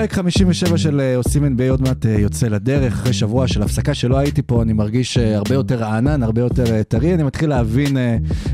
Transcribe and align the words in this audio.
פרק 0.00 0.12
57 0.12 0.78
של 0.78 1.00
אה, 1.00 1.16
עושים 1.16 1.44
NBA 1.44 1.70
עוד 1.70 1.82
מעט 1.82 2.06
אה, 2.06 2.10
יוצא 2.10 2.46
לדרך, 2.48 2.92
אחרי 2.92 3.12
שבוע 3.12 3.48
של 3.48 3.62
הפסקה 3.62 3.94
שלא 3.94 4.18
הייתי 4.18 4.42
פה, 4.42 4.62
אני 4.62 4.72
מרגיש 4.72 5.18
אה, 5.18 5.36
הרבה 5.36 5.54
יותר 5.54 5.76
רענן, 5.76 6.22
הרבה 6.22 6.40
יותר 6.40 6.82
טרי, 6.82 7.14
אני 7.14 7.22
מתחיל 7.22 7.48
להבין 7.48 7.96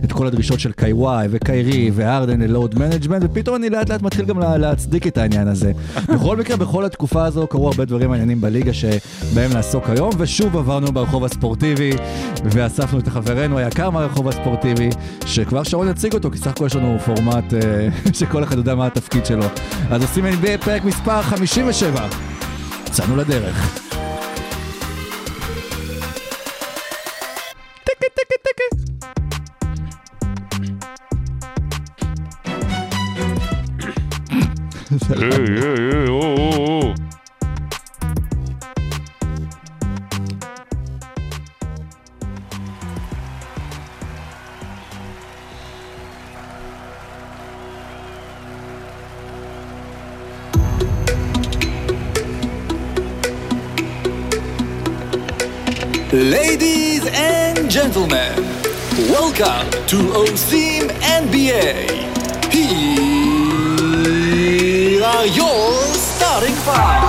את 0.05 0.12
כל 0.12 0.27
הדרישות 0.27 0.61
של 0.61 0.73
קוואי 0.73 1.27
וקיירי 1.30 1.91
והרדן 1.95 2.41
ל 2.41 2.48
load 2.48 2.79
management, 2.79 3.23
ופתאום 3.25 3.56
אני 3.56 3.70
לאט 3.70 3.91
לאט 3.91 4.03
מתחיל 4.03 4.25
גם 4.25 4.39
לה- 4.39 4.56
להצדיק 4.56 5.06
את 5.06 5.19
העניין 5.19 5.48
הזה. 5.48 5.73
בכל 6.15 6.37
מקרה, 6.37 6.56
בכל 6.56 6.84
התקופה 6.84 7.25
הזו 7.25 7.47
קרו 7.47 7.69
הרבה 7.69 7.84
דברים 7.84 8.11
מעניינים 8.11 8.41
בליגה 8.41 8.73
שבהם 8.73 9.53
נעסוק 9.53 9.91
היום, 9.91 10.11
ושוב 10.19 10.56
עברנו 10.56 10.92
ברחוב 10.92 11.25
הספורטיבי, 11.25 11.91
ואספנו 12.45 12.98
את 12.98 13.09
חברנו 13.09 13.59
היקר 13.59 13.91
מהרחוב 13.91 14.28
הספורטיבי, 14.28 14.89
שכבר 15.27 15.62
שרון 15.62 15.89
יציג 15.89 16.15
אותו, 16.15 16.31
כי 16.31 16.39
סך 16.39 16.47
הכל 16.47 16.67
יש 16.67 16.77
לנו 16.77 16.98
פורמט 16.98 17.55
שכל 18.19 18.45
אחד 18.45 18.56
יודע 18.56 18.75
מה 18.75 18.87
התפקיד 18.87 19.27
שלו. 19.27 19.45
אז 19.91 20.03
עושים 20.03 20.27
NBA 20.27 20.65
פרק 20.65 20.84
מספר 20.84 21.23
57. 21.37 22.09
יצאנו 22.87 23.17
לדרך. 23.17 23.79
טקה. 27.84 28.77
היי, 35.11 35.28
היי, 35.62 36.09
Ladies 56.17 57.05
and 57.12 57.69
gentlemen, 57.70 58.33
welcome 59.12 59.69
to 59.86 59.97
OSIM 60.22 60.89
NBA. 61.22 61.69
Here 62.50 62.64
are 65.05 65.27
your 65.27 65.72
starting 66.09 66.56
five. 66.64 67.03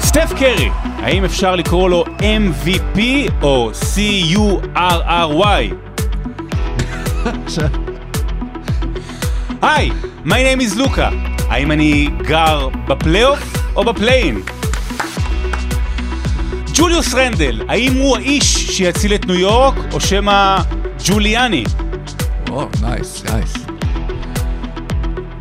סטף 0.00 0.32
קרי, 0.38 0.70
האם 0.98 1.24
אפשר 1.24 1.56
לקרוא 1.56 1.90
לו 1.90 2.04
MVP 2.18 3.00
או 3.42 3.70
C-U-R-R-Y? 3.74 5.74
היי, 9.62 9.90
my 10.24 10.28
name 10.28 10.60
is 10.60 10.78
לוקה. 10.78 11.08
האם 11.48 11.72
אני 11.72 12.08
גר 12.22 12.68
בפלייאוף 12.88 13.52
או 13.76 13.84
ב 13.84 13.90
play-in? 13.90 14.40
ג'וליוס 16.80 17.14
רנדל, 17.14 17.60
האם 17.68 17.96
הוא 17.96 18.16
האיש 18.16 18.76
שיציל 18.76 19.14
את 19.14 19.26
ניו 19.26 19.34
יורק 19.34 19.74
או 19.92 20.00
שמא 20.00 20.58
ג'וליאני? 21.04 21.64
או, 22.50 22.68
nice, 22.82 23.24
nice. 23.24 23.52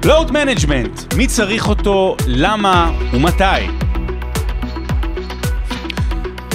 load 0.06 0.32
management, 0.32 1.14
מי 1.14 1.28
צריך 1.28 1.68
אותו, 1.68 2.16
למה 2.28 2.92
ומתי? 3.14 3.44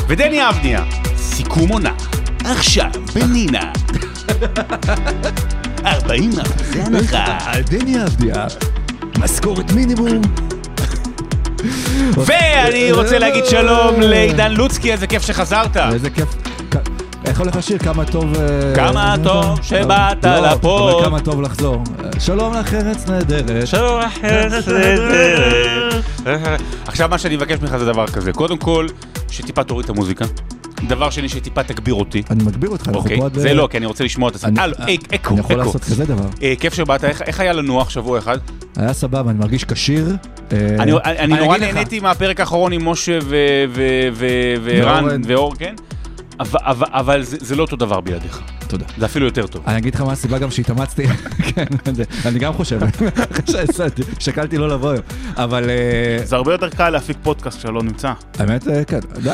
ודני 0.08 0.48
אבדיה, 0.48 0.84
סיכום 1.16 1.68
עונה, 1.68 1.92
עכשיו 2.44 2.90
בנינה. 3.14 3.72
40 5.86 6.30
אחוזי 6.30 6.80
הנחה. 6.80 7.36
דני 7.70 8.04
אבדיה, 8.04 8.46
משכורת 9.18 9.72
מינימום. 9.72 10.43
ואני 12.26 12.92
רוצה 12.92 13.18
להגיד 13.18 13.44
שלום 13.44 14.00
לעידן 14.00 14.52
לוצקי, 14.52 14.92
איזה 14.92 15.06
כיף 15.06 15.22
שחזרת. 15.22 15.76
איזה 15.76 16.10
כיף. 16.10 16.28
איך 17.24 17.40
הולך 17.40 17.56
השיר? 17.56 17.78
כמה 17.78 18.04
טוב... 18.04 18.34
אה, 18.36 18.74
כמה 18.74 19.10
אה, 19.10 19.24
טוב 19.24 19.58
שבאת 19.62 20.24
לא, 20.24 20.40
לפוד. 20.40 20.94
אבל 20.94 21.04
כמה 21.04 21.20
טוב 21.20 21.42
לחזור. 21.42 21.82
אה, 22.04 22.20
שלום 22.20 22.54
לך 22.54 22.74
ארץ 22.74 23.08
נהדרת. 23.08 23.66
שלום 23.66 24.00
עכשיו 26.86 27.08
מה 27.08 27.18
שאני 27.18 27.36
מבקש 27.36 27.60
ממך 27.60 27.76
זה 27.76 27.84
דבר 27.84 28.06
כזה, 28.06 28.32
קודם 28.32 28.58
כל, 28.58 28.86
שטיפה 29.30 29.64
תוריד 29.64 29.84
את 29.84 29.90
המוזיקה. 29.90 30.24
דבר 30.88 31.10
שני, 31.10 31.28
שטיפה 31.28 31.62
תגביר 31.62 31.94
אותי. 31.94 32.22
אני 32.30 32.44
מגביר 32.44 32.70
אותך, 32.70 32.88
אנחנו 32.88 33.00
אוקיי, 33.00 33.16
פה 33.18 33.26
עד... 33.26 33.34
זה 33.34 33.48
אה, 33.48 33.54
לא, 33.54 33.68
כי 33.70 33.76
אני 33.76 33.86
רוצה 33.86 34.04
לשמוע 34.04 34.30
את 34.30 34.34
הסרט. 34.34 34.52
אה, 34.58 34.64
אה, 34.88 34.94
אקו, 35.14 35.30
אני 35.30 35.40
יכול 35.40 35.56
אקו. 35.56 35.64
לעשות 35.66 35.84
כזה 35.84 36.04
דבר. 36.04 36.24
אה, 36.42 36.54
כיף 36.60 36.74
שבאת, 36.74 37.04
איך- 37.04 37.40
היה 37.40 37.52
לנוח 37.52 37.90
שבוע 37.90 38.18
אחד? 38.18 38.38
היה 38.76 38.92
סבבה, 38.92 39.30
אני 39.30 39.38
מרגיש 39.38 39.64
כשיר. 39.64 40.16
אה, 40.52 40.76
אני 41.18 41.36
נורא 41.38 41.58
נהניתי 41.58 42.00
מהפרק 42.00 42.40
האחרון 42.40 42.72
עם 42.72 42.88
משה 42.88 43.18
ו- 43.22 43.36
ו- 43.68 44.08
ו- 44.12 44.54
וערן 44.64 45.04
ואורן. 45.04 45.22
ואור, 45.26 45.54
כן? 45.58 45.74
אבל- 46.40 46.60
אבל- 46.62 46.86
אבל 46.92 47.22
זה 47.22 47.36
זה 47.40 47.56
לא 47.56 47.62
אותו 47.62 47.76
דבר 47.76 48.00
בלעדיך. 48.00 48.40
תודה. 48.68 48.84
זה 48.98 49.04
אפילו 49.06 49.26
יותר 49.26 49.46
טוב. 49.46 49.62
אני 49.66 49.78
אגיד 49.78 49.94
לך 49.94 50.00
מה 50.00 50.12
הסיבה 50.12 50.38
גם 50.38 50.50
שהתאמצתי, 50.50 51.06
כן, 51.54 51.64
זה- 51.94 52.04
אני 52.24 52.38
גם 52.38 52.52
חושב, 52.52 52.80
שקלתי 54.18 54.58
לא 54.58 54.68
לבוא 54.68 54.90
היום, 54.90 55.02
אבל 55.36 55.70
אה, 55.70 56.18
זה 56.24 56.36
הרבה 56.36 56.52
יותר 56.52 56.68
קל 56.70 56.90
להפיק 56.90 57.16
פודקאסט 57.22 57.58
כשאתה 57.58 57.72
לא 57.72 57.82
נמצא. 57.82 58.12
האמת, 58.38 58.68
אה, 58.68 58.84
כן, 58.84 59.00
די, 59.22 59.30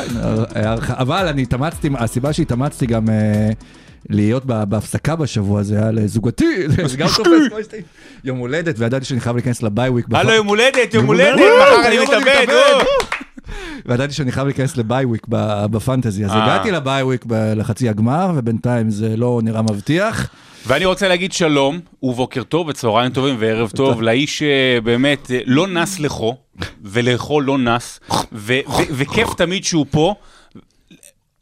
אה, 0.55 0.73
אבל 0.87 1.27
אני 1.27 1.41
התאמצתי, 1.41 1.89
הסיבה 1.97 2.33
שהתאמצתי 2.33 2.85
גם 2.85 3.05
להיות 4.09 4.45
בהפסקה 4.45 5.15
בשבוע 5.15 5.59
הזה 5.59 5.77
היה 5.81 5.91
לזוגתי, 5.91 6.63
זה 6.67 6.97
גם 6.97 7.07
תופס 7.07 7.67
יום 8.23 8.37
הולדת, 8.37 8.75
וידעתי 8.77 9.05
שאני 9.05 9.19
חייב 9.19 9.35
להיכנס 9.35 9.63
לביי 9.63 9.89
וויק. 9.89 10.05
הלו, 10.13 10.31
יום 10.33 10.47
הולדת, 10.47 10.93
יום 10.93 11.05
הולדת, 11.05 11.35
מחר 11.35 11.87
אני 11.87 11.99
מתאבד. 11.99 12.45
וידעתי 13.85 14.13
שאני 14.13 14.31
חייב 14.31 14.47
להיכנס 14.47 14.77
לביי 14.77 15.05
וויק 15.05 15.25
ב- 15.29 15.65
בפנטזי, 15.65 16.25
אז 16.25 16.31
אה. 16.31 16.43
הגעתי 16.43 16.71
לביי 16.71 17.03
וויק 17.03 17.25
ב- 17.27 17.53
לחצי 17.55 17.89
הגמר, 17.89 18.31
ובינתיים 18.35 18.89
זה 18.89 19.17
לא 19.17 19.39
נראה 19.43 19.61
מבטיח. 19.61 20.29
ואני 20.67 20.85
רוצה 20.85 21.07
להגיד 21.07 21.31
שלום, 21.31 21.79
ובוקר 22.03 22.43
טוב, 22.43 22.67
וצהריים 22.67 23.11
טובים, 23.11 23.35
וערב 23.39 23.69
טוב, 23.75 24.01
לאיש 24.01 24.39
שבאמת 24.43 25.31
אה, 25.31 25.39
לא 25.45 25.67
נס 25.67 25.99
לכו, 25.99 26.35
ולכו 26.83 27.41
לא 27.41 27.57
נס, 27.57 27.99
וכיף 28.91 29.33
תמיד 29.33 29.63
שהוא 29.63 29.85
פה. 29.91 30.15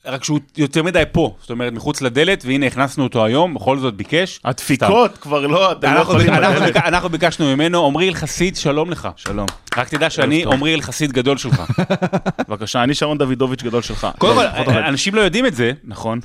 רק 0.09 0.23
שהוא 0.23 0.39
יותר 0.57 0.83
מדי 0.83 1.03
פה, 1.11 1.35
זאת 1.41 1.49
אומרת 1.49 1.73
מחוץ 1.73 2.01
לדלת, 2.01 2.43
והנה 2.45 2.65
הכנסנו 2.67 3.03
אותו 3.03 3.25
היום, 3.25 3.53
בכל 3.53 3.79
זאת 3.79 3.93
ביקש. 3.93 4.39
הדפיקות 4.45 5.17
כבר 5.17 5.47
לא, 5.47 5.71
אתם 5.71 5.87
לא 5.87 5.99
אנחנו, 5.99 6.13
יכולים... 6.13 6.33
אנחנו, 6.33 6.65
ביק- 6.65 6.77
אנחנו 6.77 7.09
ביקשנו 7.09 7.45
ממנו, 7.45 7.85
עמרי 7.85 8.07
אלחסיד, 8.09 8.55
שלום 8.55 8.89
לך. 8.91 9.07
שלום. 9.15 9.45
רק 9.77 9.89
תדע 9.89 10.09
שאני. 10.09 10.43
עמרי 10.53 10.73
אלחסיד 10.75 11.11
גדול 11.11 11.37
שלך. 11.37 11.61
בבקשה, 12.49 12.83
אני 12.83 12.95
שרון 12.95 13.17
דוידוביץ' 13.17 13.63
גדול 13.63 13.81
שלך. 13.81 14.07
קודם 14.17 14.35
כל. 14.65 14.71
אנשים 14.71 15.15
לא 15.15 15.21
יודעים 15.21 15.45
את 15.45 15.55
זה. 15.55 15.71
נכון. 15.83 16.19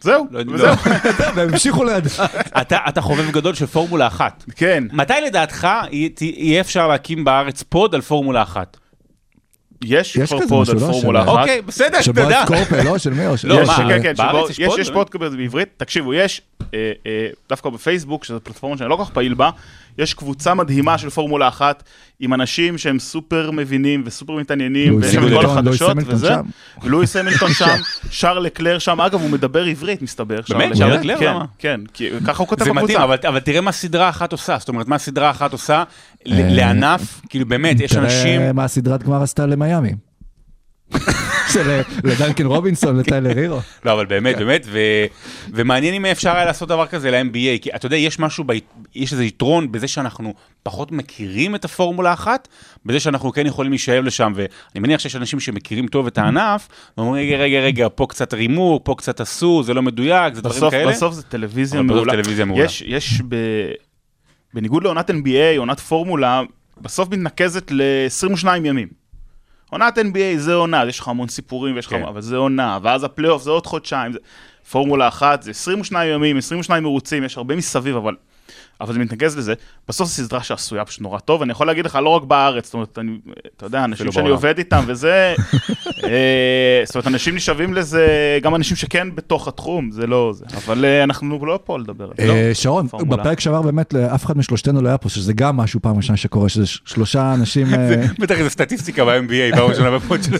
זהו, 0.00 0.26
לא- 0.30 0.40
לא- 0.42 0.52
וזהו. 0.54 0.74
והם 1.34 1.48
המשיכו 1.48 1.84
לדעת. 1.84 2.02
אתה 2.60 2.78
אתה 2.88 3.00
חובב 3.00 3.30
גדול 3.30 3.54
של 3.54 3.66
פורמולה 3.66 4.06
אחת. 4.06 4.44
כן, 4.56 4.84
מתי 4.92 5.12
לדעתך 5.26 5.68
יהיה 6.20 6.60
אפשר 6.60 6.88
להקים 6.88 7.24
בארץ 7.24 7.62
pod 7.62 7.94
על 7.94 8.00
פורמולה 8.00 8.42
אחת? 8.42 8.76
יש 9.84 10.16
יש 10.16 10.32
כבר 10.32 10.46
pod 10.48 10.70
על 10.70 10.76
לא? 10.76 10.80
פורמולה 10.80 11.22
אחת. 11.22 11.28
אוקיי, 11.28 11.62
בסדר, 11.62 11.98
אתה 12.00 12.20
יודע. 12.20 12.44
בועז 12.44 12.46
קורפל, 12.48 12.82
לא? 12.84 12.98
של 12.98 13.10
מי? 13.10 13.24
לא, 13.44 13.54
יש, 13.60 13.68
מה, 13.68 13.76
כן, 13.88 14.02
כן, 14.02 14.12
בארץ 14.16 14.50
שבו- 14.50 14.64
יש 14.66 14.72
יש 14.72 14.78
יש? 14.78 14.90
פודקאסט 14.90 15.32
בעברית, 15.34 15.68
תקשיבו, 15.76 16.14
יש, 16.14 16.42
אה, 16.74 16.92
אה, 17.06 17.28
דווקא 17.48 17.70
בפייסבוק, 17.70 18.24
שזו 18.24 18.40
פלטפורמה 18.42 18.78
שאני 18.78 18.90
לא 18.90 18.96
כל 18.96 19.04
כך 19.04 19.10
פעיל 19.10 19.34
בה, 19.34 19.50
יש 20.00 20.14
קבוצה 20.14 20.54
מדהימה 20.54 20.98
של 20.98 21.10
פורמולה 21.10 21.48
אחת, 21.48 21.82
עם 22.20 22.34
אנשים 22.34 22.78
שהם 22.78 22.98
סופר 22.98 23.50
מבינים 23.50 24.02
וסופר 24.06 24.32
מתעניינים, 24.32 24.96
ויש 25.02 25.14
להם 25.14 25.26
את 25.26 25.32
כל 25.32 25.46
החדשות 25.46 25.96
וזה. 26.06 26.26
שם. 26.28 26.40
לואיס 26.88 27.16
המילטון 27.16 27.52
שם, 27.52 27.76
שרל 28.10 28.42
לקלר 28.42 28.78
שם, 28.78 29.00
אגב, 29.00 29.20
הוא 29.20 29.30
מדבר 29.30 29.64
עברית, 29.64 30.02
מסתבר. 30.02 30.40
באמת? 30.48 30.76
שרל 30.76 30.90
שרל 30.90 30.98
לקלר? 31.00 31.18
כן? 31.18 31.34
כן, 31.58 31.80
כי 31.94 32.08
ככה 32.26 32.38
הוא 32.38 32.48
כותב 32.48 32.64
זה 32.64 32.72
מדהים, 32.72 32.98
בקבוצה. 32.98 33.28
אבל, 33.28 33.38
תראה 33.40 33.60
מה 33.60 33.72
סדרה 33.72 34.08
אחת 34.08 34.32
עושה, 34.32 34.56
זאת 34.58 34.68
אומרת, 34.68 34.88
מה 34.88 34.98
סדרה 34.98 35.30
אחת 35.30 35.52
עושה 35.52 35.76
אה, 35.76 35.84
ל- 36.26 36.56
לענף, 36.56 37.20
כאילו 37.28 37.46
באמת, 37.46 37.80
יש 37.80 37.96
אנשים... 37.96 38.40
תראה 38.40 38.52
מה 38.52 38.64
הסדרת 38.64 39.02
גמר 39.02 39.22
עשתה 39.22 39.46
למיאמי. 39.46 39.92
של 41.52 41.70
אה, 41.70 41.80
לדנקן 42.04 42.46
רובינסון, 42.46 42.96
לטיילר 42.96 43.38
הירו. 43.38 43.60
לא, 43.84 43.92
אבל 43.92 44.06
באמת, 44.06 44.36
באמת, 44.36 44.66
ו... 44.66 44.78
ומעניין 45.52 45.94
אם 45.94 46.06
אפשר 46.06 46.36
היה 46.36 46.44
לעשות 46.44 46.68
דבר 46.68 46.86
כזה 46.86 47.10
ל-NBA, 47.10 47.62
כי 47.62 47.70
אתה 47.74 47.86
יודע, 47.86 47.96
יש 47.96 48.18
משהו, 48.18 48.44
ב... 48.46 48.52
יש 48.94 49.12
איזה 49.12 49.24
יתרון 49.24 49.72
בזה 49.72 49.88
שאנחנו 49.88 50.34
פחות 50.62 50.92
מכירים 50.92 51.54
את 51.54 51.64
הפורמולה 51.64 52.12
אחת, 52.12 52.48
בזה 52.86 53.00
שאנחנו 53.00 53.32
כן 53.32 53.46
יכולים 53.46 53.72
להישאב 53.72 54.04
לשם, 54.04 54.32
ואני 54.34 54.80
מניח 54.80 55.00
שיש 55.00 55.16
אנשים 55.16 55.40
שמכירים 55.40 55.86
טוב 55.86 56.06
את 56.06 56.18
הענף, 56.18 56.68
ואומרים, 56.96 57.26
רגע, 57.26 57.36
רגע, 57.36 57.60
רגע, 57.60 57.88
פה 57.94 58.06
קצת 58.08 58.34
רימו, 58.34 58.80
פה 58.84 58.94
קצת 58.98 59.20
עשו, 59.20 59.62
זה 59.62 59.74
לא 59.74 59.82
מדויק, 59.82 60.34
זה 60.34 60.42
דברים 60.42 60.70
כאלה. 60.70 60.92
בסוף 60.92 61.14
זה 61.14 61.22
טלוויזיה 61.22 61.80
אבל 61.80 61.88
בסוף 61.88 61.96
מעולה. 61.96 62.12
טלוויזיה 62.12 62.44
מעולה. 62.44 62.64
יש, 62.64 62.82
יש 62.86 63.22
ב... 63.28 63.36
בניגוד 64.54 64.84
לעונת 64.84 65.10
NBA, 65.10 65.58
עונת 65.58 65.80
פורמולה, 65.80 66.42
בסוף 66.80 67.08
מתנקזת 67.08 67.70
ל-22 67.70 68.46
ימים. 68.64 68.99
עונת 69.70 69.98
NBA 69.98 70.36
זה 70.36 70.54
עונה, 70.54 70.84
יש 70.88 70.98
לך 70.98 71.08
המון 71.08 71.28
סיפורים, 71.28 71.74
ויש 71.74 71.86
לך, 71.86 71.92
כן. 71.92 72.02
אבל 72.02 72.20
זה 72.20 72.36
עונה, 72.36 72.78
ואז 72.82 73.04
הפלייאוף 73.04 73.42
זה 73.42 73.50
עוד 73.50 73.66
חודשיים. 73.66 74.12
זה... 74.12 74.18
פורמולה 74.70 75.08
אחת 75.08 75.42
זה 75.42 75.50
22 75.50 76.10
ימים, 76.10 76.36
22 76.36 76.82
מרוצים, 76.82 77.24
יש 77.24 77.36
הרבה 77.36 77.56
מסביב, 77.56 77.96
אבל, 77.96 78.14
אבל 78.80 78.92
זה 78.92 78.98
מתנקז 78.98 79.38
לזה. 79.38 79.54
בסוף 79.88 80.08
זו 80.08 80.14
סדרה 80.14 80.42
שעשויה 80.42 80.84
פשוט 80.84 81.00
נורא 81.00 81.18
טוב, 81.18 81.42
אני 81.42 81.52
יכול 81.52 81.66
להגיד 81.66 81.84
לך, 81.84 81.98
לא 82.02 82.08
רק 82.08 82.22
בארץ, 82.22 82.64
זאת 82.64 82.74
אומרת, 82.74 82.98
אני, 82.98 83.18
אתה 83.56 83.66
יודע, 83.66 83.84
אנשים 83.84 84.12
שאני 84.12 84.22
בעולם. 84.22 84.36
עובד 84.36 84.58
איתם, 84.58 84.82
וזה, 84.86 85.34
אה, 86.04 86.82
זאת 86.84 86.94
אומרת, 86.94 87.06
אנשים 87.06 87.34
נשאבים 87.34 87.74
לזה, 87.74 88.38
גם 88.42 88.54
אנשים 88.54 88.76
שכן 88.76 89.08
בתוך 89.14 89.48
התחום, 89.48 89.90
זה 89.90 90.06
לא 90.06 90.32
זה, 90.34 90.44
אבל 90.56 90.84
אה, 90.84 91.04
אנחנו 91.04 91.46
לא 91.46 91.58
פה 91.64 91.78
לדבר 91.78 92.04
על 92.04 92.10
זה. 92.16 92.32
אה, 92.32 92.48
לא, 92.48 92.54
שרון, 92.54 92.88
פורמולה. 92.88 93.22
בפרק 93.22 93.40
שעבר 93.40 93.62
באמת 93.62 93.94
אף 93.94 94.24
אחד 94.24 94.38
משלושתנו 94.38 94.82
לא 94.82 94.88
היה 94.88 94.98
פה, 94.98 95.08
שזה 95.08 95.32
גם 95.32 95.56
משהו 95.56 95.80
פעם 95.82 95.96
ראשונה 95.96 96.16
שקורה, 96.16 96.48
שזה 96.48 96.66
שלושה 96.66 97.34
אנשים... 97.34 97.66
בטח 98.20 98.38
איזה 98.38 98.50
סטטיסטיקה 98.50 99.04
ב-NBA, 99.04 99.56
פעם 99.56 99.70
ראשונה 99.70 99.90
ב 99.96 100.02
pod 100.02 100.20
של 100.22 100.38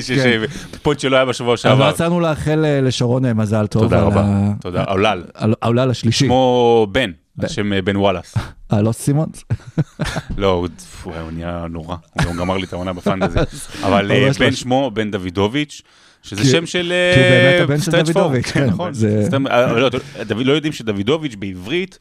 שיש 0.00 0.10
כן. 0.10 0.42
pod 0.82 1.00
שלא 1.00 1.16
היה 1.16 1.24
בשבוע 1.24 1.56
שעבר. 1.56 1.88
רצינו 1.88 2.20
לאחל 2.20 2.64
לשרון 2.82 3.32
מזל 3.32 3.66
טוב. 3.66 3.82
תודה 3.82 4.00
רבה, 4.00 4.24
תודה, 4.60 4.84
עולל. 4.84 5.24
על 5.34 5.54
העולל 5.62 5.90
השלישי. 5.90 6.26
כמו 6.26 6.86
בן. 6.92 7.10
השם 7.42 7.72
אה, 7.72 7.82
בן 7.82 7.96
וואלאס. 7.96 8.34
אה, 8.72 8.82
לא 8.82 8.92
סימונס? 8.92 9.44
לא, 10.38 10.66
הוא 11.04 11.12
נהיה 11.32 11.66
נורא, 11.70 11.96
הוא 12.12 12.24
גם 12.24 12.36
גמר 12.36 12.56
לי 12.56 12.64
את 12.64 12.72
העונה 12.72 12.92
ב 12.92 12.97
fantasy. 12.97 13.38
אבל 13.86 14.10
אה, 14.10 14.28
בן 14.38 14.52
שמו 14.52 14.90
בן 14.94 15.10
דוידוביץ', 15.10 15.82
שזה 16.22 16.44
שם 16.44 16.66
של... 16.66 16.92
כי 17.14 17.20
הוא 17.20 17.26
אה, 17.26 17.58
באמת 17.58 17.60
הבן 17.60 17.80
של 17.80 17.90
דוידוביץ', 17.90 18.46
פור. 18.46 18.52
כן, 18.52 18.66
נכון, 18.66 18.92
אה, 19.50 19.72
לא, 19.72 19.90
לא 20.44 20.52
יודעים 20.52 20.72
שדוידוביץ' 20.72 21.34
בעברית, 21.34 21.98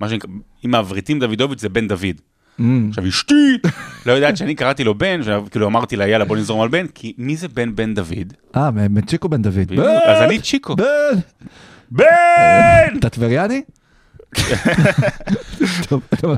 מה 0.00 0.08
שנקרא, 0.08 0.30
אם 0.64 0.70
מעבריתים 0.70 1.18
דוידוביץ' 1.18 1.60
זה 1.60 1.68
בן 1.68 1.88
דוד. 1.88 2.20
Mm. 2.60 2.62
עכשיו 2.88 3.08
אשתי 3.08 3.34
לא 4.06 4.12
יודעת 4.12 4.36
שאני 4.36 4.54
קראתי 4.54 4.84
לו 4.84 4.94
בן, 4.94 5.20
וכאילו 5.46 5.66
אמרתי 5.66 5.96
לה 5.96 6.08
יאללה 6.08 6.24
בוא 6.24 6.36
נזרום 6.36 6.60
על 6.60 6.68
בן, 6.68 6.86
כי 6.86 7.12
מי 7.18 7.36
זה 7.36 7.48
בן 7.48 7.76
בן 7.76 7.94
דוד? 7.94 8.32
אה, 8.56 8.70
מצ'יקו 8.70 9.28
בן 9.28 9.42
דוד. 9.42 9.80
אז 10.06 10.22
אני 10.22 10.40
צ'יקו. 10.40 10.76
בן! 10.76 10.84
בן! 11.90 12.98
אתה 12.98 13.08
טבריאני? 13.08 13.62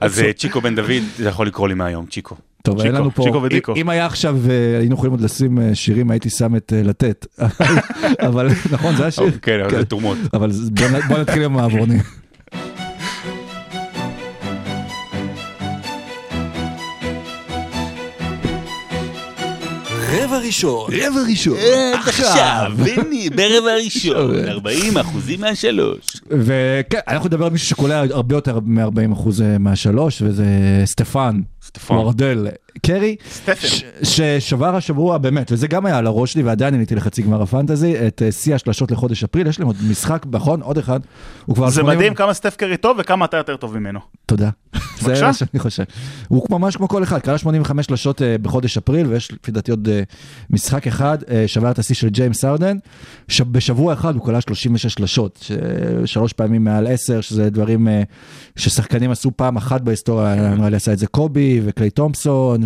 אז 0.00 0.20
אה, 0.20 0.32
צ'יקו 0.32 0.60
בן 0.60 0.74
דוד, 0.74 0.90
אתה 1.20 1.28
יכול 1.28 1.46
לקרוא 1.46 1.68
לי 1.68 1.74
מהיום, 1.74 2.06
צ'יקו. 2.06 2.34
טוב, 2.62 2.82
צ'יקו, 2.82 2.94
לנו 2.94 3.10
פה, 3.14 3.22
צ'יקו 3.24 3.38
אם- 3.38 3.42
ודיקו. 3.42 3.74
אם 3.76 3.88
היה 3.88 4.06
עכשיו, 4.06 4.36
אה, 4.50 4.78
היינו 4.78 4.94
יכולים 4.94 5.12
עוד 5.12 5.20
לשים 5.20 5.58
אה, 5.58 5.74
שירים, 5.74 6.10
הייתי 6.10 6.30
שם 6.30 6.56
את 6.56 6.72
לתת. 6.84 7.26
אבל 8.28 8.48
נכון, 8.70 8.96
זה 8.96 9.06
השיר. 9.06 9.24
כן, 9.42 9.60
אבל 9.60 9.70
זה 9.78 9.84
תרומות. 9.84 10.18
אבל 10.34 10.52
זה- 10.52 10.70
בוא 11.08 11.18
נתחיל 11.18 11.42
עם 11.42 11.52
המעברונים. 11.58 11.98
רבע 20.32 20.46
ראשון, 20.46 20.90
רבע 20.92 21.20
ראשון. 21.30 21.56
עכשיו, 22.06 22.72
בני, 22.76 23.30
ברבע 23.30 23.70
הראשון, 23.72 24.48
40 24.48 24.96
אחוזים 25.02 25.40
מהשלוש. 25.40 25.98
וכן, 26.30 26.98
אנחנו 27.08 27.28
נדבר 27.28 27.44
על 27.44 27.50
מישהו 27.52 27.68
שקולע 27.68 27.98
הרבה 28.10 28.34
יותר 28.34 28.60
מ-40 28.60 29.12
אחוז 29.12 29.42
מהשלוש, 29.60 30.22
וזה 30.22 30.44
סטפן. 30.84 31.40
סטפן. 31.62 31.94
וורדל 31.94 32.48
קרי. 32.86 33.16
ש- 33.62 33.84
ששבר 34.02 34.76
השבוע 34.76 35.18
באמת, 35.18 35.52
וזה 35.52 35.66
גם 35.66 35.86
היה 35.86 35.98
על 35.98 36.06
הראש 36.06 36.32
שלי, 36.32 36.42
ועדיין 36.42 36.74
עליתי 36.74 36.94
לחצי 36.94 37.22
גמר 37.22 37.42
הפנטזי, 37.42 38.06
את 38.06 38.22
אה, 38.22 38.32
שיא 38.32 38.54
השלשות 38.54 38.90
לחודש 38.90 39.24
אפריל, 39.24 39.46
יש 39.46 39.58
להם 39.58 39.66
עוד 39.66 39.76
משחק, 39.90 40.26
נכון? 40.32 40.62
עוד 40.62 40.78
אחד. 40.78 41.00
זה 41.46 41.54
80 41.54 41.86
מדהים 41.86 42.14
כמה 42.14 42.34
סטף 42.34 42.56
קרי 42.56 42.76
טוב 42.76 42.96
וכמה 43.00 43.24
אתה 43.24 43.36
יותר 43.36 43.56
טוב 43.56 43.78
ממנו. 43.78 44.00
תודה. 44.26 44.50
זה. 45.00 45.22
מה 45.22 45.32
שאני 45.32 45.58
חושב. 45.58 45.82
הוא 46.28 46.46
ממש 46.50 46.76
כמו 46.76 46.88
כל 46.88 47.02
אחד, 47.02 47.18
קרה 47.18 47.38
85 47.38 47.86
שלשות 47.86 48.22
אה, 48.22 48.38
בחודש 48.38 48.76
אפריל, 48.76 49.06
ויש 49.06 49.32
לפי 49.32 49.50
דעתי 49.50 49.70
עוד 49.70 49.88
אה, 49.88 50.02
משחק 50.50 50.86
אחד, 50.86 51.18
שבר 51.46 51.70
את 51.70 51.78
השיא 51.78 51.94
של 51.94 52.08
ג'יימס 52.08 52.44
ארדן. 52.44 52.76
בשבוע 53.42 53.92
אחד 53.92 54.14
הוא 54.14 54.24
כלה 54.24 54.40
36 54.40 54.92
שלשות, 54.92 55.50
שלוש 56.04 56.32
פעמים 56.32 56.64
מעל 56.64 56.86
10, 56.86 57.20
שזה 57.20 57.50
דברים 57.50 57.88
ששחקנים 58.56 59.10
עשו 59.10 59.30
פעם 59.36 59.56
אחת 59.56 59.80
בהיסטוריה, 59.80 60.54
נראה 60.54 60.68
לי 60.70 60.76
עשה 60.76 60.92
את 60.92 60.98
זה 60.98 61.06
קובי 61.06 61.51
וקליי 61.64 61.90
תומפסון, 61.90 62.62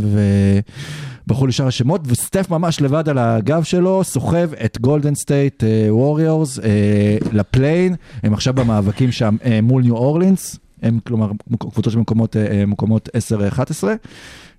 ובחרו 1.27 1.47
לי 1.47 1.53
שאר 1.53 1.67
השמות, 1.67 2.00
וסטף 2.06 2.50
ממש 2.50 2.81
לבד 2.81 3.09
על 3.09 3.19
הגב 3.19 3.62
שלו, 3.62 4.05
סוחב 4.05 4.49
את 4.65 4.79
גולדן 4.81 5.15
סטייט 5.15 5.65
ווריורס 5.88 6.59
ל 7.32 7.39
play-in, 7.39 7.94
הם 8.23 8.35
עכשיו 8.35 8.55
במאבקים 8.55 9.12
שם 9.12 9.37
אה, 9.44 9.61
מול 9.62 9.83
ניו 9.83 9.94
אורלינס. 9.94 10.59
הם 10.83 10.99
כלומר 11.06 11.31
קבוצות 11.59 11.94
במקומות 11.94 12.37
אה, 12.37 12.67
מקומות 12.67 13.09
10-11 13.83 13.85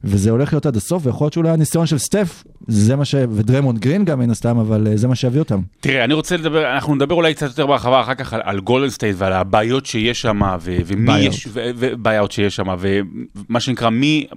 וזה 0.04 0.32
הולך 0.32 0.54
להיות 0.54 0.66
עד 0.66 0.76
הסוף 0.76 1.06
ויכול 1.06 1.26
להיות 1.26 1.34
שאולי 1.34 1.50
הניסיון 1.50 1.86
של 1.86 1.98
סטף 1.98 2.44
זה 2.68 2.96
מה 2.96 3.06
ש... 3.06 3.16
ודריימונד 3.32 3.80
גרין 3.80 4.06
גם 4.06 4.20
מן 4.20 4.30
הסתם 4.30 4.58
אבל 4.58 4.88
אה, 4.88 4.98
זה 4.98 5.08
מה 5.08 5.16
שיביא 5.16 5.40
אותם. 5.40 5.60
תראה, 5.80 6.04
אני 6.04 6.14
רוצה 6.14 6.38
לדבר, 6.38 6.74
אנחנו 6.74 6.96
נדבר 6.96 7.16
אולי 7.16 7.34
קצת 7.34 7.48
יותר 7.48 7.66
בהרחבה 7.66 8.02
אחר 8.02 8.14
כך 8.14 8.34
על, 8.34 8.42
על 8.44 8.60
גולדן 8.60 8.90
סטייט 8.90 9.16
ועל 9.20 9.34
הבעיות 9.34 9.86
שיש 9.86 10.22
שם, 10.22 10.42
ו- 10.42 10.78
ומי 10.86 11.08
בעיות. 11.08 11.34
יש, 11.34 11.48
ו- 11.48 11.70
ובעיות 11.76 12.32
שיש 12.32 12.56
שם, 12.56 12.68
ומה 12.80 13.60
שנקרא, 13.60 13.90
מי, 13.90 14.28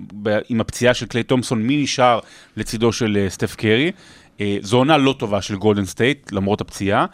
עם 0.48 0.60
הפציעה 0.60 0.94
של 0.94 1.06
קליי 1.06 1.22
תומפסון, 1.22 1.62
מי 1.62 1.82
נשאר 1.82 2.18
לצידו 2.56 2.92
של 2.92 3.18
אה, 3.20 3.30
סטף 3.30 3.54
קרי. 3.54 3.92
אה, 4.40 4.56
זו 4.62 4.76
עונה 4.76 4.96
לא 4.96 5.14
טובה 5.18 5.42
של 5.42 5.56
גולדן 5.56 5.84
סטייט, 5.84 6.32
למרות 6.32 6.60
הפציעה. 6.60 7.06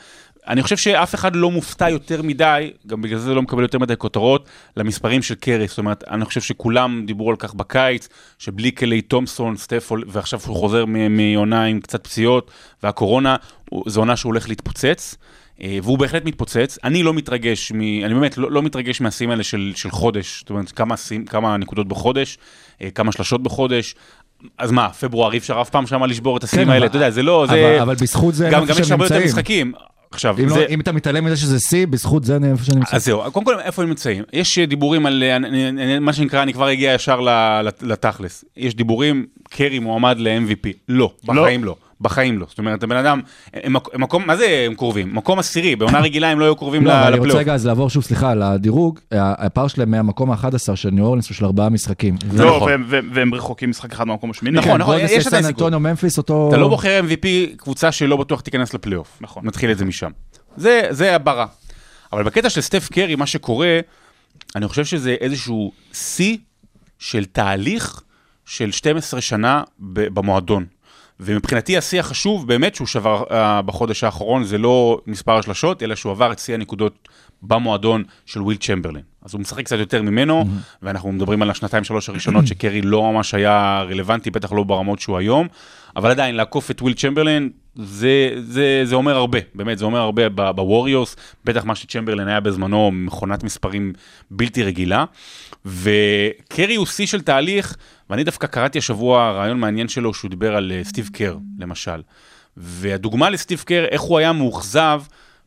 אני 0.49 0.63
חושב 0.63 0.77
שאף 0.77 1.15
אחד 1.15 1.37
לא 1.37 1.51
מופתע 1.51 1.91
יותר 1.91 2.23
מדי, 2.23 2.71
גם 2.87 3.03
בגלל 3.03 3.19
זה 3.19 3.35
לא 3.35 3.43
מקבל 3.43 3.63
יותר 3.63 3.79
מדי 3.79 3.95
כותרות, 3.99 4.47
למספרים 4.77 5.23
של 5.23 5.35
קרי. 5.35 5.67
זאת 5.69 5.79
אומרת, 5.79 6.05
אני 6.11 6.25
חושב 6.25 6.41
שכולם 6.41 7.03
דיברו 7.07 7.31
על 7.31 7.37
כך 7.37 7.55
בקיץ, 7.55 8.09
שבלי 8.39 8.71
קליי 8.71 9.03
תומפסון, 9.03 9.57
סטף, 9.57 9.87
הול- 9.91 10.05
ועכשיו 10.09 10.41
הוא 10.47 10.57
חוזר 10.57 10.85
מעונה 11.11 11.65
עם 11.65 11.81
קצת 11.81 12.05
פציעות, 12.05 12.51
והקורונה, 12.83 13.37
זו 13.87 14.01
עונה 14.01 14.17
שהוא 14.17 14.31
הולך 14.31 14.49
להתפוצץ. 14.49 15.17
אה, 15.63 15.79
והוא 15.83 15.99
בהחלט 15.99 16.25
מתפוצץ. 16.25 16.79
אני 16.85 17.03
לא 17.03 17.15
מתרגש, 17.15 17.73
מ... 17.73 17.81
אני 18.05 18.15
באמת 18.15 18.39
לא, 18.39 18.51
לא 18.51 18.63
מתרגש 18.63 19.01
מהשיאים 19.01 19.31
האלה 19.31 19.43
של, 19.43 19.73
של 19.77 19.91
חודש. 19.91 20.39
זאת 20.41 20.51
אומרת, 20.51 20.73
כמה, 20.73 20.97
שיאים- 20.97 21.25
כמה 21.27 21.57
נקודות 21.57 21.89
בחודש, 21.89 22.39
אה, 22.83 22.91
כמה 22.91 23.13
שלשות 23.13 23.43
בחודש. 23.43 23.95
אז 24.59 24.71
מה, 24.71 24.89
פברואר 24.91 25.33
אי 25.33 25.39
אפשר 25.39 25.61
אף 25.61 25.71
פעם 25.71 25.87
שמה 25.87 26.07
לשבור 26.07 26.37
את 26.37 26.45
השיאים 26.45 26.65
כן, 26.65 26.71
האלה, 26.73 26.79
אבל- 26.87 26.91
אתה 26.91 26.97
יודע, 26.97 27.11
זה 27.11 27.23
לא, 27.23 27.47
זה... 27.49 27.55
אבל, 27.55 27.79
אבל 27.83 27.95
בזכות 27.95 28.35
זה 28.35 28.49
גם, 28.53 28.65
גם 28.65 28.77
יש 28.81 28.91
הרבה 28.91 29.05
יותר. 29.05 29.25
משחקים. 29.25 29.73
עכשיו, 30.17 30.37
אם, 30.39 30.49
זה... 30.49 30.61
לא, 30.61 30.65
אם 30.69 30.81
אתה 30.81 30.93
מתעלם 30.93 31.25
מזה 31.25 31.37
שזה 31.37 31.59
שיא 31.61 31.87
בזכות 31.87 32.25
זה 32.25 32.37
אני 32.37 32.51
איפה 32.51 32.65
שאני 32.65 32.79
נמצא. 32.79 32.97
אז 32.97 33.05
זהו, 33.05 33.23
קודם 33.33 33.47
כל, 33.47 33.61
איפה 33.61 33.83
הם 33.83 33.89
נמצאים? 33.89 34.23
יש 34.33 34.59
דיבורים 34.59 35.07
על, 35.07 35.23
אה, 35.23 35.37
אני- 35.37 35.69
אני- 35.69 35.99
מה 35.99 36.13
שנקרא, 36.13 36.43
אני 36.43 36.53
כבר 36.53 36.73
אגיע 36.73 36.95
ישר 36.95 37.21
לתכלס. 37.83 38.45
יש 38.57 38.75
דיבורים, 38.75 39.27
קרי 39.51 39.79
מועמד 39.79 40.17
ל-MVP. 40.19 40.69
לא, 40.89 41.13
בחיים 41.25 41.65
לא. 41.65 41.77
בחיים 42.01 42.39
לא. 42.39 42.47
זאת 42.49 42.59
אומרת, 42.59 42.83
הבן 42.83 42.97
אדם, 42.97 43.21
הם, 43.55 43.75
הם 43.93 44.01
מקום, 44.03 44.27
מה 44.27 44.37
זה 44.37 44.65
הם 44.67 44.75
קרובים? 44.75 45.15
מקום 45.15 45.39
עשירי, 45.39 45.77
בעונה 45.77 46.01
רגילה 46.01 46.29
הם 46.31 46.41
לא 46.41 46.45
היו 46.45 46.57
קרובים 46.57 46.85
לא, 46.85 46.93
אבל 46.93 47.01
ל- 47.01 47.03
אני 47.03 47.11
רוצה 47.11 47.19
לפלייאוף. 47.19 47.41
רגע 47.41 47.55
אז 47.55 47.67
לעבור 47.67 47.91
שוב 47.91 48.03
סליחה 48.05 48.31
על 48.31 48.43
הדירוג 48.43 49.01
הפער 49.11 49.69
שלהם 49.69 49.91
מהמקום 49.91 50.31
ה-11 50.31 50.49
של 50.77 50.91
ניו 50.91 51.05
אורלינס 51.05 51.29
הוא 51.29 51.35
של 51.35 51.45
ארבעה 51.45 51.69
משחקים. 51.69 52.15
לא, 52.33 52.57
נכון. 52.57 52.71
והם- 52.71 52.85
והם 52.89 53.11
והם 53.15 53.35
רחוקים 53.35 53.71
משחק 53.71 53.93
אחד 53.93 54.07
מהמקום 54.07 54.31
השמיני. 54.31 54.59
נכון, 54.59 54.81
נכון, 54.81 54.97
גולדן 54.97 55.13
יש 55.13 55.27
עדיין 55.27 55.43
סיכוי. 55.43 55.65
אנטוניו 55.67 55.81
ממפיס 55.81 56.19
אותו. 56.19 56.49
אתה 56.49 56.57
לא 56.57 56.69
בוחר 56.69 57.01
MVP 57.09 57.27
קבוצה 57.57 57.93
שלא 57.93 58.17
בטוח 58.17 58.41
תיכנס 58.41 58.75
לפלייאוף. 58.75 59.19
נכון. 59.21 59.47
נתחיל 59.47 59.71
את 59.71 59.79
זה 59.79 59.85
משם. 59.85 60.11
זה, 60.57 60.83
זה 60.91 61.15
הברא. 61.15 61.47
אבל 62.13 62.23
בקטע 62.23 62.51
של 62.51 62.61
סטף 62.61 62.89
קרי, 62.93 63.15
מה 63.17 63.27
שקורה, 63.27 63.81
אני 64.57 64.69
חושב 64.69 64.85
שזה 64.85 65.17
איזשהו 65.21 65.73
שיא 65.93 66.37
של 66.99 67.25
תהליך 67.25 68.01
של 68.45 68.71
12 68.71 69.21
שנה 69.21 69.63
במועדון. 69.79 70.65
ומבחינתי 71.21 71.77
השיא 71.77 72.01
החשוב 72.01 72.49
באמת 72.49 72.75
שהוא 72.75 72.87
שבר 72.87 73.25
uh, 73.29 73.63
בחודש 73.63 74.05
האחרון 74.05 74.45
זה 74.45 74.59
לא 74.59 75.01
מספר 75.07 75.39
השלשות, 75.39 75.83
אלא 75.83 75.95
שהוא 75.95 76.13
עבר 76.13 76.33
את 76.33 76.39
שיא 76.39 76.55
הנקודות 76.55 77.09
במועדון 77.43 78.05
של 78.27 78.43
וויל 78.43 78.57
צ'מברלין. 78.57 79.03
אז 79.23 79.35
הוא 79.35 79.41
משחק 79.41 79.65
קצת 79.65 79.79
יותר 79.79 80.03
ממנו, 80.03 80.43
mm-hmm. 80.43 80.77
ואנחנו 80.83 81.13
מדברים 81.13 81.43
על 81.43 81.51
השנתיים 81.51 81.85
שלוש 81.85 82.09
הראשונות 82.09 82.47
שקרי 82.49 82.83
לא 82.83 83.13
ממש 83.13 83.35
היה 83.35 83.85
רלוונטי, 83.89 84.31
בטח 84.31 84.53
לא 84.53 84.63
ברמות 84.63 84.99
שהוא 84.99 85.19
היום, 85.19 85.49
אבל 85.97 86.11
עדיין 86.11 86.35
לעקוף 86.35 86.71
את 86.71 86.83
וויל 86.83 86.95
צ'מברלין 86.95 87.51
זה, 87.77 88.31
זה, 88.39 88.83
זה 88.85 88.95
אומר 88.95 89.17
הרבה, 89.17 89.39
באמת, 89.55 89.79
זה 89.79 89.85
אומר 89.85 90.01
הרבה 90.01 90.29
בווריורס, 90.29 91.17
בטח 91.45 91.65
מה 91.65 91.75
שצ'מברלין 91.75 92.29
היה 92.29 92.41
בזמנו 92.41 92.91
מכונת 92.91 93.45
מספרים 93.45 93.93
בלתי 94.31 94.63
רגילה. 94.63 95.05
וקרי 95.65 96.75
הוא 96.75 96.87
שיא 96.87 97.07
של 97.07 97.21
תהליך, 97.21 97.77
ואני 98.11 98.25
דווקא 98.25 98.47
קראתי 98.47 98.79
השבוע 98.79 99.31
רעיון 99.31 99.61
מעניין 99.61 99.89
שלו 99.89 100.15
שהוא 100.15 100.31
דיבר 100.31 100.57
על 100.57 100.73
אה, 100.73 100.85
סטיב 100.85 101.11
קר, 101.13 101.37
למשל. 101.59 102.03
והדוגמה 102.57 103.31
לסטיב 103.31 103.63
קר, 103.67 103.85
איך 103.85 104.01
הוא 104.01 104.19
היה 104.19 104.33
מאוכזב, 104.33 105.03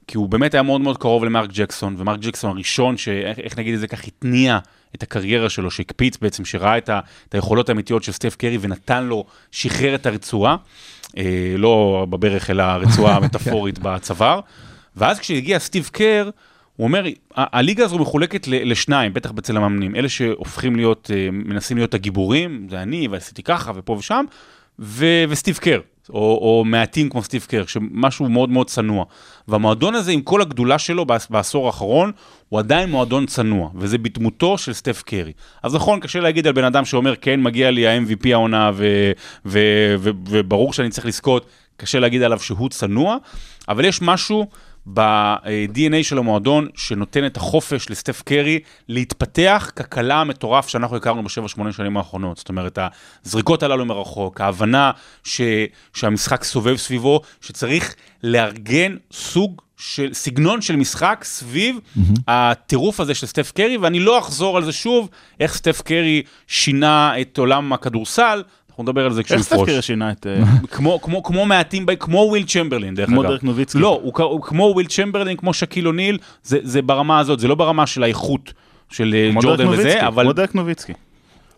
כי 0.08 0.18
הוא 0.18 0.30
באמת 0.30 0.54
היה 0.54 0.64
מאוד 0.64 0.82
מאוד 0.82 0.98
קרוב 0.98 1.26
למרק 1.26 1.50
ג'קסון, 1.54 1.96
ומרק 1.98 2.20
ג'קסון 2.20 2.52
הראשון, 2.52 2.98
שאיך 2.98 3.40
איך 3.40 3.60
נגיד 3.60 3.74
את 3.74 3.80
זה 3.80 3.88
כך, 3.88 4.08
התניע 4.08 4.60
את 4.96 5.04
הקריירה 5.04 5.50
שלו, 5.50 5.72
שהקפיץ 5.72 6.18
בעצם, 6.18 6.46
שראה 6.46 6.78
את, 6.78 6.90
ה, 6.90 7.00
את 7.30 7.36
היכולות 7.36 7.70
האמיתיות 7.70 8.04
של 8.04 8.12
סטף 8.12 8.36
קרי 8.36 8.58
ונתן 8.62 9.04
לו, 9.04 9.26
שחרר 9.52 9.96
את 9.96 10.06
הרצועה, 10.06 10.56
אה, 11.18 11.54
לא 11.58 12.06
בברך, 12.10 12.50
אלא 12.50 12.64
הרצועה 12.64 13.16
המטאפורית 13.18 13.80
בצוואר. 13.80 14.40
ואז 14.96 15.20
כשהגיע 15.20 15.60
סטיב 15.60 15.90
קר, 15.94 16.30
הוא 16.80 16.88
אומר, 16.88 17.06
"ה- 17.36 17.58
הליגה 17.58 17.86
הזו 17.86 18.00
מחולקת 18.00 18.48
לשניים, 18.48 19.14
בטח 19.14 19.32
אצל 19.40 19.58
המאמנים, 19.58 19.96
אלה 19.96 20.10
שהופכים 20.10 20.76
להיות, 20.76 21.12
אה, 21.14 21.28
מנסים 21.32 21.78
להיות 21.78 21.94
הגיבורים, 21.94 22.68
זה 22.70 22.82
אני, 22.82 23.08
ועשיתי 23.08 23.44
ככה, 23.44 23.72
ופה 23.76 23.94
ושם, 23.94 24.26
ו- 24.80 25.24
וסטיב 25.30 25.58
קר, 25.58 25.80
או, 26.10 26.16
או 26.42 26.64
מעטים 26.66 27.10
כמו 27.10 27.24
סטיב 27.24 27.46
קר, 27.50 27.66
שמשהו 27.66 28.30
מאוד 28.30 28.50
מאוד 28.50 28.68
צנוע. 28.70 29.06
והמועדון 29.48 29.96
הזה, 29.96 30.12
עם 30.12 30.22
כל 30.22 30.42
הגדולה 30.42 30.80
שלו 30.80 31.06
בעש- 31.06 31.28
בעשור 31.30 31.68
האחרון, 31.68 32.12
הוא 32.50 32.60
עדיין 32.60 32.90
מועדון 32.90 33.26
צנוע, 33.26 33.70
וזה 33.76 33.98
בדמותו 33.98 34.58
של 34.58 34.74
סטף 34.74 35.04
קרי. 35.06 35.34
אז 35.64 35.76
נכון, 35.76 36.00
קשה 36.00 36.20
להגיד 36.20 36.48
על 36.48 36.54
בן 36.54 36.64
אדם 36.64 36.86
שאומר, 36.86 37.14
כן, 37.22 37.42
מגיע 37.42 37.72
לי 37.72 37.88
ה-MVP 37.88 38.30
העונה, 38.34 38.72
ו- 38.74 39.12
ו- 39.46 39.96
ו- 40.00 40.10
וברור 40.30 40.74
שאני 40.74 40.90
צריך 40.90 41.08
לזכות, 41.08 41.46
קשה 41.78 42.00
להגיד 42.00 42.22
עליו 42.22 42.40
שהוא 42.40 42.70
צנוע, 42.70 43.18
אבל 43.70 43.86
יש 43.86 44.02
משהו 44.02 44.48
ב-DNA 44.94 46.04
של 46.04 46.18
המועדון 46.18 46.68
שנותן 46.76 47.26
את 47.26 47.38
החופש 47.38 47.90
לסטף 47.90 48.22
קרי 48.22 48.60
להתפתח 48.88 49.72
ככלה 49.76 50.22
המטורף 50.22 50.68
שאנחנו 50.68 50.96
הכרנו 50.96 51.24
בשבע, 51.24 51.48
שמונה 51.48 51.72
שנים 51.72 51.98
האחרונות. 51.98 52.38
זאת 52.38 52.50
אומרת, 52.50 52.80
הזריקות 53.26 53.64
הללו 53.64 53.86
מרחוק, 53.86 54.42
ההבנה 54.42 54.92
ש... 55.24 55.42
שהמשחק 55.94 56.44
סובב 56.44 56.76
סביבו, 56.76 57.22
שצריך 57.42 57.96
לארגן 58.24 58.96
סוג 59.14 59.62
של 59.78 60.14
סגנון 60.14 60.62
של 60.62 60.76
משחק 60.76 61.24
סביב 61.24 61.80
הטירוף 62.28 63.00
הזה 63.00 63.16
של 63.16 63.28
סטף 63.28 63.52
קרי, 63.52 63.78
ואני 63.78 64.00
לא 64.00 64.20
אחזור 64.20 64.58
על 64.58 64.66
זה 64.66 64.72
שוב, 64.72 65.10
איך 65.40 65.56
סטף 65.56 65.82
קרי 65.82 66.24
שינה 66.48 67.22
את 67.22 67.38
עולם 67.38 67.74
הכדורסל, 67.74 68.44
אנחנו 68.80 68.92
נדבר 68.92 69.06
על 69.06 69.14
זה 69.14 69.24
כשהוא 69.24 69.36
איך 69.36 69.46
סטף 69.46 69.54
יפרוש. 69.54 69.70
קרי 69.70 69.82
שינה 69.82 70.12
את... 70.12 70.28
אה, 70.28 70.44
כמו, 70.76 71.02
כמו, 71.02 71.24
כמו 71.24 71.46
מעטים, 71.46 71.86
כמו 72.00 72.18
וויל 72.18 72.44
צ'מברלין, 72.44 72.96
דרך 72.96 73.10
כמו 73.10 73.22
אגב. 73.22 73.30
דרק 73.32 73.44
נוביצקי. 73.44 73.80
לא, 73.80 74.00
הוא, 74.04 74.42
כמו 74.42 74.64
וויל 74.74 74.88
צ'מברלין, 74.88 75.38
כמו 75.38 75.54
שקיל 75.54 75.88
אוניל, 75.88 76.18
זה, 76.44 76.58
זה 76.64 76.82
ברמה 76.82 77.20
הזאת, 77.20 77.40
זה 77.40 77.48
לא 77.48 77.56
ברמה 77.56 77.88
של 77.88 78.04
האיכות 78.04 78.54
של 78.90 79.16
אה, 79.18 79.32
כמו 79.32 79.42
ג'ורדן 79.42 79.68
וזה, 79.68 80.08
אבל 80.08 80.24
כמו 80.24 80.34
דירק 80.34 80.56
נוביצקי. 80.56 80.94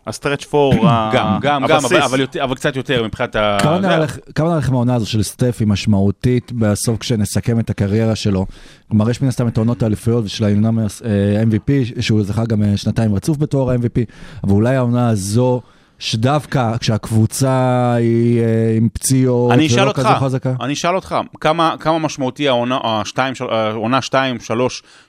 ה 0.07 0.12
stretch 0.12 0.43
four, 0.43 0.73
גם, 1.13 1.39
גם, 1.41 1.65
גם, 1.67 1.85
אבל, 1.85 2.01
אבל, 2.01 2.19
יותר, 2.19 2.43
אבל 2.43 2.55
קצת 2.55 2.75
יותר 2.75 3.03
מבחינת 3.03 3.35
ה... 3.35 3.57
כמה 3.61 3.79
נראה 3.79 4.57
לכם 4.57 4.73
העונה 4.73 4.95
הזו 4.95 5.09
של 5.09 5.23
סטף 5.23 5.57
היא 5.59 5.67
משמעותית 5.67 6.51
בסוף 6.51 6.99
כשנסכם 6.99 7.59
את 7.59 7.69
הקריירה 7.69 8.15
שלו? 8.15 8.45
כלומר, 8.89 9.09
יש 9.09 9.21
מן 9.21 9.27
הסתם 9.27 9.47
את 9.47 9.57
העונות 9.57 9.83
האליפויות 9.83 10.25
ושל 10.25 10.43
ה 10.43 10.49
unanimous 10.49 11.01
MVP, 11.45 12.01
שהוא 12.01 12.23
זכה 12.23 12.45
גם 12.45 12.63
אה, 12.63 12.77
שנתיים 12.77 13.15
רצוף 13.15 13.37
בתואר 13.37 13.69
ה-MVP, 13.69 14.11
אבל 14.43 14.51
אולי 14.51 14.75
העונה 14.75 15.09
הזו, 15.09 15.61
שדווקא 16.05 16.77
כשהקבוצה 16.79 17.53
היא 17.97 18.39
אה, 18.41 18.45
עם 18.77 18.89
פציעות 18.93 19.51
אני 19.51 19.67
אשאל 19.67 19.79
ולא 19.81 19.87
אותך, 19.87 19.99
כזו 19.99 20.09
חזקה. 20.19 20.53
אני 20.61 20.73
אשאל 20.73 20.95
אותך, 20.95 21.15
כמה, 21.41 21.75
כמה 21.79 21.99
משמעותי 21.99 22.47
העונה, 22.47 22.79
השתיים, 22.83 23.35
של- 23.35 23.45
העונה 23.49 23.99
2-3 23.99 24.13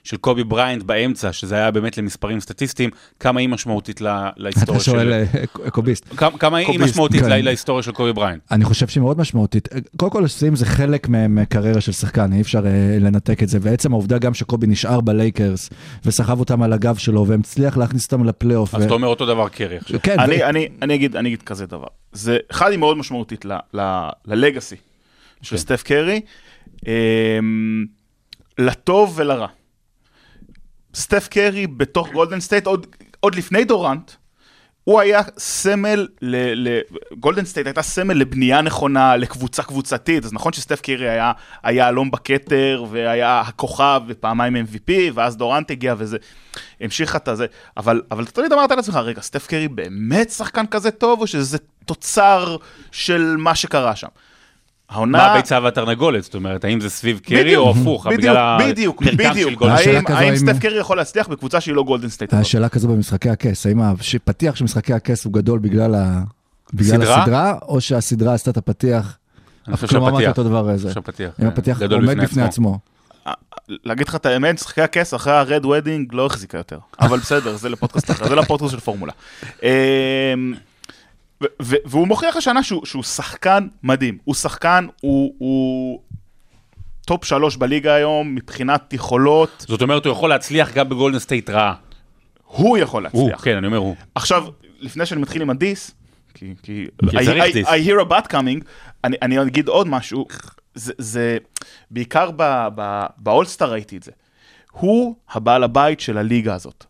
של 0.03 0.17
קובי 0.17 0.43
בריינט 0.43 0.83
באמצע, 0.83 1.31
שזה 1.33 1.55
היה 1.55 1.71
באמת 1.71 1.97
למספרים 1.97 2.39
סטטיסטיים, 2.39 2.89
כמה 3.19 3.39
היא 3.39 3.49
משמעותית 3.49 4.01
לה- 4.01 4.29
אתה 4.29 4.41
להיסטוריה 4.43 4.79
של... 4.81 4.91
שואל 4.91 5.13
אה, 5.13 5.23
קוביסט. 5.71 6.05
כמה, 6.17 6.37
כמה 6.37 6.57
היא 6.57 6.65
קוביסט, 6.67 6.83
משמעותית 6.83 7.21
כן. 7.21 7.29
לה- 7.29 7.41
להיסטוריה 7.41 7.83
של 7.83 7.91
קובי 7.91 8.13
בריינט? 8.13 8.41
אני 8.51 8.65
חושב 8.65 8.87
שהיא 8.87 9.01
מאוד 9.03 9.19
משמעותית. 9.19 9.67
קודם 9.97 10.11
כל, 10.11 10.27
סים 10.27 10.55
זה 10.55 10.65
חלק 10.65 11.09
מה- 11.09 11.27
מקריירה 11.27 11.81
של 11.81 11.91
שחקן, 11.91 12.33
אי 12.33 12.41
אפשר 12.41 12.65
אה, 12.67 12.71
לנתק 12.99 13.43
את 13.43 13.49
זה. 13.49 13.57
ועצם 13.61 13.93
העובדה 13.93 14.17
גם 14.17 14.33
שקובי 14.33 14.67
נשאר 14.67 15.01
בלייקרס 15.01 15.69
וסחב 16.05 16.39
אותם 16.39 16.61
על 16.61 16.73
הגב 16.73 16.95
שלו 16.95 17.27
והצליח 17.27 17.77
להכניס 17.77 18.03
אותם 18.05 18.23
לפלייאוף. 18.23 18.75
אז 18.75 18.81
ו- 18.81 18.85
אתה 18.85 18.93
אומר 18.93 19.07
אותו 19.07 19.25
דבר 19.25 19.47
קרי 19.49 19.77
עכשיו. 19.77 19.99
כן, 20.03 20.19
אני, 20.83 20.95
אגיד, 20.95 21.15
אני 21.15 21.29
אגיד 21.29 21.41
כזה 21.41 21.65
דבר. 21.65 21.87
זה, 22.11 22.37
אחד, 22.51 22.71
היא 22.71 22.79
מאוד 22.79 22.97
משמעותית 22.97 23.45
ל 24.25 24.32
legacy 24.32 24.75
של 25.41 25.55
כן. 25.55 25.61
סטף 25.61 25.83
קרי, 25.83 26.21
אמ, 26.87 27.85
לטוב 28.57 29.13
ולרע. 29.15 29.47
סטף 30.95 31.27
קרי 31.27 31.67
בתוך 31.67 32.09
גולדן 32.11 32.39
סטייט, 32.39 32.67
עוד, 32.67 32.87
עוד 33.19 33.35
לפני 33.35 33.63
דורנט, 33.63 34.11
הוא 34.83 34.99
היה 34.99 35.21
סמל, 35.37 36.07
גולדן 37.19 37.45
סטייט 37.45 37.67
הייתה 37.67 37.81
סמל 37.81 38.13
לבנייה 38.13 38.61
נכונה, 38.61 39.15
לקבוצה 39.15 39.63
קבוצתית, 39.63 40.25
אז 40.25 40.33
נכון 40.33 40.53
שסטף 40.53 40.81
קרי 40.81 41.09
היה 41.09 41.31
היהלום 41.63 42.11
בכתר, 42.11 42.85
והיה 42.89 43.41
הכוכב, 43.41 44.01
ופעמיים 44.07 44.55
MVP, 44.55 44.91
ואז 45.13 45.37
דורנט 45.37 45.71
הגיע 45.71 45.95
וזה, 45.97 46.17
המשיך 46.81 47.15
את 47.15 47.27
הזה, 47.27 47.45
אבל, 47.77 48.01
אבל 48.11 48.23
אתה 48.23 48.31
תמיד 48.31 48.53
אמרת 48.53 48.71
לעצמך, 48.71 48.95
רגע, 48.95 49.21
סטף 49.21 49.47
קרי 49.47 49.67
באמת 49.67 50.29
שחקן 50.29 50.65
כזה 50.67 50.91
טוב, 50.91 51.21
או 51.21 51.27
שזה 51.27 51.57
תוצר 51.85 52.57
של 52.91 53.35
מה 53.37 53.55
שקרה 53.55 53.95
שם? 53.95 54.07
העונה... 54.93 55.17
מה 55.17 55.25
הביצה 55.25 55.59
והתרנגולת? 55.63 56.23
זאת 56.23 56.35
אומרת, 56.35 56.65
האם 56.65 56.81
זה 56.81 56.89
סביב 56.89 57.19
קרי 57.23 57.55
או 57.55 57.71
הפוך? 57.71 58.07
בדיוק, 58.07 58.37
בדיוק, 58.59 59.03
בדיוק. 59.03 59.61
האם, 60.07 60.35
סטף 60.35 60.59
קרי 60.59 60.79
יכול 60.79 60.97
להצליח 60.97 61.27
בקבוצה 61.27 61.61
שהיא 61.61 61.75
לא 61.75 61.83
גולדן 61.83 62.09
סטייט? 62.09 62.33
השאלה 62.33 62.69
כזו 62.69 62.87
במשחקי 62.87 63.29
הכס, 63.29 63.65
האם 63.65 63.81
הפתיח 63.81 64.55
של 64.55 64.63
משחקי 64.63 64.93
הכס 64.93 65.25
הוא 65.25 65.33
גדול 65.33 65.59
בגלל? 65.59 65.95
הסדרה, 66.79 67.53
או 67.61 67.81
שהסדרה 67.81 68.33
עשתה 68.33 68.51
את 68.51 68.57
הפתיח? 68.57 69.17
אני 69.67 69.75
חושב 69.75 69.87
כלומר, 69.87 70.09
שהפתיח. 70.09 70.29
אותו 70.29 70.43
דבר 70.43 70.65
אני 70.65 70.73
איזה. 70.73 70.87
חושב 70.87 71.01
שהפתיח. 71.01 71.31
אם 71.41 71.47
הפתיח 71.47 71.79
גדול 71.79 72.09
עומד 72.09 72.23
בפני 72.23 72.41
עצמו. 72.43 72.79
להגיד 73.69 74.07
לך 74.07 74.15
את 74.15 74.25
האמת, 74.25 74.55
משחקי 74.55 74.81
הכס 74.81 75.13
אחרי 75.13 75.33
ה 75.33 75.41
Red 75.41 75.65
Wedding 75.65 76.13
לא 76.13 76.25
החזיקה 76.25 76.57
יותר. 76.57 76.79
אבל 76.99 77.19
בסדר, 77.19 77.55
זה 77.55 77.69
לפודקאסט 77.69 78.11
אחר, 78.11 78.27
זה 78.27 78.35
לפודקאסט 78.35 78.71
של 78.71 78.79
פורמולה. 78.79 79.13
והוא 81.61 82.07
מוכיח 82.07 82.35
השנה 82.37 82.63
שהוא 82.63 82.85
שהוא 82.85 83.03
שחקן 83.03 83.67
מדהים. 83.83 84.17
הוא 84.23 84.35
שחקן, 84.35 84.87
הוא- 85.01 85.35
הוא 85.37 86.01
top 87.05 87.25
שלוש 87.25 87.55
בליגה 87.57 87.93
היום 87.93 88.35
מבחינת 88.35 88.93
יכולות, 88.93 89.65
זאת 89.67 89.81
אומרת, 89.81 90.05
הוא 90.05 90.11
יכול 90.11 90.29
להצליח 90.29 90.73
גם 90.73 90.89
בגולדן 90.89 91.19
סטייט 91.19 91.49
רעה. 91.49 91.73
הוא 92.45 92.77
יכול 92.77 93.05
הוא, 93.11 93.21
להצליח. 93.29 93.43
כן, 93.45 93.57
אני 93.57 93.67
אומר 93.67 93.77
הוא. 93.77 93.95
עכשיו, 94.15 94.45
לפני 94.79 95.05
שאני 95.05 95.21
מתחיל 95.21 95.41
עם 95.41 95.49
ה 95.49 95.56
diss, 95.56 95.91
כי, 96.33 96.53
כי, 96.63 96.85
כי 97.09 97.17
I, 97.17 97.25
צריך 97.25 97.43
I, 97.43 97.53
diss. 97.53 97.67
I 97.67 97.71
hear 97.87 98.05
a 98.07 98.09
but 98.11 98.27
coming, 98.31 98.63
אני, 99.03 99.17
אני 99.21 99.41
אגיד 99.41 99.67
עוד 99.67 99.87
משהו, 99.87 100.25
זה, 100.75 100.93
זה 100.97 101.37
בעיקר 101.91 102.29
באולסטאר 103.17 103.71
ראיתי 103.71 103.97
את 103.97 104.03
זה. 104.03 104.11
הוא 104.71 105.15
הבעל 105.31 105.63
הבית 105.63 105.99
של 105.99 106.17
הליגה 106.17 106.55
הזאת. 106.55 106.85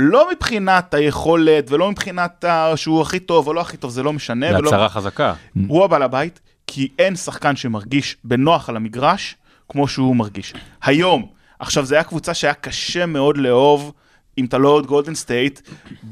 לא 0.00 0.30
מבחינת 0.32 0.94
היכולת 0.94 1.70
ולא 1.70 1.90
מבחינת 1.90 2.44
שהוא 2.76 3.02
הכי 3.02 3.18
טוב 3.18 3.46
או 3.46 3.54
לא 3.54 3.60
הכי 3.60 3.76
טוב, 3.76 3.90
זה 3.90 4.02
לא 4.02 4.12
משנה. 4.12 4.58
ולא... 4.58 4.68
הצהרה 4.68 4.88
חזקה. 4.88 5.34
הוא 5.66 5.84
הבעל 5.84 6.02
הבית, 6.02 6.40
כי 6.66 6.88
אין 6.98 7.16
שחקן 7.16 7.56
שמרגיש 7.56 8.16
בנוח 8.24 8.68
על 8.68 8.76
המגרש 8.76 9.36
כמו 9.68 9.88
שהוא 9.88 10.16
מרגיש. 10.16 10.54
היום, 10.82 11.26
עכשיו 11.58 11.84
זו 11.84 11.94
הייתה 11.94 12.08
קבוצה 12.08 12.34
שהיה 12.34 12.54
קשה 12.54 13.06
מאוד 13.06 13.36
לאהוב, 13.36 13.92
אם 14.38 14.44
אתה 14.44 14.58
לא 14.58 14.68
אוהד 14.68 14.86
גולדן 14.86 15.14
סטייט, 15.14 15.60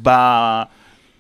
ב... 0.02 0.10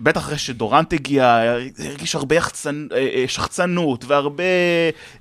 בטח 0.00 0.20
אחרי 0.20 0.38
שדורנט 0.38 0.92
הגיע, 0.92 1.42
הרגיש 1.78 2.14
הרבה 2.14 2.34
יחצנ... 2.34 2.86
אה, 2.92 2.98
אה, 2.98 3.24
שחצנות 3.28 4.04
והרבה 4.04 4.44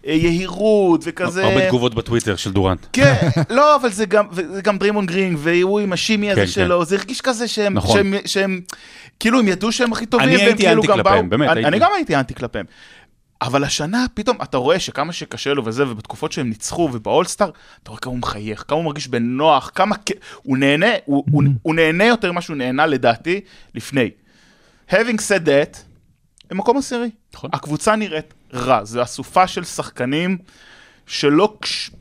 אה, 0.07 0.13
יהירות 0.13 1.01
וכזה. 1.03 1.45
הרבה 1.45 1.67
תגובות 1.67 1.95
בטוויטר 1.95 2.35
של 2.35 2.51
דורנט. 2.51 2.85
כן, 2.93 3.13
לא, 3.49 3.75
אבל 3.75 3.89
זה 3.89 4.05
גם, 4.05 4.25
זה 4.31 4.61
גם 4.61 4.77
דרימון 4.77 5.05
גרין, 5.05 5.35
והוא 5.39 5.79
עם 5.79 5.93
השימי 5.93 6.31
הזה 6.31 6.41
כן, 6.41 6.47
שלו, 6.47 6.85
זה 6.85 6.95
הרגיש 6.95 7.21
כזה 7.21 7.47
שהם, 7.47 7.73
נכון. 7.73 7.97
שהם, 7.97 8.13
שהם, 8.25 8.61
כאילו 9.19 9.39
הם 9.39 9.47
ידעו 9.47 9.71
שהם 9.71 9.93
הכי 9.93 10.05
טובים, 10.05 10.27
אני 10.27 10.37
והם 10.37 10.45
הייתי 10.45 10.63
כאילו 10.63 10.81
אנטי 10.81 10.87
גם 10.87 10.97
כלפיהם, 10.97 11.29
באו- 11.29 11.37
באמת, 11.37 11.49
אני, 11.49 11.59
הייתי. 11.59 11.67
אני 11.67 11.79
גם 11.79 11.91
הייתי 11.95 12.15
אנטי 12.15 12.35
כלפיהם. 12.35 12.65
אבל 13.41 13.63
השנה 13.63 14.05
פתאום 14.13 14.37
אתה 14.43 14.57
רואה 14.57 14.79
שכמה 14.79 15.13
שקשה 15.13 15.53
לו 15.53 15.65
וזה, 15.65 15.87
ובתקופות 15.87 16.31
שהם 16.31 16.49
ניצחו 16.49 16.89
ובאולסטאר, 16.93 17.49
אתה 17.83 17.89
רואה 17.91 18.01
כמה 18.01 18.11
הוא 18.11 18.19
מחייך, 18.19 18.63
כמה 18.67 18.77
הוא 18.77 18.85
מרגיש 18.85 19.07
בנוח, 19.07 19.71
כמה 19.75 19.95
הוא 20.43 20.57
נהנה, 20.57 20.87
הוא, 21.05 21.23
הוא, 21.31 21.43
הוא 21.61 21.75
נהנה 21.75 22.05
יותר 22.05 22.31
ממה 22.31 22.41
שהוא 22.41 22.55
נהנה 22.55 22.85
לדעתי 22.85 23.41
לפני. 23.75 24.09
Having 24.89 25.17
said 25.17 25.45
that, 25.45 25.77
הם 26.51 26.57
מקום 26.57 26.77
עשירי. 26.77 27.09
נכון. 27.33 27.49
הקבוצה 27.53 27.95
נראית 27.95 28.33
רע, 28.53 28.83
זו 28.83 29.03
אסופה 29.03 29.47
של 29.47 29.63
שחקנים 29.63 30.37
שלא... 31.07 31.53
קש... 31.59 31.91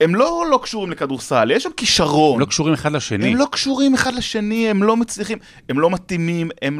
הם 0.00 0.14
לא 0.14 0.46
לא 0.50 0.60
קשורים 0.62 0.90
לכדורסל, 0.90 1.50
יש 1.50 1.62
שם 1.62 1.70
כישרון. 1.76 2.34
הם 2.34 2.40
לא 2.40 2.46
קשורים 2.46 2.74
אחד 2.74 2.92
לשני. 2.92 3.28
הם 3.28 3.36
לא 3.36 3.46
קשורים 3.52 3.94
אחד 3.94 4.14
לשני, 4.14 4.70
הם 4.70 4.82
לא 4.82 4.96
מצליחים, 4.96 5.38
הם 5.68 5.80
לא 5.80 5.90
מתאימים, 5.90 6.50
הם... 6.62 6.78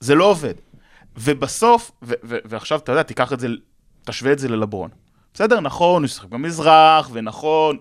זה 0.00 0.14
לא 0.14 0.24
עובד. 0.24 0.54
ובסוף, 1.16 1.90
ו- 2.02 2.12
ו- 2.24 2.38
ועכשיו 2.44 2.78
אתה 2.78 2.92
יודע, 2.92 3.02
תיקח 3.02 3.32
את 3.32 3.40
זה, 3.40 3.48
תשווה 4.04 4.32
את 4.32 4.38
זה 4.38 4.48
ללברון. 4.48 4.90
בסדר, 5.38 5.60
נכון, 5.60 6.02
הוא 6.02 6.08
שיחק 6.08 6.28
במזרח, 6.28 7.10
ונכון, 7.12 7.76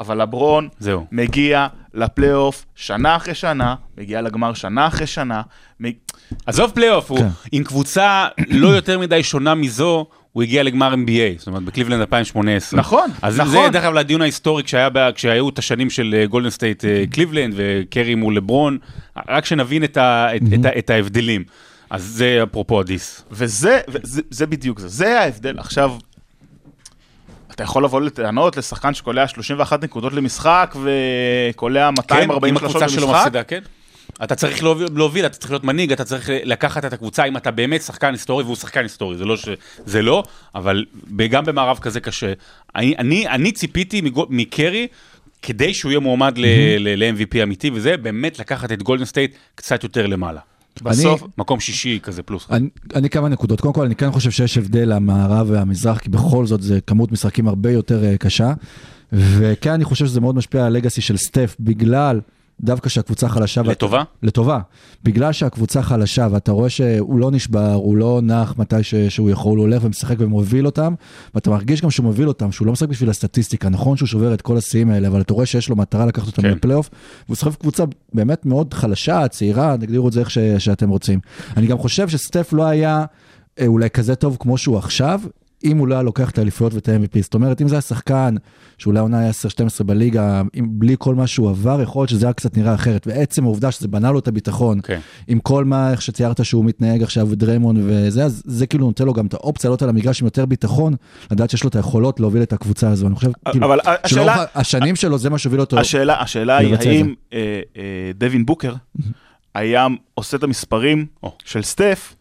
אבל 0.00 0.22
לברון 0.22 0.68
זהו. 0.78 1.06
מגיע 1.12 1.66
לפלייאוף 1.94 2.64
שנה 2.74 3.16
אחרי 3.16 3.34
שנה, 3.34 3.74
מגיע 3.98 4.20
לגמר 4.22 4.54
שנה 4.54 4.86
אחרי 4.86 5.06
שנה, 5.06 5.42
מ... 5.82 5.86
עזוב 6.46 6.70
פלייאוף, 6.70 7.10
הוא 7.10 7.18
כן. 7.18 7.28
עם 7.52 7.64
קבוצה 7.64 8.26
לא 8.48 8.68
יותר 8.68 8.98
מדי 8.98 9.22
שונה 9.22 9.54
מזו, 9.54 10.06
הוא 10.32 10.42
הגיע 10.42 10.62
לגמר 10.62 10.94
NBA, 10.94 11.38
זאת 11.38 11.46
אומרת, 11.46 11.62
בקליבלנד 11.62 12.00
2018. 12.00 12.80
נכון, 12.80 13.10
אז 13.22 13.40
נכון. 13.40 13.52
זה 13.52 13.68
דרך 13.72 13.84
אגב 13.84 13.94
לדיון 13.94 14.22
ההיסטורי 14.22 14.62
כשהיה, 14.62 14.88
כשהיו 15.14 15.48
את 15.48 15.58
השנים 15.58 15.90
של 15.90 16.24
גולדן 16.28 16.50
סטייט 16.50 16.84
קליבלנד 17.10 17.54
וקרי 17.56 18.14
מול 18.14 18.36
לברון, 18.36 18.78
רק 19.28 19.44
שנבין 19.44 19.84
את, 19.84 19.96
ה, 19.96 20.36
את, 20.36 20.42
את, 20.60 20.64
ה- 20.64 20.78
את 20.78 20.90
ההבדלים. 20.90 21.44
אז 21.90 22.02
זה 22.04 22.40
אפרופו 22.42 22.80
ה 22.80 22.87
diss. 22.87 23.24
וזה, 23.30 23.80
וזה 23.88 24.22
זה 24.30 24.46
בדיוק 24.46 24.78
זה, 24.78 24.88
זה 24.88 25.20
ההבדל. 25.20 25.58
עכשיו, 25.58 25.94
אתה 27.54 27.62
יכול 27.62 27.84
לבוא 27.84 28.00
לטענות 28.00 28.56
לשחקן 28.56 28.94
שקולע 28.94 29.28
31 29.28 29.84
נקודות 29.84 30.12
למשחק 30.12 30.74
וקולע 30.82 31.88
כן, 31.88 31.94
240 31.94 32.54
אם 32.54 32.60
שלושות 32.60 32.82
הקבוצה 32.82 33.00
שלו. 33.00 33.08
מפסידה, 33.12 33.42
כן. 33.42 33.60
אתה 34.24 34.34
צריך 34.34 34.62
להוביל, 34.62 34.88
להוביל, 34.94 35.26
אתה 35.26 35.36
צריך 35.38 35.50
להיות 35.52 35.64
מנהיג, 35.64 35.92
אתה 35.92 36.04
צריך 36.04 36.30
לקחת 36.44 36.84
את 36.84 36.92
הקבוצה, 36.92 37.24
אם 37.24 37.36
אתה 37.36 37.50
באמת 37.50 37.82
שחקן 37.82 38.12
היסטורי, 38.12 38.44
והוא 38.44 38.56
שחקן 38.56 38.82
היסטורי, 38.82 39.16
זה 39.16 39.24
לא 39.24 39.36
ש... 39.36 39.48
זה 39.86 40.02
לא, 40.02 40.22
אבל 40.54 40.84
גם 41.30 41.44
במערב 41.44 41.78
כזה 41.78 42.00
קשה. 42.00 42.32
אני, 42.76 42.94
אני, 42.98 43.28
אני 43.28 43.52
ציפיתי 43.52 44.00
מגו- 44.00 44.26
מקרי, 44.30 44.86
כדי 45.42 45.74
שהוא 45.74 45.90
יהיה 45.90 46.00
מועמד 46.00 46.38
ל- 46.38 46.46
ל- 46.78 47.04
ל-MVP 47.04 47.42
אמיתי, 47.42 47.70
וזה 47.74 47.96
באמת 47.96 48.38
לקחת 48.38 48.72
את 48.72 48.82
גולדן 48.82 49.04
סטייט 49.04 49.34
קצת 49.54 49.82
יותר 49.82 50.06
למעלה. 50.06 50.40
בסוף, 50.82 51.22
מקום 51.38 51.60
שישי 51.60 51.98
כזה 52.02 52.22
פלוס. 52.22 52.46
אני, 52.50 52.68
אני 52.94 53.10
כמה 53.10 53.28
נקודות. 53.28 53.60
קודם 53.60 53.74
כל, 53.74 53.84
אני 53.84 53.94
כן 53.94 54.10
חושב 54.10 54.30
שיש 54.30 54.58
הבדל 54.58 54.92
המערב 54.92 55.46
והמזרח, 55.50 55.98
כי 55.98 56.08
בכל 56.08 56.46
זאת 56.46 56.62
זה 56.62 56.80
כמות 56.80 57.12
משחקים 57.12 57.48
הרבה 57.48 57.70
יותר 57.70 58.04
אה, 58.04 58.16
קשה. 58.18 58.52
וכן, 59.12 59.72
אני 59.72 59.84
חושב 59.84 60.06
שזה 60.06 60.20
מאוד 60.20 60.34
משפיע 60.34 60.60
על 60.60 60.66
ה 60.66 60.71
legacy 60.71 61.00
של 61.00 61.16
סטף, 61.16 61.56
בגלל 61.60 62.20
דווקא 62.64 62.88
שהקבוצה 62.88 63.28
חלשה. 63.28 63.60
ואת- 63.60 63.68
לטובה? 63.68 64.02
לטובה. 64.22 64.58
בגלל 65.04 65.32
שהקבוצה 65.32 65.82
חלשה, 65.82 66.28
ואתה 66.30 66.52
רואה 66.52 66.68
שהוא 66.70 67.18
לא 67.18 67.30
נשבר, 67.30 67.72
הוא 67.72 67.96
לא 67.96 68.20
נח 68.22 68.54
מתי 68.58 68.82
ש, 68.82 68.94
שהוא 68.94 69.30
יכול, 69.30 69.58
הוא 69.58 69.66
הולך 69.66 69.84
ומשחק 69.84 70.16
ומוביל 70.18 70.66
אותם, 70.66 70.94
ואתה 71.34 71.50
מרגיש 71.50 71.80
גם 71.82 71.90
שהוא 71.90 72.04
מוביל 72.04 72.28
אותם, 72.28 72.52
שהוא 72.52 72.66
לא 72.66 72.72
משחק 72.72 72.88
בשביל 72.88 73.10
הסטטיסטיקה. 73.10 73.68
נכון 73.68 73.96
שהוא 73.96 74.06
שובר 74.06 74.34
את 74.34 74.42
כל 74.42 74.56
השיאים 74.56 74.90
האלה, 74.90 75.08
אבל 75.08 75.20
אתה 75.20 75.34
רואה 75.34 75.46
שיש 75.46 75.68
לו 75.68 75.76
מטרה 75.76 76.06
לקחת 76.06 76.26
אותם 76.26 76.42
כן. 76.42 76.50
לפלייאוף, 76.50 76.90
והוא 77.26 77.36
סוחב 77.36 77.54
קבוצה 77.54 77.84
באמת 78.12 78.46
מאוד 78.46 78.74
חלשה, 78.74 79.28
צעירה, 79.28 79.76
תגדירו 79.76 80.08
את 80.08 80.12
זה 80.12 80.20
איך 80.20 80.30
ש, 80.30 80.38
שאתם 80.58 80.88
רוצים. 80.88 81.20
אני 81.56 81.66
גם 81.66 81.78
חושב 81.78 82.08
שסטף 82.08 82.52
לא 82.52 82.64
היה 82.64 83.04
אה, 83.60 83.66
אולי 83.66 83.90
כזה 83.90 84.14
טוב 84.14 84.36
כמו 84.40 84.58
שהוא 84.58 84.78
עכשיו, 84.78 85.20
אם 85.64 85.78
הוא 85.78 85.88
לא 85.88 85.94
היה 85.94 86.02
לוקח 86.02 86.30
את 86.30 86.38
האליפויות 86.38 86.74
ואת 86.74 86.88
ה-MVP. 86.88 87.22
זאת 87.22 87.34
אומרת, 87.34 87.62
אם 87.62 87.68
זה 87.68 87.74
היה 87.74 87.80
שחקן 87.80 88.34
שאולי 88.78 88.98
העונה 88.98 89.18
היה 89.18 89.30
10-12 89.80 89.84
בליגה, 89.84 90.42
אם 90.58 90.66
בלי 90.68 90.96
כל 90.98 91.14
מה 91.14 91.26
שהוא 91.26 91.50
עבר, 91.50 91.82
יכול 91.82 92.00
להיות 92.00 92.10
שזה 92.10 92.26
היה 92.26 92.32
קצת 92.32 92.56
נראה 92.56 92.74
אחרת. 92.74 93.06
ועצם 93.06 93.44
העובדה 93.44 93.70
שזה 93.70 93.88
בנה 93.88 94.12
לו 94.12 94.18
את 94.18 94.28
הביטחון, 94.28 94.80
כן. 94.82 95.00
עם 95.28 95.40
כל 95.40 95.64
מה, 95.64 95.90
איך 95.90 96.02
שציירת 96.02 96.44
שהוא 96.44 96.64
מתנהג 96.64 97.02
עכשיו, 97.02 97.28
ודריימון 97.30 97.76
וזה, 97.86 98.24
אז 98.24 98.42
זה 98.46 98.66
כאילו 98.66 98.86
נותן 98.86 99.04
לו 99.04 99.12
גם 99.12 99.26
את 99.26 99.34
האופציה 99.34 99.68
לעלות 99.68 99.82
על 99.82 99.88
המגרש 99.88 100.20
עם 100.20 100.26
יותר 100.26 100.46
ביטחון, 100.46 100.94
לדעת 101.30 101.50
שיש 101.50 101.64
לו 101.64 101.68
את 101.68 101.76
היכולות 101.76 102.20
להוביל 102.20 102.42
את 102.42 102.52
הקבוצה 102.52 102.90
הזו. 102.90 103.06
אני 103.06 103.14
חושב, 103.14 103.30
כאילו, 103.50 103.74
השאלה, 104.04 104.44
השנים 104.54 104.96
שלו 104.96 105.18
זה 105.18 105.30
מה 105.30 105.38
שהוביל 105.38 105.60
אותו. 105.60 105.78
השאלה, 105.78 106.22
השאלה 106.22 106.56
היא, 106.56 106.76
האם 106.80 107.14
אה, 107.32 107.60
אה, 107.76 108.10
דווין 108.14 108.46
בוקר 108.46 108.74
היה 109.54 109.86
עושה 110.14 110.36
את 110.36 110.42
המספרים 110.42 111.06
או. 111.22 111.36
של 111.44 111.62
סטף, 111.62 112.14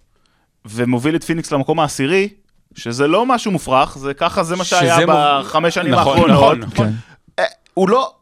ומוביל 0.65 1.15
את 1.15 1.23
פיניקס 1.23 1.51
למקום 1.51 1.79
העשירי, 1.79 2.29
שזה 2.75 3.07
לא 3.07 3.25
משהו 3.25 3.51
מופרך, 3.51 3.97
זה 3.97 4.13
ככה, 4.13 4.43
זה 4.43 4.55
מה 4.55 4.63
שהיה 4.63 4.97
בחמש 5.07 5.73
שנים 5.75 5.93
נכון, 5.93 6.07
האחרונות. 6.13 6.37
נכון, 6.37 6.59
נכון. 6.59 6.87
כן. 6.87 6.93
אה, 7.39 7.45
הוא 7.73 7.89
לא... 7.89 8.13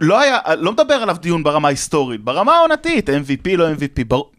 לא 0.00 0.20
היה, 0.20 0.38
לא 0.58 0.72
מדבר 0.72 0.94
עליו 0.94 1.16
דיון 1.20 1.42
ברמה 1.42 1.68
ההיסטורית, 1.68 2.20
ברמה 2.20 2.56
העונתית, 2.56 3.08
MVP, 3.08 3.56
לא 3.56 3.72
MVP, 3.72 4.04
ברור. 4.08 4.30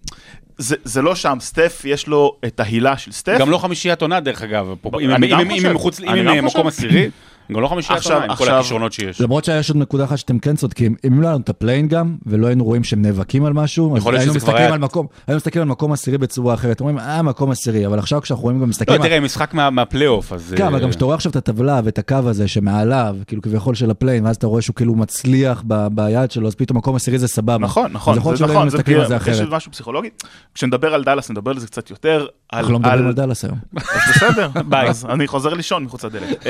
זה, 0.58 0.76
זה 0.84 1.02
לא 1.02 1.16
שם, 1.16 1.38
סטף, 1.42 1.82
יש 1.86 2.08
לו 2.08 2.36
את 2.46 2.60
ההילה 2.60 2.98
של 2.98 3.12
סטף. 3.12 3.38
גם 3.40 3.50
לא 3.50 3.58
חמישיית 3.58 4.02
עונה 4.02 4.20
דרך 4.20 4.42
אגב, 4.42 4.74
פה- 4.82 5.00
אם. 5.02 5.10
הם 5.12 5.76
מחוץ, 5.76 6.00
אם 6.00 6.10
הם 6.10 6.38
גם 6.38 6.46
מקום. 6.46 6.68
עשירי, 6.68 7.10
גם 7.54 7.62
לא 7.62 7.68
חמישיית 7.68 7.98
עכשיו- 8.00 8.22
עם 8.24 8.36
כל 8.36 8.50
הכישרונות 8.50 8.94
שיש. 8.94 9.22
למרות 9.22 9.46
שיש 9.46 9.70
עוד 9.70 9.78
נקודה 9.78 10.04
אחת 10.04 10.18
שאתם 10.18 10.40
כן 10.40 10.56
צודקים, 10.56 10.96
אם 11.08 11.22
לא 11.22 11.28
היה 11.28 11.34
לנו 11.34 11.44
את 11.44 11.50
ה 11.50 11.55
play-in 11.55 11.88
גם, 11.88 12.16
ולא 12.26 12.48
היינו 12.48 12.64
רואים 12.64 12.84
שהם 12.84 13.02
נאבקים 13.02 13.46
על 13.46 13.54
משהו, 13.54 13.96
היינו 14.18 14.34
מסתכלים 14.34 14.74
על 14.74 14.80
מקום, 14.80 15.08
היינו 15.28 15.38
מסתכלים 15.38 15.62
על 15.62 15.68
מקום 15.68 15.92
עשירי 15.92 16.18
בצורה 16.18 16.54
אחרת, 16.54 16.80
אומרים, 16.80 17.00
אה, 17.00 17.22
מקום 17.22 17.52
עשירי, 17.52 17.86
אבל 17.86 18.00
עכשיו 18.00 18.22
כשאנחנו 18.22 18.44
רואים 18.44 18.58
גם 18.58 18.62
לא, 18.64 18.68
מסתכלים, 18.68 19.02
על- 19.02 19.08
תראה, 19.08 19.20
משחק 19.20 19.54
מה- 19.54 19.70
מהפלייאוף, 19.70 20.34
אז... 20.34 20.54
כן, 20.58 20.66
אבל 20.66 20.80
גם 20.80 20.86
אה, 20.86 20.90
כשאתה 20.90 21.06
רואה 21.06 21.16
עכשיו 21.16 21.30
את 21.32 21.36
הטבלה 21.36 21.82
ואת 21.84 21.98
הקו 22.00 22.16
הזה 22.26 22.48
שמעליו, 22.48 23.16
כאילו 23.28 23.42
כביכול 23.42 23.76
של 23.76 23.92
ה 23.92 23.96
play-in, 23.96 24.26
ואז 24.26 24.36
אתה 24.36 24.48
רואה 24.48 24.62
שהוא 24.62 24.76
כאילו 24.76 24.96
מצליח 24.96 25.64
ביד 25.92 26.32
שלו, 26.32 26.48
אז 26.48 26.56
פתאום 26.56 26.78
מקום 26.78 26.96
עשירי 26.96 27.18
זה 27.20 27.28
סבבה. 27.28 27.58
נכון, 27.58 27.92
נכון, 27.94 28.14
זה 28.14 28.20
נכון, 28.20 28.36
זה 28.70 28.78
מסתכלים 28.78 29.00
על 29.00 29.08
זה 29.08 29.18
בדיוק, 29.18 29.28
יש 29.36 29.40
אחרת. 29.42 29.54
משהו 29.54 29.72
פסיכולוגי. 29.72 30.10
כשנדבר 30.56 30.94
על 30.94 31.04
דאלאס, 31.04 31.30
נדבר 31.32 31.52
על 31.52 31.60
זה 31.60 31.68
קצת 31.68 31.90
יותר. 31.90 32.26
אנחנו 32.54 32.74
לא 32.74 32.80
מדברים 32.80 33.08
על 33.08 33.14
דאלאס 33.14 33.46
היום. 33.46 33.58
אז 33.78 33.84
בסדר, 34.16 34.50
ביי. 34.70 34.90
אז 34.90 35.06
אני 35.06 35.28
חוזר 35.28 35.54
לישון 35.54 35.84
מחוץ 35.84 36.04
לדלת. 36.06 36.46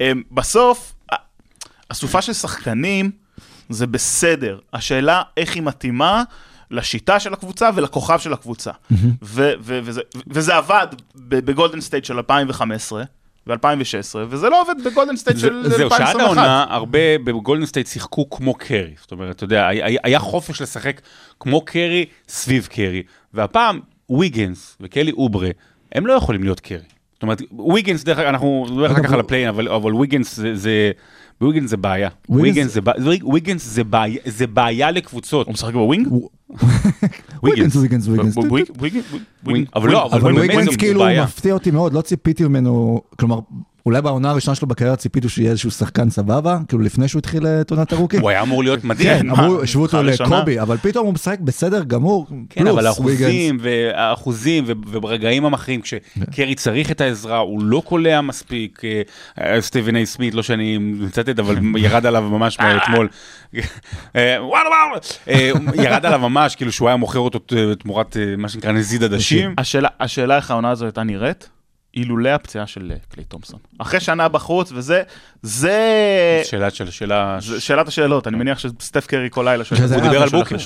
אמ, 0.00 0.22
בסוף, 0.32 0.94
אסופה 1.88 2.22
של 2.22 2.32
שחקנים 2.32 3.10
זה 3.68 3.86
בסדר. 3.86 4.58
השאלה 4.72 5.22
איך 5.36 5.54
היא 5.54 5.62
מתאימה 5.62 6.22
לשיטה 6.70 7.20
של 7.20 7.32
הקבוצה 7.32 7.70
ולכוכב 7.74 8.18
של 8.18 8.32
הקבוצה. 8.32 8.70
ו- 8.90 9.52
ו- 9.60 9.80
וזה- 9.84 10.00
וזה 10.26 10.56
עבד 10.56 10.86
בגולדן 11.16 11.80
סטייט 11.80 12.04
של 12.04 12.16
2015 12.16 13.02
ו-2016, 13.46 13.56
וזה 14.28 14.48
לא 14.48 14.60
עובד 14.62 14.74
בגולדן 14.84 15.16
סטייט 15.16 15.38
של 15.38 15.62
זהו, 15.68 15.78
שעד 15.90 15.92
2021. 15.92 16.20
העונה, 16.26 16.64
הרבה 16.68 16.98
בגולדן 17.24 17.66
סטייט 17.66 17.86
שיחקו 17.86 18.30
כמו 18.30 18.54
קרי. 18.54 18.94
זאת 19.00 19.12
אומרת, 19.12 19.36
אתה 19.36 19.44
יודע, 19.44 19.66
היה- 19.66 20.00
היה 20.04 20.18
חופש 20.18 20.62
לשחק 20.62 21.00
כמו 21.40 21.60
קרי 21.64 22.04
סביב 22.28 22.66
קרי. 22.66 23.02
והפעם, 23.34 23.80
ויגנס 24.10 24.76
וקלי 24.80 25.12
אוברה, 25.12 25.48
הם 25.92 26.06
לא 26.06 26.12
יכולים 26.12 26.42
להיות 26.42 26.60
קרי. 26.60 26.78
זאת 27.18 27.22
אומרת, 27.22 27.42
ויגנס, 27.74 28.04
דרך 28.04 28.18
אגב, 28.18 28.28
אנחנו 28.28 28.66
נדבר 28.70 28.86
אחר 28.92 29.02
כך 29.02 29.12
על 29.12 29.20
ה 29.20 29.23
play-in, 29.23 29.48
אבל 29.48 29.68
אבל 29.68 29.94
ויגנס 29.94 30.36
זה- 30.36 30.56
זה... 30.56 30.90
זה 31.64 31.76
בעיה. 31.76 32.08
ויגנס- 32.30 32.78
ויגנס 33.32 33.64
זה 33.64 33.84
בעיה- 33.84 33.84
זה 33.84 33.84
בעיה- 33.84 34.20
זה 34.24 34.46
בעיה 34.46 34.90
לקבוצות. 34.90 35.46
הוא 35.46 35.52
משחק 35.54 35.72
ב 35.72 35.78
wing? 35.78 36.08
ויגנס, 37.42 37.76
ויגנס, 37.76 38.08
ויגנס. 38.08 38.34
ב- 38.36 38.38
wing- 38.38 38.70
wing- 38.78 39.02
wing- 39.44 39.68
אבל 39.76 39.90
לא, 39.90 40.06
אבל 40.06 40.32
באמת 40.32 40.38
ויגנס 40.50 40.70
זה 40.72 40.78
כאילו. 40.78 41.04
מפתיע 41.24 41.54
אותי 41.54 41.70
מאוד, 41.70 41.92
לא 41.92 42.00
ציפיתי 42.00 42.44
ממנו, 42.44 43.00
כלומר, 43.18 43.38
אולי 43.86 44.02
בעונה 44.02 44.30
הראשונה 44.30 44.54
שלו 44.54 44.68
בקריירה 44.68 44.96
ציפיתי 44.96 45.28
שיהיה 45.28 45.50
איזשהו 45.50 45.70
שחקן 45.70 46.10
סבבה, 46.10 46.58
כאילו 46.68 46.82
לפני 46.82 47.08
שהוא 47.08 47.18
התחיל 47.20 47.46
את 47.46 47.70
עונת 47.70 47.92
ה 47.92 47.95
rookie. 47.95 48.16
הוא 48.16 48.30
היה 48.30 48.42
אמור 48.42 48.62
להיות 48.62 48.84
מדהים. 48.84 49.08
כן, 49.08 49.30
אמרו, 49.30 49.62
השוו 49.62 49.82
אותו. 49.82 50.02
לקובי, 50.02 50.60
אבל 50.60 50.76
פתאום 50.76 51.06
הוא 51.06 51.14
משחק 51.14 51.40
בסדר 51.40 51.82
גמור, 51.84 52.26
כן, 52.50 52.60
פלוס 52.60 52.72
אבל 52.72 52.78
ויגנס. 52.78 53.20
האחוזים, 53.22 53.58
והאחוזים, 53.60 54.64
וברגעים 54.66 55.44
המכריעים, 55.44 55.80
כשקרי 55.80 56.54
צריך 56.54 56.90
את 56.90 57.00
העזרה, 57.00 57.38
הוא 57.38 57.62
לא 57.62 57.82
קולע 57.84 58.20
מספיק. 58.20 58.82
אה, 58.84 59.02
אה, 59.40 59.60
סטיבן 59.60 59.96
איי 59.96 60.06
סמית, 60.06 60.34
לא 60.34 60.42
שאני 60.42 60.78
מצטט, 60.78 61.38
אבל 61.38 61.56
ירד 61.84 62.06
עליו 62.06 62.22
ממש 62.22 62.58
אתמול. 62.82 63.08
אה, 64.16 64.36
אה, 65.28 65.52
ירד 65.74 66.06
עליו 66.06 66.18
ממש, 66.18 66.56
כאילו 66.56 66.72
שהוא 66.72 66.88
היה 66.88 66.96
מוכר 66.96 67.18
אותו 67.18 67.38
תמורת 67.78 68.16
אה, 68.16 68.34
מה 68.36 68.48
שנקרא 68.48 68.72
נזיד 68.72 69.02
עדשים. 69.02 69.54
השאלה, 69.58 69.88
השאלה 70.00 70.36
איך 70.36 70.50
העונה 70.50 70.70
הזו 70.70 70.84
הייתה 70.84 71.02
נראית, 71.02 71.48
אילולא 71.94 72.28
הפציעה 72.28 72.66
של 72.66 72.92
אה, 72.94 72.96
קליי 73.08 73.24
תומפסון. 73.24 73.60
אחרי 73.78 74.00
שנה 74.00 74.28
בחוץ, 74.28 74.72
וזה, 74.72 75.02
זה... 75.42 76.42
שאלה 76.44 76.70
של 76.70 76.90
שאלה, 76.90 77.38
שאלת 77.58 77.88
השאלות, 77.88 78.26
אני 78.26 78.36
מניח 78.36 78.58
שסטף 78.58 79.06
קרי 79.06 79.28
כל 79.30 79.44
לילה 79.48 79.64
שואל, 79.64 79.80
הוא 79.80 80.02
דיבר 80.02 80.22
על 80.22 80.28
בוקר. 80.28 80.56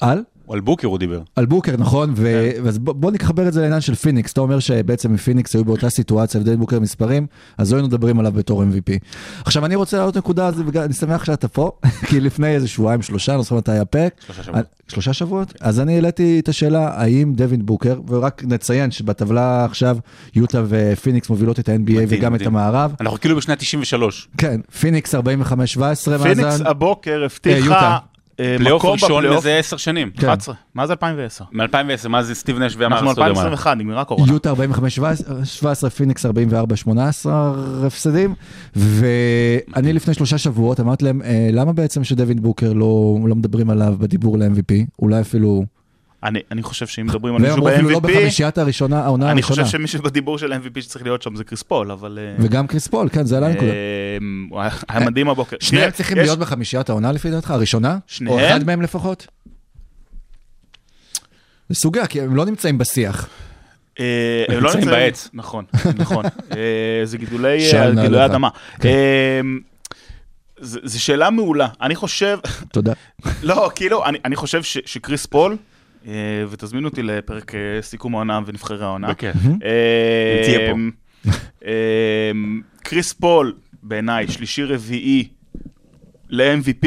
על? 0.00 0.22
על 0.48 0.60
בוקר 0.60 0.88
הוא 0.88 0.98
דיבר. 0.98 1.20
על 1.36 1.46
בוקר, 1.46 1.74
נכון, 1.78 2.12
ו... 2.16 2.50
כן. 2.56 2.66
אז 2.66 2.78
בוא, 2.78 3.10
נחבר 3.10 3.48
את 3.48 3.52
זה 3.52 3.60
לעניין 3.60 3.80
של 3.80 3.94
פיניקס, 3.94 4.32
אתה 4.32 4.40
אומר 4.40 4.58
שבעצם 4.58 5.12
מפיניקס 5.12 5.54
היו 5.54 5.64
באותה 5.64 5.90
סיטואציה 5.90 6.40
ודין 6.40 6.58
בוקר 6.58 6.80
מספרים, 6.80 7.26
אז 7.58 7.72
לא 7.72 7.76
היינו 7.76 7.88
מדברים 7.88 8.18
עליו 8.18 8.32
בתור 8.32 8.62
MVP. 8.62 8.98
עכשיו 9.44 9.64
אני 9.66 9.74
רוצה 9.74 9.96
להעלות 9.96 10.16
נקודה, 10.16 10.46
אז 10.46 10.62
אני 10.76 10.92
שמח 10.94 11.24
שאתה 11.24 11.48
פה, 11.48 11.70
כי 12.08 12.20
לפני 12.20 12.54
איזה 12.54 12.68
שבועיים 12.68 13.02
שלושה, 13.02 13.32
אני 13.32 13.36
לא 13.36 13.42
זוכר 13.42 13.56
מתי 13.56 13.72
היה 13.72 13.84
פרק. 13.84 14.14
שלושה 14.26 14.42
שבועות. 14.42 14.66
שלושה 14.88 15.12
שבועות? 15.12 15.54
אז 15.60 15.80
אני 15.80 15.94
העליתי 15.94 16.40
את 16.40 16.48
השאלה, 16.48 16.90
האם 17.02 17.32
דווין 17.34 17.66
בוקר, 17.66 18.00
ורק 18.08 18.42
נציין 18.46 18.90
שבטבלה 18.90 19.64
עכשיו 19.64 19.96
יוטה 20.34 20.62
ופיניקס 20.68 21.30
מובילות 21.30 21.60
את 21.60 21.68
ה-NBA 21.68 21.78
מדהים, 21.78 22.08
וגם 22.08 22.34
את 22.34 22.40
מדהים. 22.40 22.56
המערב. 22.56 22.94
אנחנו 23.00 23.20
כאילו 23.20 23.36
בשנת 23.36 23.58
93. 23.58 24.28
כן, 24.38 24.60
פיניקס 24.80 25.14
45-17 25.14 25.18
פיניקס 26.22 26.40
מאזן. 26.40 26.66
הבוקר 26.66 27.18
אה, 27.20 27.24
הבטיחה. 27.24 27.74
אה, 27.74 27.98
פלייאוף 28.36 28.82
מקום 28.82 28.92
ראשון. 28.92 29.26
מזה 29.36 29.56
עשר 29.56 29.76
שנים. 29.76 30.10
כן. 30.10 30.26
11, 30.28 30.54
מה 30.74 30.86
זה 30.86 30.92
2010? 30.92 31.44
מ-2010, 31.52 32.08
מה 32.08 32.22
זה 32.22 32.34
סטיב 32.34 32.58
נש 32.58 32.74
ואמר 32.78 32.96
אנחנו 32.96 33.10
2021, 33.10 33.76
נגמרה 33.76 34.04
קורונה. 34.04 34.32
יוטה 34.32 34.52
45-17, 34.52 35.90
פיניקס 35.90 36.26
44-18 36.26 36.28
הפסדים, 37.86 38.34
ואני 38.76 39.92
לפני 39.92 40.14
שלושה 40.14 40.38
שבועות 40.38 40.80
אמרתי 40.80 41.04
להם, 41.04 41.22
"אה, 41.22 41.48
למה 41.52 41.72
בעצם 41.72 42.04
שדווין 42.04 42.42
בוקר 42.42 42.72
לא, 42.72 43.18
לא 43.26 43.34
מדברים 43.34 43.70
עליו 43.70 43.94
בדיבור 43.98 44.38
ל-MVP? 44.38 44.86
אולי 44.98 45.20
אפילו... 45.20 45.64
אני 46.26 46.40
אני 46.50 46.62
חושב 46.62 46.86
שאם 46.86 47.06
מדברים 47.06 47.34
על 47.34 47.42
והם 47.42 47.50
מישהו 47.50 47.62
אמרו 47.66 47.74
אפילו 47.74 47.90
לא 47.90 48.00
ב-MVP, 48.00 48.08
בחמישיית 48.12 48.58
הראשונה, 48.58 49.04
העונה 49.04 49.24
אני 49.24 49.32
הראשונה. 49.32 49.64
חושב 49.64 49.78
שמישהו 49.78 50.02
בדיבור 50.02 50.38
של 50.38 50.52
MVP 50.52 50.80
שצריך 50.80 51.04
להיות 51.04 51.22
שם 51.22 51.36
זה 51.36 51.44
קריס 51.44 51.62
פול, 51.62 51.90
אבל... 51.92 52.18
אה, 52.22 52.34
וגם 52.44 52.66
קריס 52.66 52.86
פול, 52.88 53.08
כן, 53.08 53.26
זה 53.26 53.36
עלה 53.36 53.46
הנקודה. 53.46 53.70
אה, 53.70 54.62
היה- 54.62 54.70
היה 54.88 55.06
מדהים 55.06 55.28
הבוקר. 55.28 55.56
שניהם 55.60 55.90
צריכים 55.90 56.16
להיות 56.18 56.38
בחמישיית 56.38 56.88
העונה 56.88 57.12
לפי 57.12 57.30
דעתך, 57.30 57.50
הראשונה? 57.50 57.98
שניהם? 58.06 58.38
או 58.38 58.46
אחד 58.48 58.64
מהם 58.64 58.82
לפחות? 58.82 59.26
זה 61.68 61.74
סוגיה, 61.74 62.06
כי 62.06 62.20
הם 62.20 62.36
לא 62.36 62.44
נמצאים 62.44 62.78
בשיח. 62.78 63.28
אה, 64.00 64.44
הם 64.48 64.62
לא 64.62 64.70
נמצאים 64.74 64.86
בעץ. 64.90 65.28
נכון, 65.32 65.64
נכון. 65.96 66.24
אה, 66.56 67.00
זה 67.04 67.18
גידולי 67.18 67.72
אה. 67.74 68.24
אדמה. 68.26 68.48
כן. 68.80 68.88
אה, 68.88 69.40
זה- 70.60 70.80
זו 70.84 71.02
שאלה 71.02 71.30
מעולה. 71.30 71.68
אני 71.80 71.94
חושב, 71.94 72.38
תודה. 72.72 72.92
לא, 73.42 73.70
כאילו, 73.74 74.04
אני, 74.04 74.18
אני 74.24 74.36
חושב 74.36 74.62
שקריס 74.62 75.26
פול, 75.26 75.52
אה, 75.52 75.56
ותזמינו 76.50 76.88
אותי 76.88 77.02
לפרק 77.02 77.54
אה, 77.54 77.82
סיכום 77.82 78.14
העונה 78.14 78.40
ונבחרי 78.46 78.84
העונה. 78.84 79.08
בכיף. 79.08 79.36
אה, 79.64 80.42
תהיה 80.44 80.74
אה, 81.66 82.30
קריס 82.82 83.12
פול, 83.12 83.56
בעיניי, 83.82 84.28
שלישי 84.28 84.64
רביעי 84.64 85.28
ל-MVP. 86.28 86.86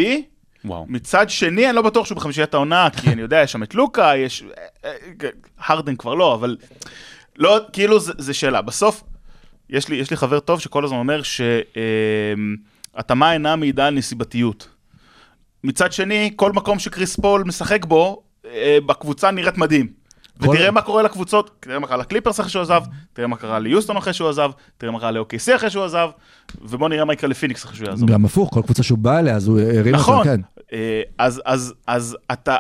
וואו. 0.66 0.86
מצד 0.90 1.30
שני, 1.30 1.68
אני 1.68 1.76
לא 1.76 1.82
בטוח 1.82 2.06
שהוא 2.06 2.16
בחמישיית 2.16 2.54
העונה, 2.54 2.88
כי 2.90 3.10
אני 3.10 3.22
יודע, 3.22 3.42
יש 3.44 3.52
שם 3.52 3.64
את 3.64 3.76
לוקה, 3.76 4.12
יש... 4.18 4.44
אה, 4.86 4.92
אה, 5.24 5.30
הרדן 5.60 5.96
כבר 5.96 6.14
לא, 6.14 6.34
אבל... 6.34 6.58
לא, 7.38 7.60
כאילו, 7.74 8.00
זה, 8.00 8.14
זה 8.18 8.34
שאלה. 8.34 8.62
בסוף, 8.62 9.04
יש 9.70 9.90
לי, 9.90 9.96
יש 9.96 10.12
לי 10.12 10.18
חבר 10.18 10.40
טוב 10.40 10.60
שכל 10.60 10.86
הזמן 10.86 10.98
אומר 10.98 11.22
שהתאמה 12.94 13.34
אינה 13.34 13.56
מעידה 13.56 13.88
על 13.88 13.94
נסיבתיות. 13.94 14.70
מצד 15.64 15.92
שני, 15.92 16.34
כל 16.36 16.52
מקום 16.52 16.80
שקריס 16.80 17.16
פול 17.16 17.44
משחק 17.44 17.86
בו, 17.86 18.22
אה, 18.24 18.29
בקבוצה 18.86 19.32
נראית 19.32 19.58
מדהים. 19.58 19.88
כל- 20.40 20.50
ותראה 20.50 20.72
מה 20.72 20.82
קורה 20.82 21.04
לקבוצות, 21.04 21.52
תראה 21.60 21.80
מה 21.80 21.88
קרה 21.88 21.98
לקליפרס 21.98 22.40
אחרי 22.40 22.50
שהוא 22.52 22.62
עזב, 22.62 22.82
תראה 23.14 23.28
מה 23.28 23.36
קרה 23.36 23.60
ליוסטון 23.60 23.98
אחרי 23.98 24.14
שהוא 24.14 24.30
עזב, 24.30 24.52
תראה 24.78 24.92
מה 24.92 25.00
קרה 25.00 25.12
לאוקיסי 25.12 25.56
אחרי 25.56 25.70
שהוא 25.70 25.84
עזב, 25.84 26.10
ובוא 26.62 26.90
נראה 26.90 27.06
מה 27.06 27.14
יקרה 27.14 27.30
לפיניקס 27.30 27.66
אחרי 27.66 27.78
שהוא 27.78 27.88
יעזוב. 27.90 28.10
גם 28.12 28.26
הפוך, 28.26 28.50
כל 28.54 28.62
קבוצה 28.62 28.84
שהוא 28.84 28.98
בא 28.98 29.20
אליה, 29.20 29.36
אז 29.36 29.48
הוא 29.48 29.60
הרים 29.60 29.96
אותה, 29.96 29.98
נכון, 29.98 30.24
כן. 30.24 30.42
אה, 30.74 31.02
אז, 31.18 31.42
אז, 31.46 31.74
אז 31.88 32.18
אתה, 32.32 32.58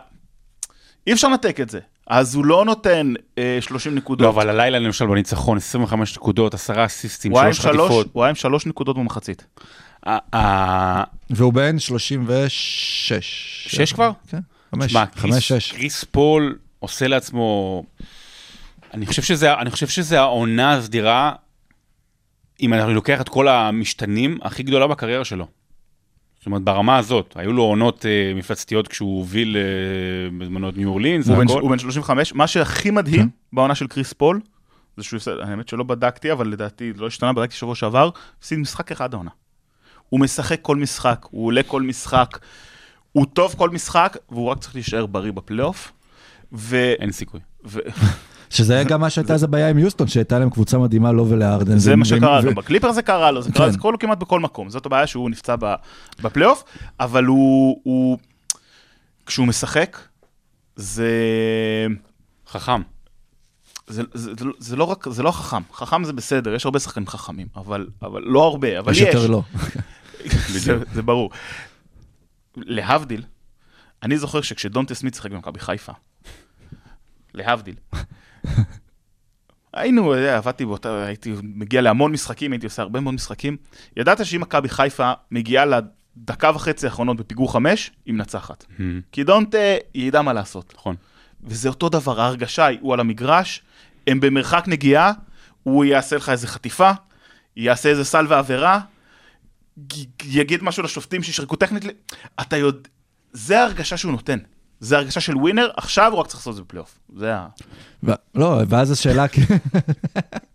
אי 1.07 1.13
אפשר 1.13 1.27
לנתק 1.27 1.59
את 1.61 1.69
זה. 1.69 1.79
אז 2.07 2.35
הוא 2.35 2.45
לא 2.45 2.65
נותן 2.65 3.13
אה, 3.37 3.57
30 3.61 3.95
נקודות. 3.95 4.25
לא, 4.25 4.29
אבל 4.29 4.49
הלילה 4.49 4.79
למשל 4.79 5.05
בניצחון, 5.05 5.57
25 5.57 6.15
נקודות, 6.17 6.53
10 6.53 6.85
אסיסטים, 6.85 7.31
הוא 7.31 7.39
היה 7.39 7.47
עם 7.47 7.53
3 7.53 7.65
שלוש- 7.73 7.85
חטיפות. 7.91 8.07
הוא 8.13 8.23
היה 8.23 8.29
עם 8.29 8.35
שלוש 8.35 8.65
נקודות 8.65 8.97
במחצית. 8.97 9.45
והוא 11.29 11.53
בן 11.53 11.79
36. 11.79 13.67
שש 13.67 13.93
כבר? 13.93 14.11
כן, 14.27 14.39
חמש, 14.71 14.85
תשמע, 14.85 15.03
חמש, 15.15 15.31
קריס- 15.31 15.39
שש. 15.39 15.71
קריס 15.71 16.03
פול 16.03 16.57
עושה 16.79 17.07
לעצמו... 17.07 17.83
אני 18.93 19.05
חושב 19.05 19.21
שזה, 19.21 19.53
אני 19.53 19.69
חושב 19.71 19.87
שזה 19.87 20.19
העונה 20.19 20.73
הסדירה, 20.73 21.31
אם 22.61 22.73
אני 22.73 22.93
לוקח 22.93 23.21
את 23.21 23.29
כל 23.29 23.47
המשתנים, 23.47 24.37
הכי 24.41 24.63
גדולה 24.63 24.87
בקריירה 24.87 25.25
שלו. 25.25 25.47
זאת 26.37 26.45
אומרת, 26.45 26.61
ברמה 26.61 26.97
הזאת, 26.97 27.33
היו 27.35 27.53
לו 27.53 27.63
עונות 27.63 28.05
אה, 28.05 28.31
מפלצתיות 28.35 28.87
כשהוא 28.87 29.17
הוביל 29.17 29.57
אה, 29.57 29.61
בזמנו 30.37 30.69
את 30.69 30.77
ניו 30.77 30.89
אורלינס, 30.89 31.27
הוא 31.27 31.37
בן- 31.37 31.47
והכל. 31.47 31.61
הוא 31.61 31.69
בן 31.71 31.79
35. 31.79 32.33
מה 32.33 32.47
שהכי 32.47 32.91
מדהים 32.91 33.29
בעונה 33.53 33.75
של 33.75 33.87
קריס 33.87 34.13
פול, 34.13 34.41
זה 34.97 35.03
שהוא 35.03 35.17
הפסיד, 35.17 35.33
האמת 35.43 35.67
שלא 35.69 35.83
בדקתי, 35.83 36.31
אבל 36.31 36.47
לדעתי 36.47 36.93
לא 36.95 37.07
השתנה, 37.07 37.33
בדקתי 37.33 37.55
שבוע 37.55 37.75
שעבר, 37.75 38.09
הפסיד 38.39 38.59
משחק 38.59 38.91
אחד 38.91 39.13
העונה. 39.13 39.29
הוא 40.09 40.19
משחק 40.19 40.59
כל 40.61 40.75
משחק, 40.75 41.25
הוא 41.31 41.45
עולה 41.47 41.63
כל 41.63 41.81
משחק, 41.81 42.37
הוא 43.11 43.25
טוב 43.33 43.55
כל 43.57 43.69
משחק, 43.69 44.17
והוא 44.29 44.47
רק 44.47 44.59
צריך 44.59 44.75
להישאר 44.75 45.05
בריא 45.05 45.31
בפלייאוף. 45.31 45.91
ו... 46.53 46.93
אין 46.99 47.11
סיכוי. 47.11 47.39
ו... 47.65 47.79
שזה 48.49 48.83
גם 48.87 49.01
מה 49.01 49.09
שהייתה 49.09 49.33
אז 49.33 49.43
הבעיה 49.43 49.69
עם 49.69 49.77
יוסטון, 49.77 50.07
שהייתה 50.07 50.39
להם 50.39 50.49
קבוצה 50.49 50.77
מדהימה 50.77 51.11
לו 51.11 51.29
ולארדן. 51.29 51.77
זה 51.77 51.95
מה 51.95 52.05
שקרה 52.05 52.41
לו, 52.41 52.55
בקליפר 52.55 52.91
זה 52.91 53.01
קרה 53.01 53.31
לו, 53.31 53.41
זה 53.41 53.51
קרה 53.51 53.71
כן. 53.71 53.89
לו 53.91 53.99
כמעט 53.99 54.17
בכל 54.17 54.39
מקום, 54.39 54.69
זאת 54.69 54.85
הבעיה 54.85 55.07
שהוא 55.07 55.29
נפצע 55.29 55.55
ב- 55.59 55.75
בפלייאוף, 56.21 56.63
אבל 56.99 57.25
הוא, 57.25 57.79
הוא, 57.83 58.17
כשהוא 59.25 59.47
משחק, 59.47 59.97
זה, 60.75 61.07
חכם. 62.47 62.81
זה, 63.87 64.03
זה, 64.13 64.31
זה, 64.39 64.45
זה 64.59 64.75
לא 64.75 64.83
רק, 64.83 65.07
זה 65.09 65.23
לא 65.23 65.31
חכם, 65.31 65.61
חכם 65.73 66.03
זה 66.03 66.13
בסדר, 66.13 66.53
יש 66.53 66.65
הרבה 66.65 66.79
שחקנים 66.79 67.07
חכמים, 67.07 67.47
אבל, 67.55 67.87
אבל 68.01 68.21
לא 68.25 68.43
הרבה, 68.43 68.79
אבל 68.79 68.91
יש 68.91 68.97
יש, 68.97 69.07
יותר 69.07 69.27
לא. 69.27 69.41
זה, 70.49 70.77
זה 70.93 71.01
ברור. 71.01 71.29
להבדיל, 72.65 73.23
אני 74.03 74.17
זוכר 74.17 74.41
שכשדונטה 74.41 74.95
סמית 74.95 75.13
שיחק 75.13 75.31
במכבי 75.31 75.59
חיפה, 75.59 75.93
להבדיל, 77.33 77.75
היינו, 79.73 80.13
עבדתי 80.13 80.65
באותה, 80.65 81.05
הייתי 81.05 81.33
מגיע 81.43 81.81
להמון 81.81 82.11
משחקים, 82.11 82.51
הייתי 82.51 82.65
עושה 82.65 82.81
הרבה 82.81 82.99
מאוד 82.99 83.13
משחקים. 83.13 83.57
ידעת 83.97 84.25
שאם 84.25 84.41
מכבי 84.41 84.69
חיפה 84.69 85.11
מגיעה 85.31 85.65
לדקה 85.65 86.51
וחצי 86.55 86.85
האחרונות 86.85 87.17
בפיגור 87.17 87.53
חמש, 87.53 87.91
היא 88.05 88.13
מנצחת. 88.13 88.65
כי 89.11 89.23
דונטה 89.23 89.57
ידע 89.95 90.21
מה 90.21 90.33
לעשות. 90.33 90.73
נכון. 90.75 90.95
וזה 91.43 91.69
אותו 91.69 91.89
דבר, 91.89 92.21
ההרגשה 92.21 92.65
היא, 92.65 92.77
הוא 92.81 92.93
על 92.93 92.99
המגרש, 92.99 93.61
הם 94.07 94.19
במרחק 94.19 94.63
נגיעה, 94.67 95.11
הוא 95.63 95.85
יעשה 95.85 96.15
לך 96.15 96.29
איזה 96.29 96.47
חטיפה, 96.47 96.91
יעשה 97.55 97.89
איזה 97.89 98.05
סל 98.05 98.25
ועבירה, 98.29 98.79
יגיד 100.25 100.63
משהו 100.63 100.83
לשופטים 100.83 101.23
שישרקו 101.23 101.55
טכנית, 101.55 101.83
אתה 102.41 102.57
יודע, 102.57 102.89
זה 103.33 103.59
ההרגשה 103.59 103.97
שהוא 103.97 104.11
נותן. 104.11 104.39
זה 104.79 104.97
הרגשה 104.97 105.19
של 105.19 105.37
ווינר, 105.37 105.69
עכשיו 105.77 106.11
הוא 106.11 106.19
רק 106.19 106.27
צריך 106.27 106.39
לעשות 106.39 106.51
את 106.51 106.55
זה 106.55 106.61
בפלייאוף. 106.61 106.99
זה 107.15 107.35
ה... 107.35 107.47
לא, 108.35 108.61
ואז 108.69 108.91
השאלה, 108.91 109.25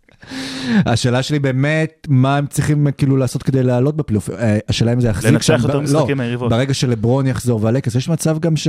השאלה 0.87 1.23
שלי 1.23 1.39
באמת, 1.39 2.07
מה 2.11 2.37
הם 2.37 2.47
צריכים 2.47 2.87
כאילו 2.99 3.17
לעשות 3.17 3.43
כדי 3.43 3.63
לעלות 3.63 3.97
בפלייאוף? 3.97 4.31
אה, 4.31 4.59
השאלה 4.69 4.93
אם 4.93 5.01
זה 5.01 5.09
יחזיק 5.09 5.31
לנצח 5.31 5.45
שם, 5.47 5.67
יותר 5.67 5.79
ב- 5.79 5.83
משחקים 5.83 6.09
לא, 6.09 6.15
מהיריבות. 6.15 6.51
ברגע 6.51 6.75
שלברון 6.75 7.27
יחזור 7.27 7.63
והלייקרס, 7.65 7.95
יש 7.95 8.09
מצב 8.09 8.39
גם 8.39 8.57
ש... 8.57 8.69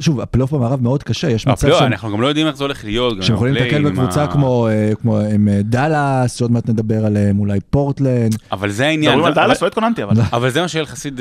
שוב, 0.00 0.20
הפלייאוף 0.20 0.52
במערב 0.52 0.82
מאוד 0.82 1.02
קשה, 1.02 1.30
יש 1.30 1.46
מצב 1.46 1.68
שהם 1.78 1.86
אנחנו 1.86 2.12
גם 2.12 2.20
לא 2.20 2.26
יודעים 2.26 2.46
איך 2.46 2.56
זה 2.56 2.64
הולך 2.64 2.84
להיות. 2.84 3.22
שהם 3.22 3.34
יכולים 3.36 3.54
להתקל 3.54 3.68
הפליי, 3.76 3.90
עם 3.90 3.96
בקבוצה 3.96 4.22
ה- 4.24 4.26
כמו 4.26 4.68
אה, 4.68 4.92
כמו 5.00 5.18
עם 5.18 5.48
אה, 5.48 5.60
דאלאס, 5.62 6.36
שעוד 6.38 6.52
מעט 6.52 6.68
נדבר 6.68 7.06
עליהם, 7.06 7.38
אולי 7.38 7.58
פורטלנד. 7.70 8.36
אבל 8.52 8.70
זה 8.70 8.86
העניין. 8.86 9.12
מדברים 9.12 9.26
על 9.26 9.34
דאלאס, 9.34 9.62
לא 9.62 9.66
התכוננתי, 9.66 10.02
אבל... 10.02 10.14
אבל 10.32 10.50
זה 10.50 10.60
מה 10.60 10.68
שאל 10.68 10.86
חסיד 10.86 11.20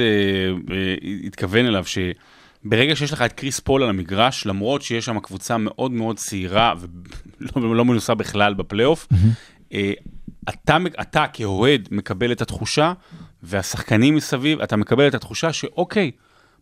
התכוון 1.27 1.65
אליו, 1.65 1.83
שברגע 1.85 2.95
שיש 2.95 3.13
לך 3.13 3.21
את 3.21 3.33
קריס 3.33 3.59
פול 3.59 3.83
על 3.83 3.89
המגרש, 3.89 4.45
למרות 4.45 4.81
שיש 4.81 5.05
שם 5.05 5.19
קבוצה 5.19 5.57
מאוד 5.57 5.91
מאוד 5.91 6.17
צעירה 6.17 6.73
ולא 7.55 7.75
לא 7.75 7.85
מנוסה 7.85 8.13
בכלל 8.15 8.53
בפלייאוף, 8.53 9.07
אה, 9.13 9.17
אתה, 10.49 10.77
אתה 11.01 11.25
כאוהד 11.33 11.87
מקבל 11.91 12.31
את 12.31 12.41
התחושה, 12.41 12.93
והשחקנים 13.43 14.15
מסביב, 14.15 14.61
אתה 14.61 14.75
מקבל 14.75 15.07
את 15.07 15.15
התחושה 15.15 15.53
שאוקיי, 15.53 16.11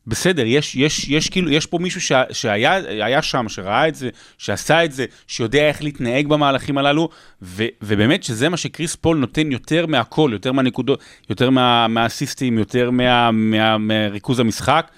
בסדר, 0.08 0.44
יש, 0.46 0.76
יש, 0.76 1.10
יש 1.10 1.30
כאילו, 1.30 1.52
יש 1.52 1.66
פה 1.66 1.78
מישהו 1.78 2.02
שה, 2.02 2.24
שהיה 2.32 2.74
היה 2.74 3.22
שם, 3.22 3.50
שראה 3.50 3.88
את 3.88 3.96
זה, 3.96 4.10
שעשה 4.38 4.86
את 4.86 4.92
זה, 4.92 5.06
שיודע 5.28 5.68
איך 5.68 5.84
להתנהג 5.84 6.28
במהלכים 6.28 6.78
הללו, 6.78 7.10
ו, 7.42 7.66
ובאמת 7.82 8.24
שזה 8.24 8.50
מה 8.50 8.58
שקריס 8.58 8.96
פול 8.96 9.18
נותן 9.18 9.52
יותר 9.52 9.86
מהכל, 9.86 10.30
יותר 10.34 10.52
מהנקודות, 10.52 11.04
יותר 11.30 11.50
מה, 11.50 11.88
מהאסיסטים, 11.88 12.58
יותר 12.58 12.92
מה, 12.92 13.32
מה, 13.32 13.78
מהריכוז 13.78 14.40
המשחק. 14.40 14.92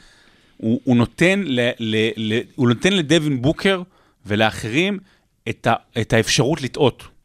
הוא, 0.57 0.81
הוא, 0.83 0.97
נותן 0.97 1.41
ל, 1.45 1.69
ל, 1.79 2.09
ל, 2.17 2.39
הוא 2.55 2.69
נותן 2.69 2.93
לדווין 2.93 3.41
בוקר 3.41 3.81
ולאחרים 4.25 4.99
את, 5.49 5.67
ה, 5.67 5.73
את 6.01 6.13
האפשרות 6.13 6.61
לטעות. 6.61 7.18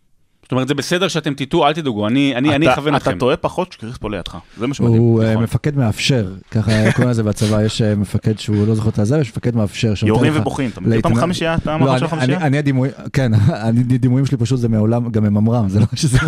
זאת 0.44 0.52
אומרת, 0.52 0.68
זה 0.68 0.74
בסדר 0.74 1.08
שאתם 1.08 1.34
תטעו, 1.34 1.66
אל 1.66 1.72
תדאגו, 1.72 2.06
אני, 2.06 2.34
אני, 2.36 2.54
אני 2.54 2.66
אתה- 2.66 2.74
אכוון 2.74 2.96
אתכם. 2.96 3.10
אתה 3.10 3.18
טועה 3.18 3.36
פחות 3.36 3.72
שקריס 3.72 3.96
פול 3.96 4.16
לידך, 4.16 4.36
זה 4.58 4.66
מה 4.66 4.74
שמדהים. 4.74 4.98
הוא 4.98 5.22
אה, 5.22 5.30
נכון. 5.32 5.42
מפקד 5.42 5.76
מאפשר, 5.76 6.26
ככה 6.50 6.70
קוראים 6.92 7.10
לזה 7.10 7.22
בצבא, 7.22 7.62
יש 7.62 7.82
אה, 7.82 7.94
מפקד 7.94 8.38
שהוא 8.38 8.66
לא 8.66 8.74
זוכר 8.74 8.88
את 8.88 8.98
הזה, 8.98 9.18
יש 9.18 9.28
מפקד 9.30 9.56
מאפשר. 9.56 9.94
שנותן 9.94 10.14
יורים 10.14 10.32
ובוכים, 10.36 10.70
אתה 10.70 10.80
מכיר 10.80 10.98
את 10.98 11.06
להתנ- 11.06 11.18
החמישייה? 11.18 11.54
אתה 11.54 11.70
לא, 11.70 11.74
המאמר 11.74 11.98
של 11.98 12.04
אני- 12.04 12.06
החמישייה? 12.06 12.38
אני- 12.38 12.46
אני 12.46 12.58
הדימוי, 12.58 12.88
כן, 13.12 13.32
הדימויים 13.94 14.26
שלי 14.26 14.36
פשוט 14.38 14.58
זה 14.60 14.68
מעולם, 14.68 15.10
גם 15.10 15.24
עם 15.24 15.34
ממר"ם, 15.34 15.68
זה 15.68 15.80
לא 15.80 15.86
שזה, 15.96 16.18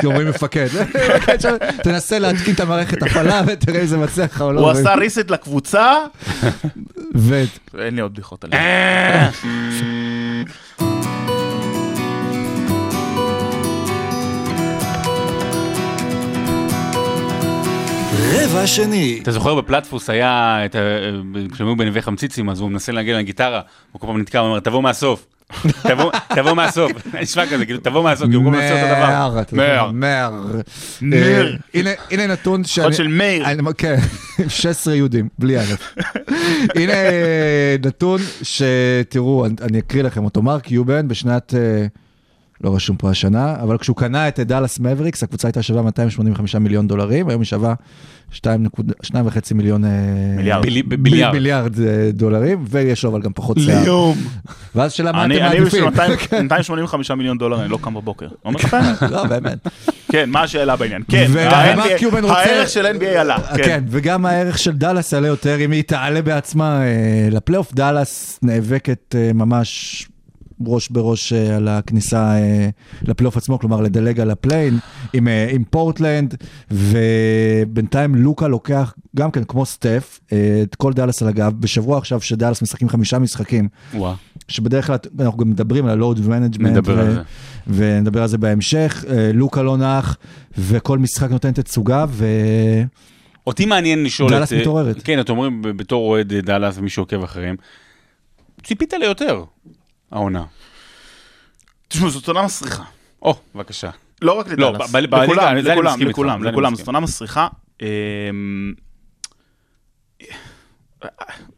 כי 0.00 0.06
אומרים 0.06 0.28
מפקד. 0.28 0.66
מפקד 1.16 1.36
תנסה 1.82 2.18
להתקין 2.18 2.54
את 2.54 2.60
המערכת 2.60 3.02
הפעלה 3.02 3.42
ותראה 3.46 3.80
אם 3.80 3.86
זה 3.86 3.96
מצליח 3.98 4.30
לך 4.34 4.42
או 4.42 4.52
לא. 4.52 4.60
הוא 4.60 4.70
עשה 4.70 4.94
ריסט 4.94 5.30
לקבוצה, 5.30 5.92
ו- 7.14 7.44
אין 7.78 7.94
לי 7.94 8.00
עוד 8.00 8.12
בדיחות 8.12 8.44
עליו. 8.44 8.58
רבע 18.32 18.66
שני. 18.66 19.18
אתה 19.22 19.32
זוכר 19.32 19.54
בפלטפוס 19.54 20.10
היה, 20.10 20.58
כשהם 21.52 21.66
היו 21.66 21.76
בנווה 21.76 22.02
חמציצים, 22.02 22.50
אז 22.50 22.60
הוא 22.60 22.70
מנסה 22.70 22.92
להגיע 22.92 23.14
על 23.14 23.20
הגיטרה, 23.20 23.60
הוא 23.92 24.00
כל 24.00 24.06
פעם 24.06 24.20
נתקע, 24.20 24.38
הוא 24.38 24.48
אומר, 24.48 24.60
תבוא 24.60 24.82
מהסוף. 24.82 25.26
תבוא- 25.88 26.52
מהסוף. 26.54 26.92
נשמע 27.20 27.46
כזה, 27.46 27.64
כאילו, 27.64 27.80
תבוא 27.80 28.02
מהסוף, 28.02 28.26
כאילו, 28.26 28.40
במקום 28.40 28.54
לעשות 28.54 28.76
אותו 28.78 28.86
דבר. 28.94 29.06
מאר. 29.52 29.90
מאר. 29.90 29.90
מאר. 29.92 30.60
אה, 31.12 31.90
הנה- 32.10 32.26
נתון 32.26 32.64
שאני... 32.64 32.84
יכול 32.86 32.96
של 32.96 33.08
מאיר. 33.08 33.44
כן, 33.78 33.96
16 34.48 34.94
יהודים, 34.94 35.28
בלי 35.38 35.58
א'. 35.58 35.62
הנה 36.76 36.92
אה, 36.92 37.76
נתון 37.84 38.20
שתראו, 38.42 39.46
אני- 39.46 39.54
אני 39.62 39.78
אקריא 39.78 40.02
לכם 40.02 40.24
אותו. 40.24 40.42
מרק 40.42 40.70
יובן 40.70 41.08
בשנת... 41.08 41.54
אה, 42.64 42.70
לא 42.70 42.74
רשום 42.74 42.96
פה 42.96 43.10
השנה, 43.10 43.56
אבל 43.62 43.78
כשהוא 43.78 43.96
קנה 43.96 44.28
את 44.28 44.40
דאלאס 44.40 44.80
מבריקס, 44.80 45.22
הקבוצה 45.22 45.48
הייתה 45.48 45.62
שווה 45.62 45.82
285 45.82 46.54
מיליון 46.54 46.88
דולרים, 46.88 47.28
היום 47.28 47.40
היא 47.40 47.46
שווה 47.46 47.74
2.5 48.32 49.54
מיליון... 49.54 49.84
אה, 49.84 49.90
מיליארד. 50.36 50.66
ביליארד. 50.98 51.32
ביליארד 51.32 51.80
אה, 51.80 52.10
דולרים, 52.12 52.64
ויש 52.70 53.04
לו 53.04 53.10
אבל 53.10 53.20
גם 53.20 53.32
פחות 53.34 53.58
שיער. 53.60 53.82
ליום. 53.82 54.16
ואז 54.74 54.92
שאלה 54.92 55.12
מה 55.12 55.26
אתם 55.26 55.32
אני 55.32 55.42
אני 55.42 55.60
בשביל 55.60 55.84
מעדיפים. 55.84 56.08
200 56.18 56.42
285 56.42 57.10
מיליון 57.20 57.38
דולר, 57.38 57.60
אני 57.60 57.68
לא 57.68 57.78
קם 57.82 57.94
בבוקר. 57.94 58.26
את 58.26 58.74
האמת. 58.74 59.02
לא, 59.12 59.24
באמת. 59.26 59.68
כן, 60.12 60.30
מה 60.30 60.42
השאלה 60.42 60.76
בעניין? 60.76 61.02
כן, 61.08 61.26
הערך 62.28 62.68
של 62.68 62.86
NBA 62.86 63.18
עלה. 63.18 63.38
כן. 63.40 63.62
כן. 63.64 63.84
וגם 63.88 64.26
הערך 64.26 64.58
של 64.58 64.72
דאלאס 64.72 65.12
יעלה 65.12 65.28
יותר 65.28 65.64
אם 65.64 65.70
היא 65.70 65.82
תעלה 65.82 66.22
בעצמה 66.22 66.82
אה, 66.82 67.28
לפלייאוף. 67.30 67.74
דאלאס 67.74 68.38
נאבקת 68.42 69.14
אה, 69.18 69.30
ממש 69.34 70.06
ראש 70.66 70.88
בראש 70.88 71.32
אה, 71.32 71.56
על 71.56 71.68
הכניסה 71.68 72.38
אה, 72.38 72.68
לפלייאוף 73.02 73.36
עצמו, 73.36 73.58
כלומר 73.58 73.80
לדלג 73.80 74.20
על 74.20 74.30
הפליי 74.30 74.60
אין 74.60 74.78
עם, 75.12 75.28
אה, 75.28 75.48
עם 75.50 75.64
פורטלנד, 75.64 76.34
ובינתיים 76.70 78.14
לוקה 78.14 78.48
לוקח 78.48 78.94
גם 79.16 79.30
כן 79.30 79.44
כמו 79.44 79.66
סטף 79.66 80.20
את 80.62 80.74
כל 80.74 80.92
דאלאס 80.92 81.22
על 81.22 81.28
הגב. 81.28 81.52
בשבוע 81.60 81.98
עכשיו 81.98 82.20
שדאלאס 82.20 82.62
משחקים 82.62 82.88
חמישה 82.88 83.18
משחקים, 83.18 83.68
וואו. 83.94 84.14
שבדרך 84.48 84.86
כלל 84.86 84.96
אנחנו 85.20 85.38
גם 85.38 85.50
מדברים 85.50 85.84
על 85.84 85.90
ה 85.90 85.98
load 85.98 86.28
management, 86.28 86.84
זה. 86.84 87.22
ונדבר 87.66 88.22
על 88.22 88.28
זה 88.28 88.38
בהמשך. 88.38 89.04
לוקה 89.34 89.62
לא 89.62 89.76
נח, 89.76 90.16
וכל 90.58 90.98
משחק 90.98 91.30
נותן 91.30 91.52
תצוגה, 91.52 92.04
ו... 92.08 92.26
אותי 93.46 93.66
מעניין 93.66 94.04
לשאול 94.04 94.30
דאלאס 94.30 94.52
את... 94.52 94.58
מתעוררת. 94.58 95.02
כן, 95.04 95.20
אתם 95.20 95.32
אומרים 95.32 95.62
בתור 95.62 96.08
אוהד 96.08 96.34
דאלאס 96.34 96.78
ומי 96.78 96.90
שעוקב 96.90 97.22
אחריהם, 97.22 97.56
ציפית 98.62 98.92
ליותר, 98.92 99.44
העונה. 100.16 100.44
תשמעו, 101.88 102.10
זאת 102.10 102.28
עונה 102.28 102.42
מסריחה. 102.42 102.82
או, 103.22 103.38
בבקשה. 103.54 103.90
לא 104.22 104.32
רק 104.32 104.46
לא, 104.48 104.70
לדאלאס, 104.70 104.90
בליגה, 104.90 105.22
לכולם, 105.24 105.56
לכולם, 105.56 106.00
לכולם, 106.08 106.44
לכולם, 106.44 106.72
מסכים. 106.72 106.76
זאת 106.76 106.86
עונה 106.86 107.00
מסריחה. 107.00 107.48
אמ, 107.82 108.74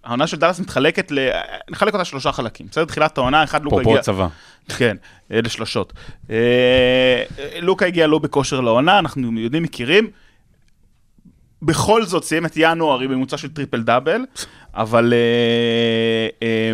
העונה 0.04 0.26
של 0.26 0.36
דאלאס 0.36 0.60
מתחלקת, 0.60 1.10
ל- 1.10 1.28
נחלק 1.70 1.92
אותה 1.94 2.04
שלושה 2.04 2.32
חלקים. 2.32 2.66
בסדר, 2.70 2.84
תחילת 2.84 3.18
העונה, 3.18 3.44
אחד 3.44 3.64
לוקה 3.64 3.80
הגיע... 3.80 3.98
הצבא. 3.98 4.28
כן, 4.68 4.96
אלה 5.32 5.48
שלושות. 5.48 5.92
אה, 6.30 7.22
לוקה 7.60 7.86
הגיע 7.86 8.06
לא 8.06 8.18
בכושר 8.18 8.60
לעונה, 8.60 8.98
אנחנו 8.98 9.40
יודעים, 9.40 9.62
מכירים. 9.62 10.10
בכל 11.62 12.04
זאת 12.04 12.24
סיים 12.24 12.46
את 12.46 12.52
ינואר 12.56 13.00
עם 13.00 13.10
ממוצע 13.10 13.36
של 13.36 13.48
triple 13.48 13.82
double, 13.82 14.20
אבל 14.74 15.12
אה, 15.12 16.28
אה, 16.42 16.72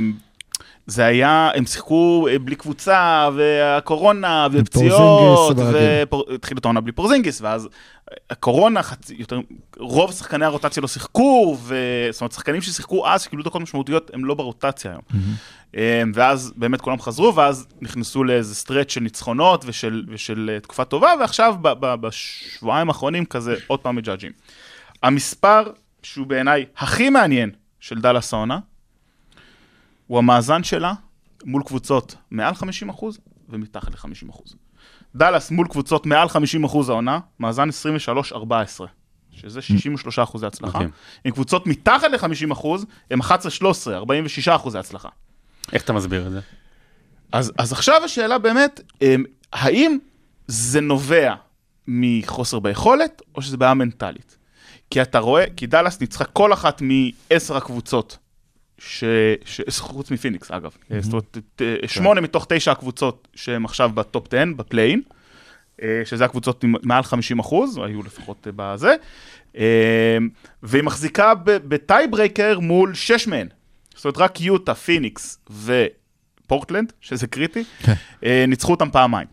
זה 0.87 1.05
היה, 1.05 1.51
הם 1.55 1.66
שיחקו 1.66 2.29
אה, 2.31 2.38
בלי 2.38 2.57
קבוצה, 2.57 3.29
והקורונה, 3.37 4.47
ופציעות, 4.53 5.57
פורזינגיס, 5.57 5.75
והתחיל 6.31 6.59
את 6.59 6.64
העונה 6.64 6.81
בלי 6.81 6.92
פורזינגיס, 6.92 7.40
ואז 7.40 7.68
הקורונה, 8.31 8.83
חצי, 8.83 9.14
יותר, 9.18 9.40
רוב 9.79 10.12
שחקני 10.12 10.44
הרוטציה 10.44 10.81
לא 10.81 10.88
שיחקו, 10.88 11.57
ו... 11.61 11.77
זאת 12.11 12.20
אומרת, 12.20 12.33
שחקנים 12.33 12.61
ששיחקו 12.61 13.09
אז, 13.09 13.23
שקיבלו 13.23 13.44
דקות 13.44 13.62
משמעותיות, 13.62 14.11
הם 14.14 14.25
לא 14.25 14.35
ברוטציה 14.35 14.90
היום. 14.90 15.03
אמ, 15.75 16.12
ואז 16.14 16.53
באמת 16.57 16.81
כולם 16.81 17.01
חזרו, 17.01 17.35
ואז 17.35 17.66
נכנסו 17.81 18.25
לאיזה 18.25 18.55
stretch 18.55 18.93
של 18.92 19.01
ניצחונות 19.01 19.64
ושל, 19.66 20.05
ושל 20.09 20.51
אה, 20.55 20.61
תקופה 20.61 20.85
טובה, 20.85 21.12
ועכשיו 21.20 21.55
ב- 21.62 21.73
ב- 21.81 21.94
בשבועיים 21.94 22.88
האחרונים 22.88 23.25
כזה 23.25 23.55
עוד 23.66 23.81
פעם 23.81 23.97
מג'אג'ים. 23.97 24.33
המספר 25.03 25.62
שהוא 26.03 26.27
בעיניי 26.27 26.64
הכי 26.77 27.11
מעניין 27.11 27.51
של 27.81 28.01
דאלאס 28.01 28.35
העונה, 28.35 28.59
הוא 30.07 30.19
המאזן 30.19 30.64
שלה 30.64 30.93
מול 31.45 31.62
קבוצות 31.67 32.17
מעל 32.31 32.55
50% 32.90 33.05
ומתחת 33.49 33.95
ל-50%. 33.95 34.55
דאלאס 35.14 35.51
מול 35.51 35.69
קבוצות 35.69 36.07
מעל 36.07 36.29
50% 36.29 36.77
העונה, 36.88 37.19
מאזן 37.40 37.69
23-14, 38.33 38.35
שזה 39.33 39.62
63 39.62 40.19
אחוזי 40.19 40.47
הצלחה. 40.47 40.79
מדהים. 40.79 40.90
עם 41.25 41.33
קבוצות 41.33 41.67
מתחת 41.67 42.09
ל-50% 42.11 42.67
הם 43.11 43.21
11-13, 43.21 43.25
46 43.88 44.49
אחוזי 44.49 44.79
הצלחה. 44.79 45.09
איך 45.73 45.83
אתה 45.85 45.93
מסביר 45.93 46.27
את 46.27 46.33
זה? 46.33 46.40
אז, 47.33 47.53
אז 47.59 47.73
עכשיו 47.73 48.05
השאלה 48.05 48.38
באמת, 48.38 48.81
אמ, 49.03 49.25
האם 49.53 49.99
זה 50.47 50.81
נובע 50.81 51.35
מחוסר 51.88 52.59
ביכולת, 52.59 53.23
או 53.35 53.43
שזה 53.43 53.57
בעיה 53.57 53.75
מנטלית? 53.75 54.37
כי 54.90 55.03
אתה 55.03 55.19
רואה, 55.19 55.45
כי 55.57 55.67
דאלאס 55.67 56.01
ניצחה 56.01 56.25
כל 56.25 56.53
אחת 56.53 56.83
מעשר 56.83 57.57
הקבוצות. 57.57 58.19
חוץ 59.79 60.11
מפיניקס 60.11 60.51
אגב, 60.51 60.70
זאת 61.01 61.12
אומרת, 61.12 61.38
ת- 61.57 61.62
שמונה 61.87 62.20
מתוך 62.20 62.47
תשע 62.49 62.73
הקבוצות 62.73 63.29
שהן 63.35 63.64
עכשיו 63.64 63.90
ב 63.95 64.03
top 64.03 64.27
10, 64.35 64.44
בפליי 64.57 64.82
אין, 64.82 65.03
אה, 65.83 66.03
שזה 66.05 66.25
הקבוצות 66.25 66.64
עם 66.64 66.75
מעל 66.83 67.03
50 67.03 67.38
אחוז, 67.38 67.79
היו 67.85 68.03
לפחות 68.03 68.47
אה, 68.47 68.53
בזה, 68.57 68.94
אה, 69.57 70.16
והיא 70.62 70.83
מחזיקה 70.83 71.33
ב 71.45 71.55
tiebreaker 71.55 72.61
מול 72.61 72.94
שש 72.94 73.27
מהן. 73.27 73.49
זאת 73.94 74.05
אומרת, 74.05 74.18
רק 74.18 74.40
יוטה, 74.40 74.75
פיניקס 74.75 75.38
ופורטלנד, 76.44 76.92
שזה 77.01 77.27
קריטי, 77.27 77.64
כן. 77.83 77.92
ניצחו 78.49 78.70
אותם 78.73 78.90
פעמיים. 78.90 79.27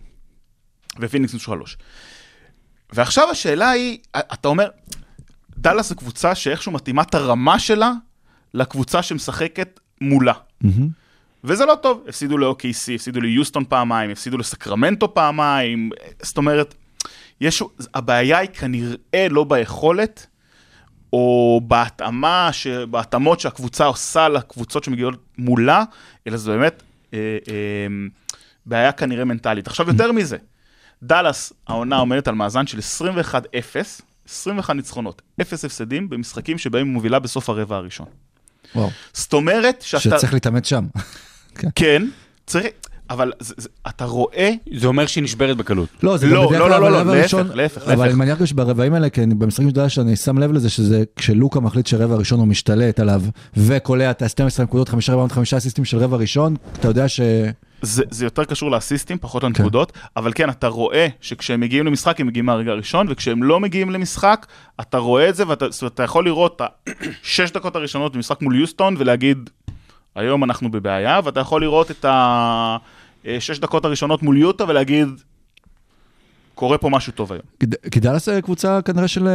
ופיניקס 1.00 1.34
ניצחו 1.34 1.52
שלוש. 1.56 1.78
ועכשיו 2.94 3.30
השאלה 3.30 3.70
היא, 3.70 3.98
אתה 4.18 4.48
אומר, 4.48 4.70
דאלאס 5.58 5.90
זו 5.90 5.96
קבוצה 5.96 6.36
שאיכשהו 6.36 6.72
מתאימה 6.72 7.02
את 7.02 7.16
הרמה 7.16 7.60
שלה 7.60 7.92
לקבוצה 8.54 9.04
שמשחקת 9.04 9.80
מולה. 10.02 10.34
וזה 11.44 11.66
לא 11.66 11.76
טוב, 11.82 12.04
הפסידו 12.08 12.38
ל-OKC, 12.38 12.92
הפסידו 12.96 13.22
ליוסטון 13.22 13.64
פעמיים, 13.66 14.10
הפסידו 14.12 14.38
לסקרמנטו 14.38 15.14
פעמיים, 15.14 15.90
זאת 16.22 16.38
אומרת, 16.38 16.76
יש, 17.42 17.64
הבעיה 17.94 18.38
היא 18.38 18.50
כנראה 18.50 19.28
לא 19.30 19.44
ביכולת, 19.44 20.28
או 21.14 21.62
בהתאמה, 21.68 22.50
ש, 22.52 22.68
בהתאמות 22.68 23.40
שהקבוצה 23.40 23.86
עושה 23.86 24.30
לקבוצות 24.30 24.84
שמגיעות 24.84 25.16
מולה, 25.38 25.84
אלא 26.28 26.38
זה 26.38 26.52
באמת 26.52 26.84
אה, 27.14 27.20
אה, 27.50 27.88
בעיה 28.66 28.92
כנראה 28.92 29.26
מנטלית. 29.26 29.68
עכשיו 29.68 29.88
יותר 29.88 30.12
מזה, 30.12 30.38
דאלאס, 31.04 31.54
העונה 31.68 31.98
עומדת 31.98 32.28
על 32.28 32.36
מאזן 32.36 32.68
של 32.68 32.78
21-0, 32.78 33.34
21 34.30 34.76
ניצחונות, 34.76 35.22
0 35.42 35.66
הפסדים 35.66 36.10
במשחקים 36.10 36.58
שבהם 36.58 36.88
היא 36.88 36.94
מובילה 36.94 37.20
בסוף 37.20 37.50
הרבע 37.50 37.76
הראשון. 37.76 38.08
וואו, 38.76 38.90
זאת 39.14 39.34
אומרת 39.34 39.82
שאתה... 39.82 40.00
שצריך 40.00 40.34
להתאמץ 40.34 40.68
שם. 40.68 40.86
כן, 41.76 42.04
צריך, 42.48 42.68
אבל 43.10 43.32
זה, 43.40 43.54
זה, 43.58 43.70
אתה 43.90 44.06
רואה, 44.06 44.52
זה 44.80 44.88
אומר 44.88 45.06
שהיא 45.06 45.24
נשברת 45.24 45.58
בקלות. 45.58 45.90
לא, 46.04 46.18
זה 46.18 46.28
לא, 46.28 46.42
גם 46.42 46.48
בדרך 46.48 46.60
לא, 46.62 46.66
כלל 46.66 46.82
לא, 46.82 46.92
לא, 46.92 46.98
ברבע 46.98 47.16
להפך, 47.16 47.38
להפך, 47.54 47.82
אבל 47.82 47.92
להפך. 47.92 48.04
אני 48.04 48.14
מניח 48.14 48.46
שברבעים 48.46 48.94
האלה, 48.94 49.10
כי 49.10 49.24
אני 49.24 49.36
במשחקים 49.36 49.70
של 49.70 49.76
דאלאס 49.76 50.00
אני 50.00 50.16
שם 50.16 50.38
לב 50.38 50.52
לזה 50.52 50.70
שזה 50.70 51.04
כשלוקה 51.16 51.60
מחליט 51.60 51.88
שרבע 51.88 52.16
ראשון 52.16 52.40
הוא 52.40 52.48
משתלט 52.48 53.00
עליו, 53.00 53.22
וקולע 53.58 54.12
את 54.12 54.22
ה-12 54.22 54.64
נקודות, 54.64 54.90
5 54.90 55.10
רבעונות, 55.10 55.32
5 55.32 55.54
אסיסטים 55.54 55.86
של 55.86 55.98
רבע 55.98 56.18
ראשון, 56.18 56.56
אתה 56.80 56.88
יודע 56.88 57.08
ש... 57.08 57.22
זה, 57.82 58.04
זה 58.10 58.26
יותר 58.26 58.46
קשור 58.46 58.72
לאסיסטים, 58.72 59.18
פחות 59.18 59.44
לנקודות, 59.44 59.92
אבל 60.18 60.32
כן, 60.36 60.50
אתה 60.50 60.68
רואה 60.68 61.08
שכשהם 61.22 61.60
מגיעים 61.60 61.86
למשחק, 61.86 62.20
הם 62.20 62.28
מגיעים 62.28 62.46
מהרגע 62.46 62.72
הראשון, 62.72 63.08
וכשהם 63.10 63.44
לא 63.44 63.60
מגיעים 63.60 63.90
למשחק, 63.90 64.46
אתה 64.82 64.98
רואה 64.98 65.30
את 65.30 65.36
זה, 65.36 65.48
ואתה 65.48 65.66
אתה 65.88 66.04
יכול 66.04 66.26
לראות 66.26 66.62
את 66.62 66.68
השש 67.24 67.52
דקות 67.52 67.76
הראשונות 67.76 68.16
במשחק 68.16 68.42
מול 68.42 68.56
יוסטון, 68.56 68.96
ולהגיד, 68.98 69.50
היום 70.16 70.44
אנחנו 70.44 70.72
בבעיה, 70.72 71.20
ואתה 71.24 71.40
יכול 71.40 71.62
לראות 71.62 71.92
את 71.92 72.06
השש 73.26 73.60
דקות 73.60 73.86
הראשונות 73.86 74.24
מול 74.24 74.38
יוטה, 74.38 74.66
ולהגיד, 74.68 75.08
קורה 76.56 76.78
פה 76.78 76.90
משהו 76.90 77.14
טוב 77.14 77.32
היום. 77.32 77.44
דאלאס 77.96 78.26
זה 78.26 78.42
קבוצה 78.42 78.82
כנראה 78.82 79.08
של 79.08 79.28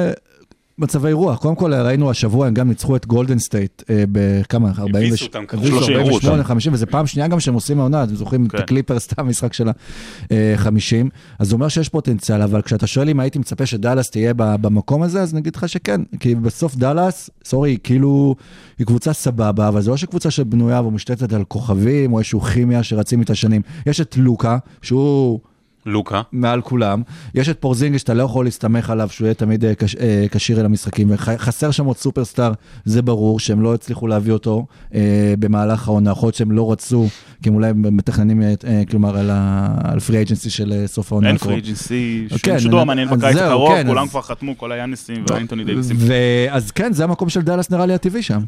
מצבי 0.79 1.13
רוח. 1.13 1.39
קודם 1.39 1.55
כל 1.55 1.75
ראינו 1.75 2.11
השבוע, 2.11 2.47
הם 2.47 2.55
גם 2.55 2.69
ניצחו 2.69 2.97
את 2.97 3.07
גולדן 3.07 3.39
סטייט 3.39 3.83
אה, 3.91 4.05
בכמה? 4.13 4.73
40 4.79 5.07
הביסו 5.07 5.25
אותם? 5.27 5.45
30, 5.69 5.97
48, 5.97 6.45
50, 6.45 6.73
וזה 6.73 6.87
פעם 6.87 7.07
שנייה 7.07 7.29
גם 7.29 7.41
שהם 7.41 7.55
עושים 7.55 7.79
העונה, 7.81 8.05
אתם 8.05 8.15
זוכרים 8.15 8.49
כן. 8.49 8.59
את 8.59 8.63
הקליפרס, 8.63 9.29
המשחק 9.29 9.53
של 9.53 9.69
ה-50, 9.69 11.09
אז 11.39 11.49
זה 11.49 11.55
אומר 11.55 11.69
שיש 11.69 11.89
פוטנציאל, 11.89 12.43
אבל 12.43 12.63
כשאתה 12.63 12.87
שואל 12.87 13.09
אם 13.09 13.21
הייתי 13.21 13.39
מצפה 13.39 13.67
שדאלאס 13.67 14.11
תהיה 14.11 14.35
במקום 14.35 15.03
הזה, 15.03 15.23
אז 15.23 15.35
נגיד 15.35 15.57
לך 15.57 15.69
שכן, 15.69 16.01
כי 16.21 16.35
בסוף 16.35 16.77
דאלאס, 16.77 17.31
sorry, 17.45 17.79
כאילו, 17.83 18.35
היא 18.79 18.87
קבוצה 18.87 19.13
סבבה, 19.13 19.69
אבל 19.69 19.81
זו 19.81 19.91
לא 19.91 19.97
שקבוצה 19.97 20.31
שבנויה 20.31 20.81
ומושתתת 20.81 21.33
על 21.33 21.45
כוכבים, 21.45 22.13
או 22.13 22.19
איזשהו 22.19 22.41
כימיה 22.41 22.83
שרצים 22.83 23.21
איתה 23.21 23.35
שנים. 23.35 23.63
יש 23.87 24.01
את 24.01 24.17
לוקה, 24.17 24.59
שהוא... 24.83 25.41
לוקה. 25.87 26.23
מעל 26.33 26.61
כולם. 26.63 27.03
יש 27.35 27.49
את 27.49 27.57
פורזינגי 27.61 27.99
שאתה 27.99 28.15
לא 28.15 28.23
יכול 28.23 28.45
להסתמך 28.45 28.91
עליו 28.91 29.09
שהוא 29.09 29.27
יהיה 29.27 29.35
תמיד 29.35 29.65
אה, 29.65 29.73
אה, 30.01 30.27
כשיר 30.31 30.61
אל 30.61 30.65
המשחקים. 30.65 31.09
וחסר 31.11 31.71
שם 31.71 31.85
עוד 31.85 31.97
סופרסטאר, 31.97 32.53
זה 32.85 33.03
ברור, 33.03 33.41
שהם 33.41 33.61
לא 33.63 33.75
הצליחו 33.75 34.07
להביא 34.07 34.33
אותו 34.33 34.67
אה, 34.95 35.01
במהלך 35.39 35.89
העונה. 35.89 36.11
יכול 36.11 36.27
להיות 36.27 36.35
שהם 36.35 36.53
לא 36.53 36.73
רצו, 36.73 37.07
כי 37.43 37.49
הם 37.49 37.55
אולי 37.55 37.73
מתכננים, 37.75 38.43
אה, 38.43 38.55
אה, 38.67 38.83
כלומר, 38.91 39.17
על, 39.17 39.31
ה- 39.33 39.75
על 39.85 40.01
פרי 40.01 40.23
אג'נסי 40.23 40.51
של 40.51 40.83
סוף 40.87 41.13
העונה. 41.13 41.29
אין. 41.29 41.39
פרי 41.39 41.59
אג'נסי, 41.59 42.27
כן, 42.31 42.37
שום 42.53 42.59
שידור 42.59 42.85
מעניין 42.85 43.09
אז 43.09 43.19
בקיץ 43.19 43.37
הקרוב, 43.37 43.71
כן, 43.73 43.87
כולם 43.89 44.03
אז- 44.05 44.11
כבר 44.11 44.23
חתמו, 44.23 44.59
כל 44.59 44.73
היאניסים 44.73 45.25
והאינטוני 45.31 45.65
דייוויסים. 45.65 45.97
ואז 46.01 46.71
כן, 46.71 46.93
זה 46.93 47.05
המקום 47.05 47.29
של 47.29 47.41
דאלאס 47.43 47.71
נראה 47.71 47.87
לי 47.87 47.95
הטבעי 47.95 48.23
שם. 48.23 48.41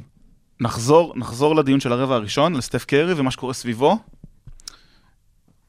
נחזור, 0.61 1.13
נחזור 1.17 1.57
לדיון 1.57 1.81
של 1.81 1.93
הרבע 1.93 2.15
הראשון, 2.15 2.55
לסטף 2.55 2.85
קרי 2.85 3.13
ומה 3.17 3.31
שקורה 3.31 3.55
סביבו. 3.55 3.99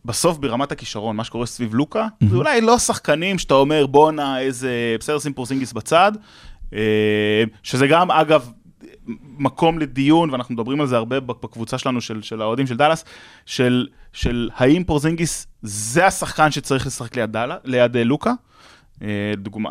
בסוף 0.05 0.37
ברמת 0.37 0.71
הכישרון, 0.71 1.15
מה 1.15 1.23
שקורה 1.23 1.45
סביב 1.45 1.75
לוקה, 1.75 2.07
זה 2.29 2.35
אולי 2.35 2.61
לא 2.61 2.77
שחקנים 2.77 3.39
שאתה 3.39 3.53
אומר 3.53 3.85
בואנה 3.85 4.39
איזה, 4.39 4.95
בסדר 4.99 5.19
שים 5.19 5.33
פורזינגיס 5.33 5.73
בצד, 5.73 6.11
אה, 6.73 7.43
שזה 7.63 7.87
גם 7.87 8.11
אגב 8.11 8.51
מקום 9.37 9.79
לדיון, 9.79 10.29
ואנחנו 10.29 10.53
מדברים 10.53 10.81
על 10.81 10.87
זה 10.87 10.97
הרבה 10.97 11.19
בקבוצה 11.19 11.77
שלנו 11.77 12.01
של, 12.01 12.21
של 12.21 12.41
האוהדים 12.41 12.67
של 12.67 12.77
דאלאס, 12.77 13.05
של, 13.45 13.87
של 14.13 14.49
האם 14.55 14.83
פורזינגיס 14.83 15.47
זה 15.61 16.05
השחקן 16.05 16.51
שצריך 16.51 16.87
לשחק 16.87 17.15
ליד, 17.15 17.31
דאלה, 17.31 17.57
ליד 17.63 17.97
אה, 17.97 18.03
לוקה, 18.03 18.33
אה, 19.01 19.33
דוגמה. 19.37 19.69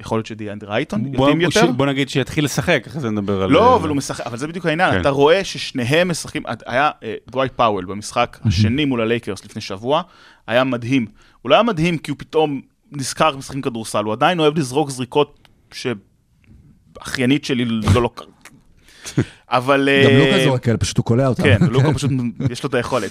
יכול 0.00 0.18
להיות 0.18 0.26
שדיאנדרה 0.26 0.64
אייטון 0.64 1.12
בוא, 1.12 1.28
יודעים 1.28 1.40
יותר. 1.40 1.72
בוא 1.72 1.86
נגיד 1.86 2.08
שיתחיל 2.08 2.44
לשחק, 2.44 2.84
אחרי 2.86 3.00
זה 3.00 3.10
נדבר 3.10 3.42
על... 3.42 3.50
לא, 3.50 3.76
אבל 3.76 3.88
הוא 3.88 3.96
משחק, 3.96 4.26
אבל 4.26 4.36
זה 4.36 4.46
בדיוק 4.46 4.66
העניין, 4.66 4.92
כן. 4.92 5.00
אתה 5.00 5.10
רואה 5.10 5.44
ששניהם 5.44 6.08
משחקים, 6.08 6.42
היה 6.66 6.90
אה, 7.02 7.14
דווייט 7.30 7.52
פאוול 7.52 7.84
במשחק 7.84 8.38
השני 8.44 8.84
מול 8.84 9.00
הלייקרס 9.00 9.44
לפני 9.44 9.62
שבוע, 9.62 10.02
היה 10.46 10.64
מדהים. 10.64 11.06
הוא 11.42 11.50
לא 11.50 11.54
היה 11.54 11.62
מדהים 11.62 11.98
כי 11.98 12.10
הוא 12.10 12.18
פתאום 12.18 12.60
נזכר 12.92 13.36
משחקים 13.36 13.62
כדורסל, 13.62 14.04
הוא 14.04 14.12
עדיין 14.12 14.40
אוהב 14.40 14.58
לזרוק 14.58 14.90
זריקות 14.90 15.48
שאחיינית 15.72 17.44
שלי 17.44 17.64
לא 17.64 18.02
לוקחת. 18.02 18.39
אבל... 19.48 19.88
גם 20.04 20.10
אה, 20.10 20.18
לוקה 20.18 20.44
זורק 20.44 20.64
כאלה, 20.64 20.76
פשוט 20.76 20.96
הוא 20.96 21.04
קולע 21.04 21.26
אותם. 21.26 21.42
כן, 21.42 21.58
לוקה 21.70 21.94
פשוט, 21.94 22.10
יש 22.50 22.62
לו 22.62 22.68
את 22.68 22.74
היכולת. 22.74 23.10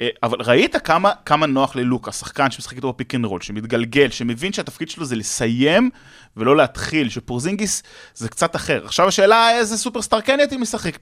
אה, 0.00 0.08
אבל 0.22 0.38
ראית 0.40 0.76
כמה, 0.76 1.12
כמה 1.24 1.46
נוח 1.46 1.76
ללוקה, 1.76 2.12
שחקן 2.12 2.50
שמשחק 2.50 2.76
איתו 2.76 2.92
ב 2.92 2.96
pick 2.96 3.14
and 3.14 3.24
roll, 3.24 3.40
שמתגלגל, 3.40 4.10
שמבין 4.10 4.52
שהתפקיד 4.52 4.90
שלו 4.90 5.04
זה 5.04 5.16
לסיים 5.16 5.90
ולא 6.36 6.56
להתחיל, 6.56 7.08
שפורזינגיס 7.08 7.82
זה 8.14 8.28
קצת 8.28 8.56
אחר. 8.56 8.84
עכשיו 8.84 9.08
השאלה 9.08 9.58
איזה 9.58 9.76
סופרסטאר 9.76 10.20
כן 10.20 10.38
יתאים 10.42 10.62
לשחק. 10.62 10.98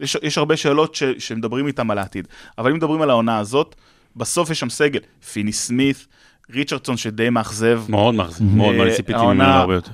יש, 0.00 0.16
יש 0.22 0.38
הרבה 0.38 0.56
שאלות 0.56 0.94
ש, 0.94 1.02
שמדברים 1.18 1.66
איתם 1.66 1.90
על 1.90 1.98
העתיד, 1.98 2.28
אבל 2.58 2.70
אם 2.70 2.76
מדברים 2.76 3.02
על 3.02 3.10
העונה 3.10 3.38
הזאת, 3.38 3.74
בסוף 4.16 4.50
יש 4.50 4.60
שם 4.60 4.70
סגל, 4.70 5.00
פיני 5.32 5.52
סמית, 5.52 6.06
ריצ'רדסון 6.52 6.96
שדי 6.96 7.30
מאכזב. 7.30 7.82
מאוד 7.88 8.14
מאכזב, 8.14 8.44
מאוד, 8.44 8.74
אה, 8.74 8.82
אני 8.82 8.94
ציפיתי 8.94 9.18
העונה, 9.18 9.44
ממנו 9.44 9.58
הרבה 9.58 9.74
יותר. 9.74 9.90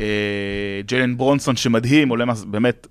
אה, 0.00 0.04
אה, 0.04 0.10
אה, 0.76 0.80
ג'יילן 0.86 1.16
ברונסון 1.16 1.56
שמדהים, 1.56 2.08
עולה 2.08 2.24
מה- 2.24 2.34
באמת 2.46 2.86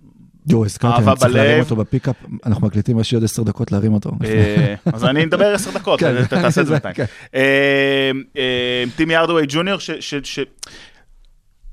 יואו, 0.50 0.64
אני 0.64 1.16
צריך 1.18 1.36
להרים. 1.36 1.60
אותו 1.60 1.76
בפיקאפ, 1.76 2.16
אנחנו 2.46 2.68
מקליטים, 2.68 3.00
יש 3.00 3.12
לי 3.12 3.16
עוד 3.16 3.24
עשר 3.24 3.44
דקות 3.44 3.72
להרים 3.72 3.94
אותו. 3.94 4.12
אה, 4.26 4.76
אז 4.86 5.06
אני 5.06 5.24
אדבר 5.24 5.54
עשר 5.54 5.72
דקות, 5.72 6.00
כן, 6.00 6.24
ת- 6.26 6.30
תעשה 6.30 6.62
את 6.62 6.66
זה 6.68 6.80
כן. 6.80 6.84
בינתיים. 6.88 7.08
אה, 7.36 8.12
אה, 8.38 8.84
טימי 8.96 9.16
ארדווי 9.16 9.46
ג'וניור, 9.50 9.80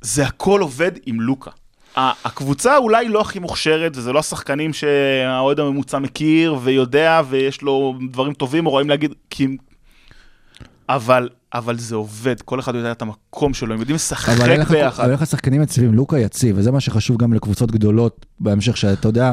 זה 0.01 0.27
הכל 0.27 0.61
עובד 0.61 0.91
עם 1.07 1.21
לוקה. 1.21 1.51
הקבוצה 1.97 2.77
אולי 2.77 3.09
לא 3.09 3.21
הכי 3.21 3.39
מוכשרת, 3.39 3.97
וזה 3.97 4.13
לא 4.13 4.19
השחקנים 4.19 4.73
שהאוהד 4.73 5.61
הממוצע 5.61 5.99
מכיר 5.99 6.57
ויודע, 6.63 7.23
ויש 7.29 7.63
לו 7.63 7.99
דברים 8.11 8.33
טובים 8.35 8.67
או 8.67 8.71
רואים 8.71 8.89
להגיד. 8.89 9.15
אבל, 10.89 11.29
אבל 11.55 11.79
זה 11.79 11.95
עובד, 11.95 12.41
כל 12.41 12.61
אחד 12.61 12.75
יודע 12.75 12.93
את 12.93 13.03
המקום 13.03 13.55
שלו, 13.55 13.75
הם 13.75 13.81
יודעים 13.81 13.95
לשחק 13.95 14.33
ביחד. 14.71 15.03
אבל 15.03 15.11
אין 15.11 15.19
לך 15.21 15.27
שחקנים 15.27 15.63
יציבים, 15.63 15.95
לוקה 15.95 16.19
יציב, 16.19 16.57
וזה 16.59 16.73
מה 16.73 16.81
שחשוב 16.81 17.17
גם 17.17 17.33
לקבוצות 17.33 17.71
גדולות 17.71 18.27
בהמשך, 18.41 18.77
שאתה 18.77 19.09
יודע, 19.09 19.33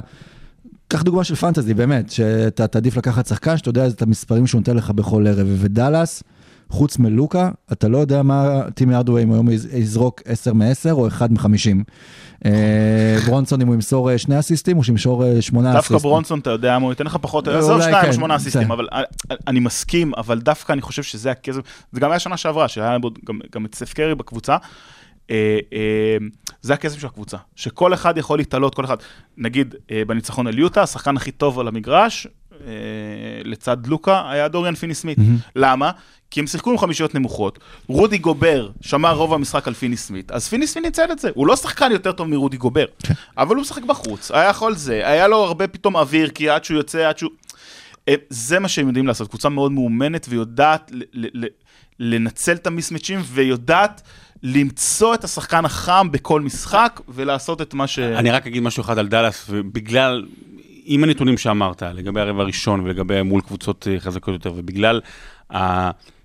קח 0.87 1.01
דוגמה 1.01 1.23
של 1.23 1.35
פנטזי, 1.35 1.73
באמת, 1.73 2.11
שאתה 2.11 2.67
תעדיף 2.67 2.97
לקחת 2.97 3.25
שחקן 3.25 3.57
שאתה 3.57 3.69
יודע 3.69 3.87
את 3.87 4.01
המספרים 4.01 4.47
שהוא 4.47 4.59
נותן 4.59 4.75
לך 4.75 4.91
בכל 4.91 5.27
ערב, 5.27 5.47
ודאלאס, 5.59 6.23
חוץ 6.71 6.99
מלוקה, 6.99 7.49
אתה 7.71 7.87
לא 7.87 7.97
יודע 7.97 8.23
מה 8.23 8.43
טימי 8.75 8.95
ארדווי 8.95 9.23
אם 9.23 9.31
היום 9.31 9.49
יז- 9.49 9.67
יזרוק 9.73 10.21
10 10.25 10.53
מ-10 10.53 10.65
או 10.91 11.07
1 11.07 11.29
מ-50. 11.31 11.83
ברונסון 13.25 13.61
אם 13.61 13.67
הוא 13.67 13.75
ימסור 13.75 14.11
אה, 14.11 14.17
שני 14.17 14.39
אסיסטים, 14.39 14.77
או 14.77 14.83
שימסור 14.83 15.25
אה, 15.25 15.41
שמונה 15.41 15.79
אסיסטים. 15.79 15.95
דווקא 15.95 16.07
ברונסון, 16.09 16.39
אתה 16.39 16.49
יודע 16.49 16.79
מה 16.79 16.85
הוא 16.85 16.91
ייתן 16.91 17.05
לך 17.05 17.17
פחות, 17.21 17.47
עזוב 17.47 17.81
שניים 17.81 17.95
או 17.95 18.01
כן, 18.01 18.13
שמונה 18.13 18.35
אסיסטים, 18.35 18.61
בסדר. 18.61 18.73
אבל 18.73 18.87
אני- 19.47 19.59
מסכים, 19.59 20.11
אבל 20.17 20.39
דווקא 20.39 20.73
אני 20.73 20.81
חושב 20.81 21.03
שזה 21.03 21.31
הכסף, 21.31 21.59
זה 21.91 21.99
גם 21.99 22.11
היה 22.11 22.19
שנה 22.19 22.37
שעברה, 22.37 22.67
שהיה 22.67 22.97
גם- 23.55 23.65
את 23.65 23.75
סף 23.75 23.93
קרי 23.93 24.15
בקבוצה. 24.15 24.57
אה, 25.31 25.59
אה, 25.73 26.17
זה 26.61 26.73
הכסף 26.73 26.99
של 26.99 27.07
הקבוצה, 27.07 27.37
שכל 27.55 27.93
אחד 27.93 28.17
יכול 28.17 28.37
להתעלות, 28.39 28.75
כל 28.75 28.85
אחד, 28.85 28.97
נגיד 29.37 29.75
אה, 29.91 30.01
בניצחון 30.07 30.47
על 30.47 30.59
יוטה, 30.59 30.81
השחקן 30.83 31.17
הכי 31.17 31.31
טוב 31.31 31.59
על 31.59 31.67
המגרש, 31.67 32.27
אה, 32.67 32.71
לצד 33.43 33.87
לוקה, 33.87 34.23
היה 34.31 34.47
דוריאן 34.47 34.75
פיני 34.75 34.93
סמית. 34.93 35.17
למה? 35.55 35.91
כי 36.31 36.39
הם 36.39 36.47
שיחקו 36.47 36.71
עם 36.71 36.77
חמישיות 36.77 37.15
נמוכות, 37.15 37.59
רודי 37.87 38.17
גובר 38.17 38.69
שמר 38.81 39.13
רוב 39.13 39.33
המשחק 39.33 39.67
על 39.67 39.73
פיני 39.73 39.97
סמית, 39.97 40.31
אז 40.31 40.47
פיני 40.47 40.67
סמית 40.67 40.85
ניצל 40.85 41.11
את 41.11 41.19
זה, 41.19 41.29
הוא 41.35 41.47
לא 41.47 41.55
שחקן 41.55 41.91
יותר 41.91 42.11
טוב 42.11 42.27
מרודי 42.27 42.57
גובר, 42.57 42.85
אבל 43.37 43.55
הוא 43.55 43.61
משחק 43.61 43.83
בחוץ, 43.83 44.31
היה 44.31 44.49
יכול 44.49 44.75
זה, 44.75 45.07
היה 45.07 45.27
לו 45.27 45.37
הרבה 45.37 45.67
פתאום 45.67 45.95
אוויר, 45.95 46.29
כי 46.29 46.49
עד 46.49 46.63
שהוא 46.63 46.77
יוצא, 46.77 47.09
עד 47.09 47.17
שהוא... 47.17 47.31
אה, 48.07 48.13
זה 48.29 48.59
מה 48.59 48.67
שהם 48.67 48.87
יודעים 48.87 49.07
לעשות, 49.07 49.27
קבוצה 49.27 49.49
מאוד 49.49 49.71
מאומנת 49.71 50.25
ויודעת 50.29 50.91
לנצל 51.99 52.53
את 52.53 52.67
המיסמצ'ים 52.67 53.19
ויודעת 53.25 54.01
למצוא 54.43 55.13
את 55.13 55.23
השחקן 55.23 55.65
החם 55.65 56.07
בכל 56.11 56.41
משחק 56.41 57.01
ולעשות 57.07 57.61
את 57.61 57.73
מה 57.73 57.87
ש... 57.87 57.99
אני 57.99 58.31
רק 58.31 58.47
אגיד 58.47 58.63
משהו 58.63 58.81
אחד 58.81 58.97
על 58.97 59.07
דאלאס, 59.07 59.45
ובגלל, 59.49 60.25
עם 60.85 61.03
הנתונים 61.03 61.37
שאמרת, 61.37 61.83
לגבי 61.83 62.21
הרבע 62.21 62.41
הראשון 62.41 62.79
ולגבי 62.79 63.21
מול 63.21 63.41
קבוצות 63.41 63.87
אה, 63.91 63.99
חזקות 63.99 64.33
יותר, 64.33 64.53
ובגלל 64.55 65.01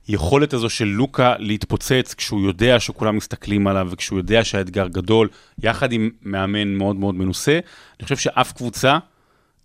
היכולת 0.09 0.53
הזו 0.53 0.71
של 0.71 0.85
לוקה 0.85 1.35
להתפוצץ 1.39 2.15
כשהוא 2.17 2.47
יודע 2.47 2.81
שכולם 2.81 3.17
מסתכלים 3.17 3.67
עליו 3.67 3.89
וכשהוא 3.91 4.19
יודע 4.19 4.45
שהאתגר 4.45 4.89
גדול, 4.89 5.29
יחד 5.63 5.93
עם 5.93 6.11
מאמן 6.23 6.75
מאוד 6.75 6.97
מאוד 6.97 7.15
מנוסה, 7.15 7.53
אני 8.01 8.05
חושב 8.05 8.17
שאף 8.17 8.53
קבוצה, 8.53 8.99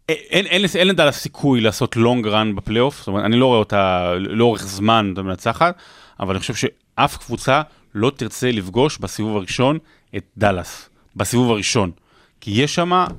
אין, 0.10 0.18
אין, 0.30 0.46
אין, 0.46 0.66
אין 0.76 0.88
לדאלאס 0.88 1.18
סיכוי 1.20 1.62
לעשות 1.62 1.96
לונג 1.96 2.28
רן 2.28 2.56
בפלייאוף, 2.56 2.98
זאת 2.98 3.08
אומרת, 3.08 3.26
אני 3.26 3.38
לא 3.38 3.46
רואה 3.46 3.60
אותה 3.60 4.14
לאורך 4.20 4.68
זמן 4.68 5.14
מנצחת, 5.18 5.76
אבל 6.20 6.34
אני 6.34 6.40
חושב 6.40 6.56
שאף 6.56 7.18
קבוצה 7.18 7.62
לא 7.96 8.12
תרצה 8.16 8.52
לפגוש 8.52 8.98
בסיבוב 8.98 9.38
הראשון 9.38 9.78
את 10.18 10.24
דאלאס, 10.38 10.90
בסיבוב 11.16 11.52
הראשון. 11.52 11.92
כי 12.42 12.52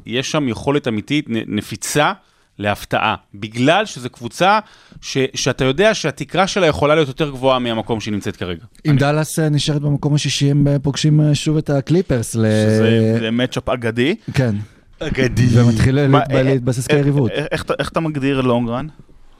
יש 0.06 0.30
שם, 0.30 0.48
יכולת 0.48 0.88
אמיתית, 0.88 1.26
נפיצה 1.28 2.12
להפתעה, 2.58 3.14
בגלל 3.34 3.86
שזו 3.86 4.10
קבוצה 4.10 4.58
ש, 5.00 5.18
שאתה 5.34 5.64
יודע 5.64 5.94
שהתקרה 5.94 6.46
שלה 6.46 6.66
יכולה 6.66 6.94
להיות 6.94 7.08
יותר 7.08 7.30
גבוהה 7.30 7.58
מהמקום 7.58 8.00
שהיא 8.00 8.12
נמצאת 8.12 8.36
כרגע. 8.36 8.64
אם 8.86 8.96
דאלאס 8.96 9.38
אה, 9.38 9.48
נשארת 9.48 9.80
במקום 9.82 10.14
השישי, 10.14 10.50
הם 10.50 10.68
אה, 10.68 10.78
פוגשים 10.78 11.20
אה, 11.20 11.34
שוב 11.34 11.56
את 11.56 11.70
הקליפרס. 11.70 12.34
ל- 12.34 12.38
שזה 12.38 13.16
זה 13.20 13.30
matchup 13.30 13.68
אגדי. 13.68 14.14
כן. 14.34 14.54
אגדי. 14.98 15.46
ומתחיל 15.52 15.98
אה, 15.98 16.06
להתבסס 16.42 16.86
כיריבות. 16.86 17.30
אה, 17.30 17.44
איך 17.52 17.62
אתה- 17.62 17.74
איך 17.78 17.88
אתה 17.88 18.00
מגדיר 18.00 18.40
long 18.40 18.68
run? 18.68 18.86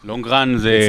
long 0.05 0.27
run 0.29 0.57
זה... 0.57 0.89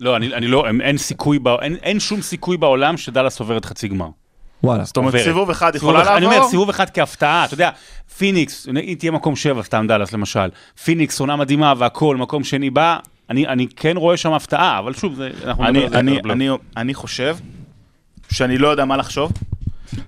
לא, 0.00 0.16
אני, 0.16 0.34
אני 0.34 0.46
לא, 0.46 0.66
אין, 0.66 0.80
אין 0.80 0.98
סיכוי, 0.98 1.38
אין 1.82 2.00
שום 2.00 2.22
סיכוי 2.22 2.56
בעולם 2.56 2.96
שדאלאס 2.96 3.40
עוברת 3.40 3.64
חצי 3.64 3.88
גמר. 3.88 4.08
וואלה. 4.62 4.84
זאת 4.84 4.96
אומרת. 4.96 5.24
סיבוב 5.24 5.50
אחד 5.50 5.74
יכולה 5.74 5.98
לעבור? 5.98 6.16
אני 6.16 6.26
אומר, 6.26 6.48
סיבוב 6.48 6.68
אחד 6.68 6.90
כהפתעה, 6.90 7.44
אתה 7.44 7.54
יודע, 7.54 7.70
פיניקס, 8.18 8.66
היא 8.76 8.96
תהיה 8.96 9.12
מקום 9.12 9.36
שבע, 9.36 9.62
סתם 9.62 9.86
דאלאס 9.88 10.12
למשל, 10.12 10.48
פיניקס 10.84 11.20
עונה 11.20 11.36
מדהימה 11.36 11.74
והכל, 11.78 12.16
מקום 12.16 12.44
שני 12.44 12.70
בא, 12.70 12.98
אני, 13.30 13.46
אני 13.46 13.66
כן 13.76 13.96
רואה 13.96 14.16
שם 14.16 14.32
הפתעה, 14.32 14.78
אבל 14.78 14.94
שוב, 14.94 15.14
זה, 15.14 15.30
אנחנו 15.44 15.64
נדבר 15.64 15.68
אני, 15.68 15.84
על 15.84 15.90
זה 15.90 15.98
אני. 15.98 16.20
אני, 16.30 16.48
אני 16.76 16.94
חושב 16.94 17.36
שאני 18.30 18.58
לא 18.58 18.68
יודע 18.68 18.84
מה 18.84 18.96
לחשוב, 18.96 19.32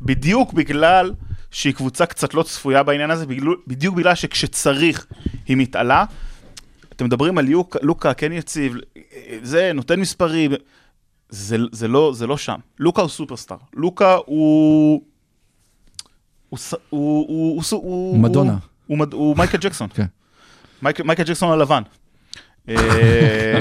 בדיוק 0.03 0.53
בגלל 0.53 1.13
שהיא 1.51 1.75
קבוצה 1.75 2.07
קצת 2.07 2.35
לא 2.35 2.43
צפויה 2.43 2.83
בעניין 2.83 3.11
הזה, 3.11 3.27
בדיוק 3.67 3.95
בגלל 3.95 4.15
שכשצריך 4.15 5.07
היא 5.47 5.57
מתעלה. 5.57 6.05
אתם 6.93 7.05
מדברים 7.05 7.39
על 7.39 7.49
יוק, 7.49 7.77
לוקה, 7.83 8.15
כן 8.15 8.33
יציב, 8.33 8.77
זה, 9.43 9.71
נותן 9.75 10.01
מספרים, 10.01 10.53
זה, 11.29 11.57
זה, 11.73 11.89
לא, 11.89 12.13
זה 12.15 12.27
לא 12.27 12.37
שם. 12.37 12.59
לוקה 12.79 13.03
הוא 13.03 13.11
סופרסטאר. 13.11 13.57
לוקה 13.75 14.15
הוא... 14.15 15.03
הוא... 16.49 16.59
הוא... 16.89 17.27
הוא... 17.29 17.63
הוא... 17.71 17.81
הוא... 17.83 18.19
מדונה. 18.19 18.57
הוא, 18.87 18.99
הוא, 18.99 19.07
הוא 19.13 19.37
מייקל 19.37 19.59
ג'קסון. 19.59 19.89
כן. 19.95 20.07
מייקל, 20.83 21.03
מייקל 21.03 21.23
ג'קסון 21.23 21.53
הלבן. 21.53 21.83
אה, 22.69 22.75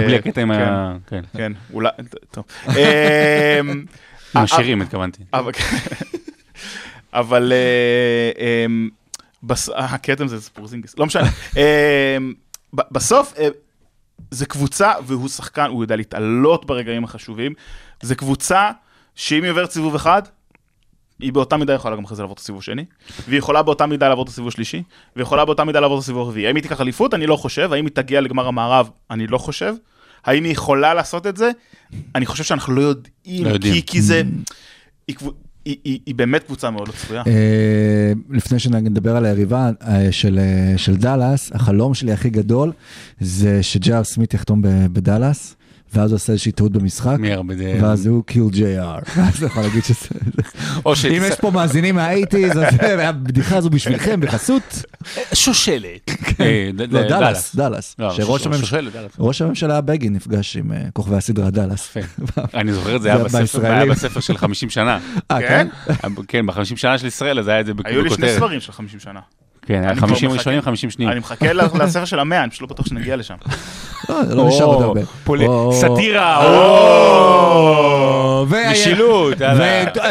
בלי 0.06 0.16
הקטע 0.16 0.42
עם 0.42 0.54
כן. 0.54 0.62
ה... 0.62 0.98
כן. 1.08 1.22
כן, 1.38 1.52
אולי, 1.74 1.90
טוב. 2.32 2.46
אמ, 2.68 2.74
עם 4.36 4.44
השירים 4.44 4.82
התכוונתי. 4.82 5.24
אבל, 7.14 7.54
אה, 7.54 8.66
אמ, 8.66 8.90
אה, 9.52 9.86
הכתם 9.86 10.28
זה 10.28 10.42
ספורזינגיס, 10.42 10.98
לא 10.98 11.06
משנה. 11.06 11.30
אמ, 11.56 12.34
בסוף, 12.74 13.34
אה, 13.38 13.48
זה 14.32 14.46
קבוצה, 14.46 14.94
והוא 15.06 15.30
שחקן, 15.30 15.70
הוא 15.70 15.84
יודע 15.84 15.96
להתעלות 15.96 16.66
ברגעים 16.66 17.04
החשובים. 17.04 17.54
זה 18.02 18.16
קבוצה 18.16 18.72
שאם 19.16 19.44
היא 19.44 19.52
עוברת 19.52 19.72
סיבוב 19.72 19.96
אחד, 19.96 20.22
היא 21.20 21.34
באותה 21.34 21.58
מידה 21.58 21.74
יכולה 21.74 21.96
גם 21.96 22.04
אחרי 22.04 22.16
זה 22.16 22.24
לעבור 22.24 22.34
את 22.34 22.40
הסיבוב 22.40 22.60
השני, 22.60 22.86
והיא 23.28 23.40
יכולה 23.40 23.64
באותה 23.64 23.86
מידה 23.86 24.10
לעבור 24.10 24.24
את 24.24 24.30
הסיבוב 24.30 24.48
השלישי, 24.48 24.84
והיא 25.16 25.24
יכולה 25.24 25.46
באותה 25.46 25.64
מידה 25.64 25.80
לעבור 25.80 25.98
את 25.98 26.04
הסיבוב 26.04 26.28
הרביעי. 26.28 26.48
האם 26.48 26.56
היא 26.56 26.64
תיקח 26.64 26.82
אליפות? 26.82 27.14
אני 27.14 27.28
לא 27.28 27.36
חושב. 27.36 27.74
האם 27.74 27.86
היא 27.86 27.94
תגיע 27.94 28.22
לגמר 28.22 28.48
המערב? 28.48 28.90
אני 29.12 29.28
לא 29.28 29.38
חושב. 29.38 29.74
האם 30.26 30.44
היא 30.44 30.52
יכולה 30.52 30.94
לעשות 30.94 31.28
את 31.28 31.38
זה? 31.38 31.52
אני 32.16 32.26
חושב 32.26 32.44
שאנחנו 32.44 32.74
לא 32.74 32.82
יודעים. 32.82 33.46
לא 33.46 33.50
יודעים. 33.50 33.74
כי, 33.74 33.86
כי 33.86 34.02
זה... 34.02 34.22
היא, 35.84 36.16
באמת 36.16 36.44
קבוצה 36.44 36.70
מאוד 36.70 36.88
לא 36.88 36.94
צפויה. 36.94 37.24
אה, 37.28 38.12
לפני 38.30 38.60
שנדבר 38.60 39.16
על 39.16 39.26
היריבה 39.26 39.70
אה, 39.82 40.12
של, 40.12 40.40
אה, 40.40 40.78
של 40.78 40.96
דאלאס, 40.96 41.52
החלום 41.54 41.94
שלי 41.94 42.12
הכי 42.12 42.30
גדול 42.30 42.72
זה 43.20 43.64
שג'יי 43.64 43.94
אר 43.94 44.04
סמית' 44.04 44.34
יחתום 44.34 44.62
בדאלאס, 44.94 45.56
ואז 45.94 46.12
הוא 46.12 46.16
עושה 46.16 46.32
איזושהי 46.34 46.52
טעות 46.52 46.72
במשחק. 46.72 47.18
ואז 47.82 48.06
הוא 48.08 48.24
kill 48.24 48.44
ג'יי 48.50 48.80
אר. 48.80 49.00
הוא 49.16 49.46
יכול 49.48 49.64
להגיד 49.64 49.84
שזה... 49.84 50.08
אם 51.18 51.22
יש 51.26 51.36
פה 51.42 51.52
מאזינים 51.52 51.96
מהאייטיז, 51.96 52.52
אז 52.52 52.64
הבדיחה 52.82 53.58
הזו 53.58 53.70
בשבילכם, 53.70 54.20
בחסות. 54.22 54.84
שושלת. 55.34 56.12
אה, 56.40 56.70
ד- 56.76 56.94
לא, 56.94 57.02
דאלאס, 57.10 57.56
דאלאס. 57.56 57.96
לא, 58.00 58.14
שראש 58.14 59.42
הממשלה... 59.42 59.82
בגין 59.82 60.14
נפגש 60.14 60.58
עם 60.58 60.72
אה, 60.72 60.78
כוכבי 60.94 61.16
הסדרה 61.16 61.50
דאלאס. 61.50 61.98
אני 62.54 62.74
זוכר 62.74 62.96
את 62.96 63.02
זה, 63.02 63.14
היה 63.14 63.86
בספר, 63.86 64.20
של 64.20 64.38
50 64.38 64.70
שנה. 64.70 65.00
אה, 65.32 65.40
כן? 65.42 65.68
כן? 65.88 66.10
כן, 66.28 66.46
ב-50 66.46 66.76
שנה 66.76 66.98
של 66.98 67.06
ישראל, 67.08 67.40
אז 67.40 67.48
היה 67.48 67.60
את 67.60 67.66
זה 67.66 67.72
היו 67.86 68.02
לי 68.02 68.10
שני 68.10 68.18
בכותרת. 68.18 68.38
ספרים 68.38 68.60
של 68.60 68.72
50 68.72 69.00
שנה. 69.00 69.20
כן, 69.68 69.74
היה 69.82 69.90
אני 69.90 69.98
כבר 69.98 70.08
50 70.08 70.30
מחכה. 70.30 70.38
ראשונים, 70.40 70.62
50 70.62 70.90
שניים. 70.90 71.12
אני 71.12 71.20
מחכה 71.20 71.54
לספר 71.54 72.06
של 72.06 72.20
המאה, 72.20 72.44
אני 72.44 72.52
פשוט 72.52 72.62
לא 72.62 72.68
בטוח 72.68 72.86
שנגיע 72.88 73.16
לשם. 73.16 73.36
לא, 74.10 74.26
זה 74.26 74.36
לא 74.36 74.48
נשאר 74.48 74.66
עוד 74.66 74.82
הרבה. 74.84 75.02
סאטירה, 75.72 76.44
והיה- 78.48 78.72
משילות. 78.72 79.38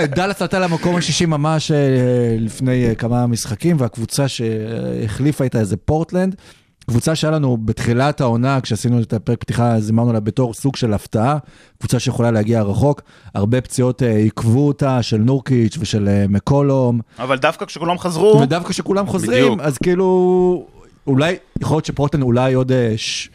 ודאלאס 0.02 0.42
עלתה 0.42 0.58
למקום 0.58 0.96
השישי 0.96 1.26
ממש 1.26 1.70
אה, 1.70 1.76
לפני 2.38 2.86
אה, 2.88 2.94
כמה 2.94 3.26
משחקים, 3.26 3.76
והקבוצה 3.80 4.28
שהחליפה 4.28 5.44
איתה 5.44 5.64
זה 5.64 5.76
פורטלנד. 5.76 6.34
קבוצה 6.90 7.14
שהיה 7.14 7.30
לנו 7.30 7.56
בתחילת 7.56 8.20
העונה, 8.20 8.60
כשעשינו 8.60 9.00
את 9.00 9.12
הפרק 9.12 9.38
פתיחה, 9.40 9.80
זימרנו 9.80 10.12
לה 10.12 10.20
בתור 10.20 10.54
סוג 10.54 10.76
של 10.76 10.92
הפתעה, 10.92 11.38
קבוצה 11.78 11.98
שיכולה 11.98 12.30
להגיע 12.30 12.62
רחוק. 12.62 13.02
הרבה 13.34 13.60
פציעות 13.60 14.02
אה, 14.02 14.16
עיכבו 14.16 14.66
אותה, 14.66 15.02
של 15.02 15.16
נורקיץ' 15.16 15.76
ושל 15.80 16.08
אה, 16.08 16.24
מקולום, 16.28 17.00
אבל 17.18 17.38
דווקא 17.38 17.64
כשכולם 17.64 17.98
חזרו, 17.98 18.40
ודווקא 18.42 18.68
כשכולם 18.68 19.06
חוזרים, 19.06 19.44
בדיוק. 19.44 19.60
אז 19.60 19.78
כאילו, 19.78 20.66
אולי, 21.06 21.36
יכול 21.60 21.76
להיות 21.76 21.84
שפורטלנד 21.84 22.22
אולי 22.22 22.54
עוד 22.54 22.72
אה, 22.72 22.92
ש... 22.96 23.28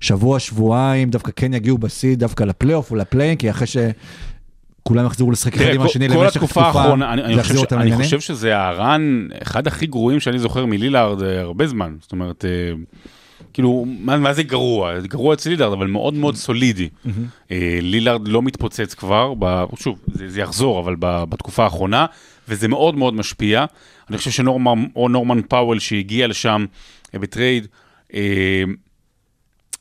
שבוע, 0.00 0.38
שבועיים, 0.38 1.10
דווקא 1.10 1.32
כן 1.36 1.54
יגיעו 1.54 1.78
בשיא, 1.78 2.16
דווקא 2.16 2.44
לפלייאוף 2.44 2.90
או 2.90 2.96
לפליין, 2.96 3.36
כי 3.36 3.50
אחרי 3.50 3.66
שכולם 4.88 5.06
יחזרו 5.06 5.30
לשחק 5.30 5.54
אחד 5.54 5.74
עם 5.74 5.80
השני 5.82 6.08
למשך 6.08 6.36
תקופה, 6.36 6.92
אני- 6.94 7.24
אני 7.24 7.44
ש- 7.44 7.50
אותם 7.56 7.76
אני 7.76 7.84
לעניינים. 7.84 8.04
חושב 8.04 8.20
שזה 8.20 8.58
הרן, 8.58 9.28
אחד 9.42 9.66
הכי 9.66 9.86
גרועים 9.86 10.20
שאני 10.20 10.38
זוכר 10.38 10.66
מלילארד 10.66 11.22
אה, 11.22 11.40
הרבה 11.40 11.66
זמן. 11.66 11.96
זאת 12.00 12.12
אומרת, 12.12 12.44
אה, 12.44 12.50
כאילו, 13.52 13.86
מה 14.00 14.16
מה 14.18 14.32
זה 14.34 14.42
גרוע? 14.42 15.00
גרוע 15.00 15.34
אצל 15.34 15.50
לילארד, 15.50 15.72
אבל 15.72 15.86
מאוד 15.86 16.14
מאוד 16.14 16.34
סולידי. 16.36 16.88
אה, 17.50 17.78
לילארד 17.82 18.28
לא 18.28 18.42
מתפוצץ 18.42 18.94
כבר, 18.94 19.34
ב- 19.38 19.64
שוב, 19.78 19.98
זה 20.12 20.28
זה 20.28 20.40
יחזור, 20.40 20.80
אבל 20.80 20.96
ב- 20.98 21.24
בתקופה 21.28 21.64
האחרונה, 21.64 22.06
וזה 22.48 22.68
מאוד 22.68 22.96
מאוד 22.96 23.14
משפיע. 23.14 23.64
אני 24.10 24.18
חושב 24.18 24.30
שנורמן 24.30 24.84
או 24.96 25.08
נורמן 25.08 25.40
פאוול 25.48 25.78
שהגיע 25.78 26.26
לשם 26.26 26.64
ב 27.14 27.21
trade, 27.21 27.66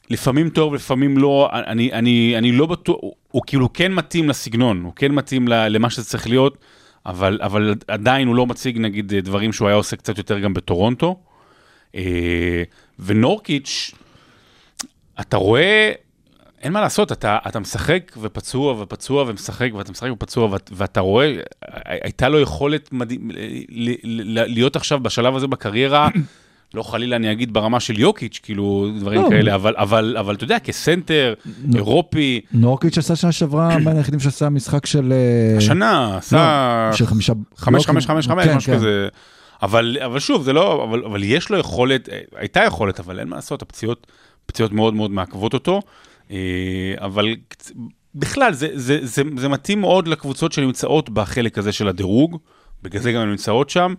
לפעמים 0.10 0.49
טוב, 0.49 0.74
לפעמים 0.76 1.18
לא, 1.18 1.49
אני, 1.53 1.93
אני, 1.93 2.34
אני 2.38 2.51
לא 2.51 2.66
בטוח, 2.66 2.95
הוא, 3.38 3.44
כאילו 3.48 3.74
כן 3.74 3.94
מתאים 3.94 4.30
לסגנון, 4.30 4.82
הוא 4.82 4.94
כן 4.96 5.12
מתאים 5.12 5.48
למה 5.48 5.90
שזה 5.90 6.06
צריך 6.06 6.28
להיות, 6.28 6.58
אבל, 7.06 7.40
אבל 7.42 7.76
עדיין 7.88 8.28
הוא 8.28 8.36
לא 8.36 8.46
מציג 8.46 8.78
נגיד 8.78 9.14
דברים 9.16 9.54
שהוא 9.54 9.68
היה 9.68 9.78
עושה 9.78 9.96
קצת 9.96 10.18
יותר 10.18 10.40
גם 10.40 10.54
בטורונטו. 10.54 11.20
אה, 11.96 12.64
ונורקיץ', 13.00 13.92
אתה 15.20 15.38
רואה, 15.38 15.92
אין 16.62 16.74
מה 16.74 16.82
לעשות, 16.82 17.12
אתה, 17.12 17.38
אתה 17.48 17.60
משחק 17.60 18.12
ופצוע 18.22 18.82
ופצוע 18.82 19.24
ומשחק 19.28 19.70
ואתה 19.74 19.92
משחק 19.92 20.10
ופצוע 20.12 20.52
ואת, 20.52 20.70
ואתה 20.74 21.00
רואה, 21.00 21.34
הייתה 21.86 22.30
לו 22.30 22.40
יכולת 22.40 22.94
מדהים, 22.94 23.32
להיות 24.28 24.76
עכשיו 24.76 25.00
בשלב 25.00 25.36
הזה 25.36 25.48
בקריירה, 25.48 26.10
לא 26.78 26.84
חלילה 26.84 27.15
אני 27.15 27.32
אגיד 27.32 27.53
ברמה 27.53 27.80
של 27.80 27.99
יוקיץ', 27.99 28.39
כאילו 28.43 28.88
דברים 28.99 29.21
לא. 29.21 29.30
כאלה, 29.30 29.55
אבל, 29.55 29.73
אבל, 29.78 30.15
אבל 30.19 30.36
אתה 30.36 30.43
יודע, 30.43 30.59
כסנטר, 30.59 31.34
אירופי, 31.75 32.41
נורקיץ' 32.51 32.97
עשה 32.97 33.15
שנה 33.15 33.32
שעברה, 33.32 33.78
בין 33.86 33.97
היחידים 33.97 34.19
שעשה 34.19 34.49
משחק 34.49 34.86
של... 34.86 35.13
אה, 35.13 35.57
השנה, 35.57 36.17
עשה 36.17 36.88
לא, 36.91 36.95
של 36.95 37.05
חמישה... 37.05 37.34
חמש, 37.57 37.88
לא, 37.88 37.93
חמש, 37.93 38.05
חמש, 38.05 38.28
חמש, 38.28 38.45
כן, 38.45 38.55
משהו 38.55 38.73
כן. 38.73 38.78
כזה. 38.78 39.07
אבל, 39.61 39.97
אבל 40.05 40.19
שוב, 40.19 40.43
זה 40.43 40.53
לא, 40.53 40.84
אבל, 40.84 41.05
אבל 41.05 41.23
יש 41.23 41.49
לו 41.49 41.57
יכולת, 41.57 42.09
אה, 42.09 42.19
הייתה 42.36 42.63
יכולת, 42.63 42.99
אבל 42.99 43.19
אין 43.19 43.28
מה 43.28 43.36
לעשות, 43.36 43.61
הפציעות, 43.61 44.07
פציעות 44.45 44.71
מאוד 44.71 44.93
מאוד 44.93 45.11
מעכבות 45.11 45.53
אותו. 45.53 45.82
אה, 46.32 46.38
אבל 46.97 47.36
בכלל, 48.15 48.53
זה, 48.53 48.67
זה, 48.73 48.99
זה, 49.01 49.23
זה 49.38 49.49
מתאים 49.49 49.82
מאוד 49.82 50.07
לקבוצות 50.07 50.51
שנמצאות 50.51 51.09
בחלק 51.09 51.57
הזה 51.57 51.71
של 51.71 51.88
הדירוג, 51.88 52.38
בגלל 52.84 53.01
זה 53.01 53.11
גם 53.11 53.21
הן 53.21 53.30
נמצאות 53.30 53.69
שם. 53.69 53.93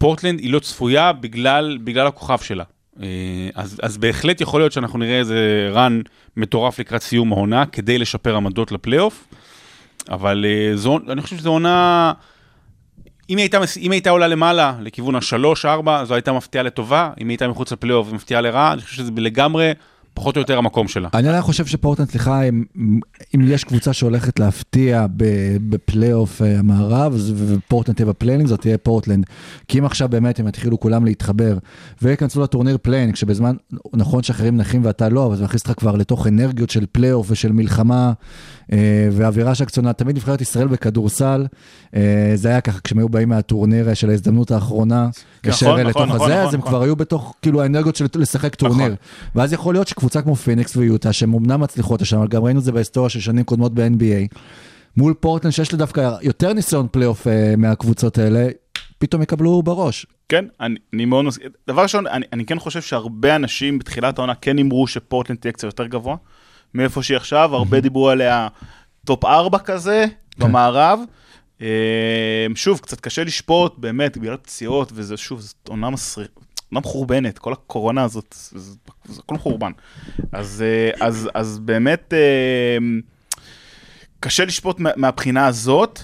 פורטלנד 0.00 0.40
היא 0.40 0.52
לא 0.52 0.58
צפויה 0.58 1.12
בגלל, 1.12 1.78
בגלל 1.84 2.06
הכוכב 2.06 2.38
שלה. 2.38 2.64
אה, 3.02 3.06
אז, 3.54 3.80
אז 3.82 3.98
בהחלט 3.98 4.40
יכול 4.40 4.60
להיות 4.60 4.72
שאנחנו 4.72 4.98
נראה 4.98 5.18
איזה 5.18 5.70
רן 5.72 6.00
מטורף 6.36 6.78
לקראת 6.78 7.02
סיום 7.02 7.32
העונה 7.32 7.66
כדי 7.66 7.98
לשפר 7.98 8.36
עמדות 8.36 8.72
לפלייאוף. 8.72 9.26
אבל 10.10 10.44
אה, 10.48 10.76
זו, 10.76 10.98
אני 11.08 11.22
חושב 11.22 11.36
שזו 11.36 11.50
עונה, 11.50 12.12
אם 13.30 13.36
היא, 13.36 13.44
הייתה, 13.44 13.58
אם 13.58 13.90
היא 13.90 13.90
הייתה 13.90 14.10
עולה 14.10 14.28
למעלה, 14.28 14.74
לכיוון 14.80 15.14
השלוש, 15.14 15.64
ארבע, 15.64 16.04
זו 16.04 16.14
הייתה 16.14 16.32
מפתיעה 16.32 16.64
לטובה, 16.64 17.10
אם 17.20 17.28
היא 17.28 17.34
הייתה 17.34 17.48
מחוץ 17.48 17.72
לפלייאוף 17.72 18.08
ומפתיעה 18.10 18.40
לרעה, 18.40 18.72
אני 18.72 18.82
חושב 18.82 18.96
שזה 18.96 19.10
לגמרי 19.16 19.72
פחות 20.14 20.36
או 20.36 20.40
יותר 20.40 20.58
המקום 20.58 20.88
שלה. 20.88 21.08
אני 21.14 21.28
עדיין 21.28 21.42
חושב 21.42 21.66
שפורטלנד, 21.66 22.10
סליחה, 22.10 22.42
אם, 22.42 22.64
אם 23.34 23.40
יש 23.44 23.64
קבוצה 23.64 23.92
שהולכת 23.92 24.38
להפתיע 24.38 25.06
בפלייאוף 25.68 26.42
אה, 26.42 26.58
המערב, 26.58 27.14
ופורטלנד 27.36 27.96
תהיה 27.96 28.06
ב 28.06 28.11
play-in, 28.11 28.48
זאת 28.48 28.60
תהיה 28.60 28.78
פורטלנד. 28.78 29.24
כי 29.68 29.78
אם 29.78 29.84
עכשיו 29.84 30.08
באמת 30.08 30.40
הם 30.40 30.48
יתחילו 30.48 30.80
כולם 30.80 31.04
להתחבר, 31.04 31.58
וייכנסו 32.02 32.42
לטורניר 32.42 32.78
play-in, 32.82 33.16
שבזמן, 33.16 33.56
נכון 33.92 34.22
שאחרים 34.22 34.56
נחים 34.56 34.84
ואתה 34.84 35.08
לא, 35.08 35.26
אבל 35.26 35.36
זה 35.36 35.44
מכניס 35.44 35.62
אותך 35.62 35.80
כבר 35.80 35.96
לתוך 35.96 36.26
אנרגיות 36.26 36.70
של 36.70 36.86
פלייאוף 36.92 37.26
ושל 37.30 37.52
מלחמה, 37.52 38.12
אה, 38.72 39.08
ואווירה 39.12 39.54
של 39.54 39.64
קצונה. 39.64 39.92
תמיד 39.92 40.16
נבחרת 40.16 40.40
ישראל 40.40 40.68
בכדורסל, 40.68 41.46
אה, 41.96 42.32
זה 42.34 42.48
היה 42.48 42.60
ככה, 42.60 42.78
כשהם 42.84 42.98
היו 42.98 43.08
באים 43.08 43.28
מהטורניר 43.28 43.94
של 43.94 44.10
ההזדמנות 44.10 44.50
האחרונה, 44.50 45.08
נכון, 45.46 45.68
נכון, 45.68 45.80
לתוך 45.80 46.02
נכון, 46.02 46.10
הזה, 46.10 46.16
נכון, 46.16 46.32
אז 46.32 46.54
הם 46.54 46.60
נכון. 46.60 46.70
כבר 46.70 46.82
היו 46.82 46.96
בתוך, 46.96 47.34
כאילו, 47.42 47.62
האנרגיות 47.62 47.96
של 47.96 48.06
לשחק 48.14 48.54
טורניר. 48.54 48.86
נכון. 48.86 48.96
ואז 49.34 49.52
יכול 49.52 49.74
להיות 49.74 49.88
שקבוצה 50.00 50.22
כמו 50.22 50.36
פיניקס 50.36 50.76
ויוטה, 50.76 51.12
שהן 51.12 51.34
אמנם 51.34 51.60
מצליחות 51.60 52.00
אבל 52.16 52.28
גם 52.28 52.44
ראינו 52.44 52.58
את 52.58 52.64
זה 52.64 52.72
בהיסטוריה 52.72 53.10
של 53.10 53.20
שנים 53.20 53.44
קודמות 53.44 53.74
ב-NBA, 53.74 54.36
מול 54.96 55.14
פורטלנד 55.14 55.52
שיש 55.52 55.72
לה 55.72 55.78
דווקא 55.78 56.16
יותר 56.22 56.52
ניסיון 56.52 56.86
פלייאוף 56.90 57.26
אה, 57.26 57.54
מהקבוצות 57.56 58.18
האלה, 58.18 58.48
פתאום 58.98 59.22
יקבלו 59.22 59.62
בראש. 59.62 60.06
כן, 60.28 60.44
אני, 60.60 60.74
אני 60.92 61.04
מאוד 61.04 61.24
מסכים. 61.24 61.50
דבר 61.68 61.82
ראשון, 61.82 62.06
אני, 62.06 62.26
אני 62.32 62.44
כן 62.44 62.58
חושב 62.58 62.82
שהרבה 62.82 63.36
אנשים 63.36 63.78
בתחילת 63.78 64.18
העונה 64.18 64.34
כן 64.34 64.56
הימרו 64.56 64.86
שפורטלנד 64.86 65.38
תהיה 65.38 65.52
קצת 65.52 65.64
יותר 65.64 65.86
גבוה 65.86 66.16
מאיפה 66.74 67.02
שהיא 67.02 67.16
עכשיו, 67.16 67.54
הרבה 67.56 67.80
דיברו 67.80 68.08
עליה 68.08 68.48
top 69.06 69.24
4 69.24 69.58
כזה 69.58 70.04
כן. 70.30 70.44
במערב. 70.44 71.00
אה, 71.62 72.46
שוב, 72.54 72.78
קצת 72.78 73.00
קשה 73.00 73.24
לשפוט, 73.24 73.78
באמת, 73.78 74.18
בגלל 74.18 74.36
פציעות, 74.36 74.92
וזה 74.94 75.16
שוב, 75.16 75.40
זאת 75.40 75.68
עונה 75.68 75.90
מסריח. 75.90 76.28
עונה 76.70 76.80
מחורבנת, 76.80 77.38
כל 77.38 77.52
הקורונה 77.52 78.04
הזאת, 78.04 78.34
זה, 78.52 78.74
זה, 79.04 79.20
הכל 79.24 79.34
מחורבן. 79.34 79.72
אז, 80.32 80.64
אה, 80.66 81.06
אז, 81.06 81.28
אז 81.34 81.58
באמת, 81.58 82.14
אה, 82.14 82.78
קשה 84.20 84.44
לשפוט 84.44 84.80
מה- 84.80 84.90
מהבחינה 84.96 85.46
הזאת. 85.46 86.00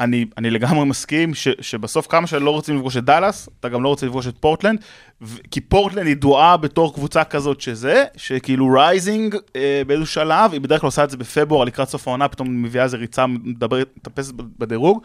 אני, 0.00 0.24
אני 0.38 0.50
לגמרי 0.50 0.84
מסכים 0.84 1.34
ש, 1.34 1.48
שבסוף 1.60 2.06
כמה 2.06 2.26
שלא 2.26 2.50
רוצים 2.50 2.76
לפגוש 2.76 2.96
את 2.96 3.04
דאלאס, 3.04 3.48
אתה 3.60 3.68
גם 3.68 3.82
לא 3.82 3.88
רוצה 3.88 4.06
לפגוש 4.06 4.26
את 4.26 4.34
פורטלנד, 4.40 4.78
ו- 5.22 5.36
כי 5.50 5.60
פורטלנד 5.60 6.06
ידועה 6.06 6.56
בתור 6.56 6.94
קבוצה 6.94 7.24
כזאת 7.24 7.60
שזה, 7.60 8.04
שכאילו 8.16 8.68
rising 8.68 9.36
אה, 9.56 9.82
באיזשהו 9.86 10.06
שלב, 10.06 10.52
היא 10.52 10.60
בדרך 10.60 10.80
כלל 10.80 10.88
עושה 10.88 11.04
את 11.04 11.10
זה 11.10 11.16
בפברואר 11.16 11.64
לקראת 11.64 11.88
סוף 11.88 12.08
העונה, 12.08 12.28
פתאום 12.28 12.62
מביאה 12.62 12.84
איזה 12.84 12.96
ריצה, 12.96 13.26
מדברת, 13.26 13.88
מטפסת 13.96 14.34
בדירוג, 14.34 15.02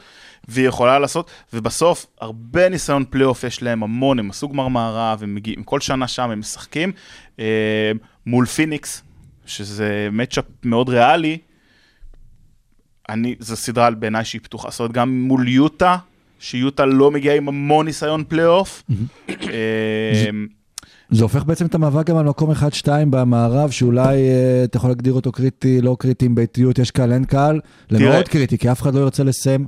והיא 0.48 0.68
יכולה 0.68 1.00
לעשות, 1.00 1.32
ובסוף 1.54 2.06
הרבה 2.22 2.70
ניסיון 2.70 3.06
פלייאוף 3.10 3.43
יש 3.43 3.64
להם 3.64 3.84
המון, 3.84 4.20
הם 4.20 4.30
עשו 4.30 4.50
גמר 4.50 4.68
מערב, 4.68 5.24
הם 5.24 5.36
מגיעים, 5.36 5.64
כל 5.64 5.80
שנה 5.80 6.08
שם 6.08 6.30
הם 6.30 6.39
משחקים, 6.39 6.91
אה, 7.39 7.91
מול 8.26 8.46
פיניקס, 8.46 9.04
שזה 9.46 10.10
matchup 10.12 10.45
מאוד 10.64 10.89
ריאלי, 10.89 11.38
אני, 13.10 13.36
זו 13.39 13.56
סדרה 13.56 13.91
בעיניי 13.91 14.26
שהיא 14.26 14.41
פתוחה, 14.43 14.70
זאת 14.70 14.80
אומרת 14.80 14.91
גם 14.91 15.22
מול 15.22 15.48
יוטה, 15.48 15.98
שיוטה 16.39 16.86
לא 16.86 17.12
מגיעה 17.12 17.36
עם 17.36 17.48
המון 17.48 17.86
ניסיון 17.86 18.24
פלייאוף. 18.28 18.84
אמ, 19.30 20.48
זה 21.10 21.24
הופך 21.24 21.43
בעצם 21.43 21.66
את 21.66 21.76
המאבק 21.76 22.06
גם 22.06 22.18
על 22.18 22.26
מקום 22.26 22.52
1-2 22.52 22.56
במערב, 23.10 23.72
שאולי 23.72 24.18
אה, 24.18 24.64
אתה 24.64 24.78
יכול 24.78 24.89
להגדיר 24.89 25.14
אותו 25.14 25.32
קריטי, 25.32 25.82
לא 25.82 25.96
קריטי 26.00 26.26
עם 26.26 26.36
ביתיות, 26.36 26.80
יש 26.80 26.91
קהל, 26.91 27.14
אין 27.14 27.26
קהל. 27.26 27.60
למאוד 27.91 28.28
קריטי, 28.28 28.58
כי 28.58 28.72
אף 28.72 28.82
אחד 28.82 28.96
לא 28.96 29.00
ירצה 29.00 29.24
לסיים. 29.24 29.68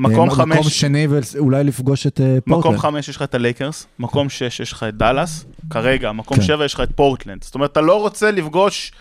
מקום 0.00 0.20
אה, 0.20 0.24
מקום 0.26 0.30
חמש, 0.30 0.80
שני 0.80 1.06
ואולי 1.10 1.64
לפגוש 1.64 2.06
את 2.06 2.20
אה, 2.20 2.38
מקום 2.46 2.62
פורטלנד. 2.62 2.80
חמש 2.80 3.08
יש 3.08 3.16
לך 3.16 3.22
את 3.22 3.34
הלייקרס, 3.34 3.86
מקום 3.98 4.28
שש 4.28 4.60
יש 4.60 4.72
לך 4.72 4.82
את 4.82 4.94
דאלאס, 4.94 5.44
כרגע, 5.70 6.12
מקום 6.12 6.36
כן. 6.36 6.42
שבע 6.42 6.64
יש 6.64 6.74
לך 6.74 6.80
את 6.80 6.88
פורטלנד. 6.94 7.44
זאת 7.44 7.54
אומרת, 7.54 7.72
אתה 7.72 7.80
לא 7.80 8.00
רוצה 8.00 8.30
לפגוש 8.30 8.92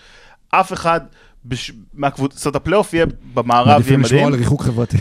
אף 0.49 0.73
אחד 0.73 1.01
בש... 1.45 1.71
מהקבוצה, 1.93 2.37
זאת 2.37 2.45
אומרת, 2.45 2.55
הפלייאוף 2.55 2.93
יהיה 2.93 3.05
במערב, 3.33 3.67
יהיה 3.67 3.77
מעדיפים 3.77 4.01
לשמור 4.01 4.21
מדהים. 4.21 4.33
על 4.33 4.39
ריחוק 4.39 4.61
חברתי. 4.61 4.97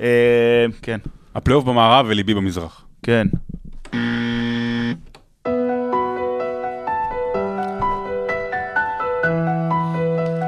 אה, 0.00 0.66
כן, 0.82 0.98
הפלייאוף 1.34 1.64
במערב 1.64 2.06
וליבי 2.08 2.34
במזרח. 2.34 2.84
כן. 3.02 3.26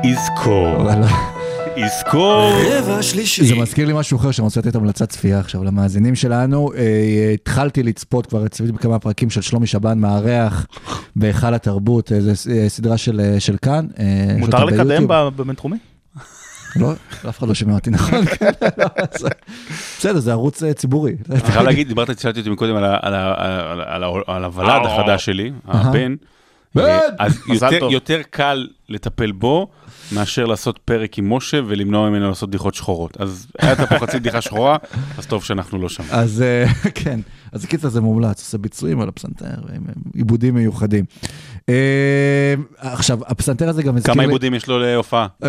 יזכור. 0.05 0.91
יזכור. 1.77 2.51
רבע 2.73 3.03
שלישי. 3.03 3.45
זה 3.45 3.55
מזכיר 3.55 3.87
לי 3.87 3.93
משהו 3.93 4.19
אחר 4.19 4.31
שאני 4.31 4.45
רוצה 4.45 4.61
לתת 4.61 4.75
המלצת 4.75 5.09
צפייה 5.09 5.39
עכשיו 5.39 5.65
למאזינים 5.65 6.15
שלנו. 6.15 6.73
אה, 6.77 7.31
התחלתי 7.35 7.83
לצפות 7.83 8.27
כבר, 8.27 8.49
צפיתי 8.49 8.73
בכמה 8.73 8.99
פרקים 8.99 9.31
של 9.31 9.41
שלומי 9.41 9.67
שבן 9.67 9.99
מארח 9.99 10.67
בהיכל 11.17 11.55
התרבות, 11.55 12.13
אה, 12.13 12.21
זו 12.21 12.51
אה, 12.51 12.69
סדרה 12.69 12.97
של, 12.97 13.37
של 13.39 13.57
כאן. 13.63 13.87
מותר 14.39 14.65
לקדם 14.65 14.89
ביוטיוב. 14.89 15.13
ב- 15.13 15.29
בבינתחומי? 15.29 15.77
לא, 16.77 16.93
אף 17.29 17.39
אחד 17.39 17.49
לא 17.49 17.55
שומע 17.55 17.75
אותי 17.75 17.91
נכון. 17.91 18.25
כן, 18.39 18.51
לא, 18.79 18.87
בסדר, 19.99 20.19
זה 20.19 20.33
ערוץ 20.33 20.63
ציבורי. 20.65 21.13
אני 21.31 21.41
חייב 21.41 21.65
להגיד, 21.67 21.89
דיברת, 21.89 22.19
שאלתי 22.19 22.41
אותי 22.41 22.51
מקודם 22.51 22.77
על 24.27 24.45
הוולד 24.45 24.87
החדש 24.87 25.25
שלי, 25.25 25.53
הבן. 25.65 26.15
בן! 26.75 26.99
אז. 27.19 27.43
יותר 27.91 28.21
קל 28.31 28.67
לטפל 28.89 29.33
בו 29.33 29.69
מאשר 30.15 30.47
לעשות 30.47 30.79
פרק 30.85 31.19
עם 31.19 31.33
משה 31.33 31.61
ולמנוע 31.67 32.11
ממנו 32.11 32.29
לעשות 32.29 32.49
בדיחות 32.49 32.75
שחורות. 32.75 33.17
אז 33.21 33.47
הייתה 33.59 33.87
פה 33.87 33.99
חצי 33.99 34.19
בדיחה 34.19 34.41
שחורה, 34.41 34.77
אז 35.19 35.27
טוב 35.27 35.45
שאנחנו 35.45 35.79
לא 35.79 35.89
שם. 35.89 36.03
אז 36.11 36.43
אה, 36.43 36.65
כן, 37.03 37.21
אז 37.53 37.65
קיצר 37.67 37.89
זה 37.89 38.01
מומלץ, 38.01 38.41
עושה 38.41 38.59
ביצועים 38.59 39.01
על 39.01 39.09
הפסנתר, 39.09 39.47
עם 39.75 39.83
עיבודים 40.15 40.55
מיוחדים. 40.55 41.05
אה, 41.69 42.55
עכשיו, 42.79 43.19
הפסנתר 43.27 43.69
הזה 43.69 43.83
גם 43.83 43.97
הזכיר 43.97 44.15
כמה 44.15 44.23
לי- 44.23 44.29
עיבודים 44.29 44.55
יש 44.55 44.67
לו 44.67 44.79
להופעה? 44.79 45.27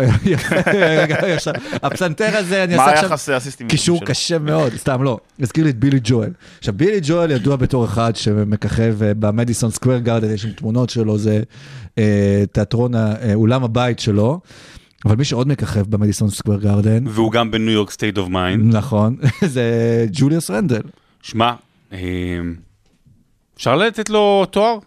הפסנתר 1.82 2.36
הזה, 2.36 2.64
אני 2.64 2.76
מה 2.76 2.82
אעשה 2.82 2.92
עכשיו 2.92 3.10
היחס 3.10 3.28
האסיסטים? 3.28 3.68
קישור? 3.68 4.04
קשה 4.04 4.38
מאוד, 4.38 4.72
סתם 4.76 5.02
לא, 5.02 5.18
הזכיר 5.40 5.64
לי 5.64 5.70
את 5.70 5.78
בילי 5.78 5.98
ג'ואל. 6.04 6.30
עכשיו 6.58 6.74
בילי 6.74 7.00
ג'ואל 7.02 7.30
ידוע 7.30 7.56
בתור 7.56 7.84
אחד 7.84 8.16
שמככב 8.16 9.02
אה, 9.02 9.14
במדיסון 9.14 9.70
סקוויר 9.70 9.98
גארדן, 9.98 10.30
יש 10.30 10.42
שם 10.42 10.50
תמונות 10.52 10.90
שלו, 10.90 11.18
זה 11.18 11.36
אה, 11.36 11.42
תיאטרון, 12.52 12.94
אה, 12.94 13.34
אולם 13.34 13.64
הבית 13.64 13.98
שלו, 13.98 14.40
אבל 15.04 15.16
מי 15.16 15.24
שעוד 15.24 15.48
מככב 15.48 15.86
במדיסון 15.90 16.30
סקוויר 16.30 16.60
גארדן, 16.60 17.06
והוא 17.06 17.32
גם 17.32 17.50
ב 17.50 17.55
New 17.55 17.70
York 17.70 17.90
State 17.90 18.18
of 18.18 18.28
Mind. 18.28 18.76
נכון, 18.76 19.16
זה 19.54 20.06
ג'וליוס 20.12 20.50
רנדל. 20.50 20.82
שמע, 21.22 21.52
אה, 21.92 21.98
אפשר 23.56 23.76
לתת 23.76 24.10
לו 24.10 24.46
תואר? 24.50 24.78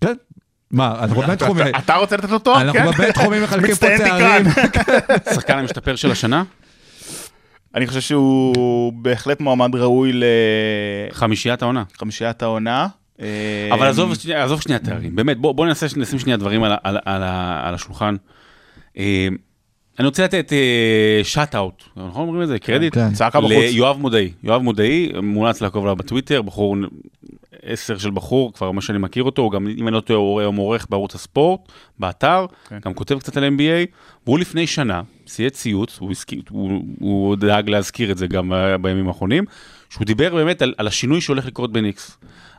כן. 0.00 0.14
מה, 0.70 0.96
אנחנו 1.00 1.22
בבינתחומי, 1.22 1.62
אתה 1.78 1.94
רוצה 1.94 2.16
לתת 2.16 2.30
לו 2.30 2.38
תואר? 2.38 2.62
אנחנו 2.62 2.80
כן? 2.80 2.86
בבינתחומי 2.86 3.40
מחלקים 3.40 3.74
פה 3.74 3.86
תארים. 3.98 4.46
שחקן 5.34 5.58
המשתפר 5.58 5.96
של 5.96 6.10
השנה? 6.10 6.42
אני 7.74 7.86
חושב 7.86 8.00
שהוא 8.00 8.92
בהחלט 8.92 9.40
מועמד 9.40 9.74
ראוי 9.74 10.12
חמישיית 11.12 11.62
העונה. 11.62 11.82
לחמישיית 11.94 12.42
העונה. 12.42 12.86
אה, 13.20 13.68
אבל 13.72 13.86
עזוב 13.86 14.14
שנייה- 14.14 14.44
עזוב 14.44 14.60
שנייה 14.60 14.78
תארים, 14.78 15.16
באמת, 15.16 15.38
בוא 15.38 15.52
בוא 15.52 15.66
ננסה 15.66 15.86
נשים 15.96 16.18
שנייה 16.18 16.36
דברים 16.36 16.62
על 16.64 16.72
על 16.82 16.96
על 17.04 17.22
על 17.62 17.74
השולחן. 17.74 18.16
אה, 18.98 19.28
אני 19.98 20.06
רוצה 20.06 20.24
לתת 20.24 20.52
שאט 21.22 21.54
אאוט, 21.54 21.82
נכון 21.96 22.22
אומרים 22.28 22.42
את 22.42 22.48
זה? 22.48 22.58
קרדיט? 22.58 22.94
כן. 22.94 23.12
צעקה 23.12 23.40
בחוץ. 23.40 23.52
ליואב 23.52 23.98
מודעי. 23.98 24.32
יואב 24.42 24.62
מודעי, 24.62 25.12
מומלץ 25.22 25.60
לעקוב 25.60 25.84
עליו 25.84 25.96
בטוויטר, 25.96 26.42
בחור 26.42 26.76
עשר 27.62 27.98
של 27.98 28.10
בחור, 28.10 28.52
כבר 28.52 28.72
מה 28.72 28.80
שאני 28.80 28.98
מכיר 28.98 29.22
אותו, 29.22 29.42
הוא 29.42 29.52
גם, 29.52 29.68
אם 29.78 29.88
אני 29.88 29.94
לא 29.96 30.00
טועה, 30.00 30.18
הוא 30.18 30.40
היום 30.40 30.56
עורך 30.56 30.86
בערוץ 30.90 31.14
הספורט, 31.14 31.60
באתר, 31.98 32.46
כן. 32.68 32.78
גם 32.84 32.94
כותב 32.94 33.18
קצת 33.18 33.36
על 33.36 33.44
NBA, 33.44 33.86
והוא 34.26 34.38
לפני 34.38 34.66
שנה 34.66 35.02
צייץ 35.26 35.56
ציוץ, 35.56 35.98
הוא, 35.98 36.10
הזכיר, 36.10 36.42
הוא, 36.50 36.82
הוא 37.00 37.36
דאג 37.36 37.68
להזכיר 37.70 38.10
את 38.12 38.18
זה 38.18 38.26
גם 38.26 38.48
ב- 38.54 38.76
בימים 38.82 39.08
האחרונים, 39.08 39.44
שהוא 39.90 40.04
דיבר 40.04 40.34
באמת 40.34 40.62
על, 40.62 40.74
על 40.78 40.86
השינוי 40.86 41.20
שהולך 41.20 41.46
לקרות 41.46 41.72
בניקס, 41.72 42.18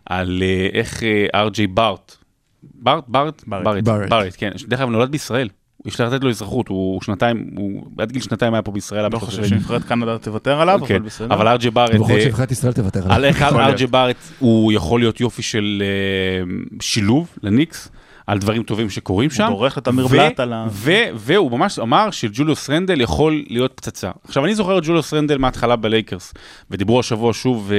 על 0.10 0.44
אה, 0.44 0.68
איך 0.74 1.04
אר.ג'יי 1.36 1.68
בארט, 1.68 2.16
בארט, 2.64 3.04
בארט, 3.08 3.44
בארט. 3.48 3.84
בארט, 3.84 4.34
כן, 4.38 4.52
דרך 4.68 4.80
אגב 4.80 4.90
נולד 4.90 5.12
בישראל, 5.12 5.50
יש 5.86 6.02
לתת 6.02 6.24
לו 6.24 6.30
אזרחות, 6.30 6.68
הוא 6.68 7.02
שנתיים, 7.02 7.50
הוא 7.58 7.86
עד 7.98 8.12
גיל 8.12 8.22
שנתיים 8.22 8.54
היה 8.54 8.62
פה 8.62 8.72
בישראל, 8.72 9.08
לא 9.14 9.20
חושב. 9.20 9.46
שנבחרת 9.46 9.84
קנדה 9.84 10.18
תוותר 10.18 10.62
עליו, 10.62 10.80
כן, 10.88 10.96
אבל 10.96 11.06
בסדר. 11.06 11.34
אבל 11.34 11.48
אר 11.48 11.55
ג'יי 11.55 11.70
בארט, 11.70 11.94
יכול 11.94 12.08
להיות 12.08 12.20
אה, 12.20 12.26
שנבחרת 12.26 12.52
ישראל 12.52 12.74
תוותר 12.74 13.04
על 13.06 13.12
עליו. 13.12 13.30
איך 13.30 13.42
יכול 13.42 13.62
אר 13.62 13.69
ג'יי. 13.69 13.88
בארט 13.88 14.16
הוא 14.40 14.72
יכול 14.72 15.00
להיות 15.00 15.20
יופי 15.20 15.42
של 15.42 15.84
אה, 15.86 16.54
שילוב 16.82 17.36
לניקס, 17.44 17.92
על 18.30 18.38
דברים 18.38 18.64
טובים 18.64 18.90
שקורים 18.90 19.30
שם. 19.30 19.48
דורך 19.50 19.78
את 19.78 19.88
אמיר 19.88 20.08
בלאט 20.08 20.40
על 20.40 20.54
ה- 20.54 20.68
והוא 21.16 21.52
ממש 21.52 21.80
אמר 21.80 22.12
שג'וליוס 22.12 22.70
רנדל 22.70 23.02
יכול 23.02 23.44
להיות 23.48 23.74
פצצה. 23.76 24.12
עכשיו 24.24 24.46
אני 24.46 24.56
זוכר 24.56 24.78
את 24.78 24.84
ג'וליוס 24.86 25.14
רנדל 25.14 25.38
מההתחלה 25.38 25.76
בלייקרס, 25.76 26.34
ודיברו 26.72 27.00
השבוע 27.00 27.34
שוב 27.34 27.72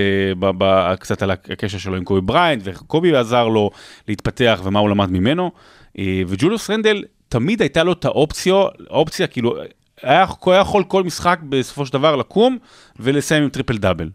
אה, 0.62 0.96
קצת 0.96 1.22
על 1.22 1.30
הקשר 1.30 1.78
שלו 1.78 1.96
עם 1.96 2.04
קובי 2.04 2.20
בראיינט, 2.20 2.62
ואיך 2.64 2.82
קובי 2.86 3.16
עזר 3.16 3.48
לו 3.48 3.70
להתפתח 4.08 4.60
ומה 4.64 4.78
הוא 4.78 4.88
למד 4.88 5.10
ממנו. 5.10 5.50
אה, 5.98 6.22
וג'וליוס 6.28 6.70
רנדל, 6.70 7.02
תמיד 7.28 7.60
הייתה 7.62 7.82
לו 7.82 7.92
את 7.92 8.04
האופציה, 8.04 8.54
האופציה 8.90 9.26
כאילו, 9.26 9.54
היה, 10.02 10.26
הוא 10.40 10.52
היה 10.52 10.60
יכול 10.60 10.84
כל 10.84 11.02
משחק 11.02 11.38
בסופו 11.48 11.86
של 11.86 11.92
דבר 11.92 12.16
לקום 12.16 12.58
ולסיים 13.00 13.42
עם 13.42 13.48
טריפל 13.48 13.78
דאבל. 13.78 14.08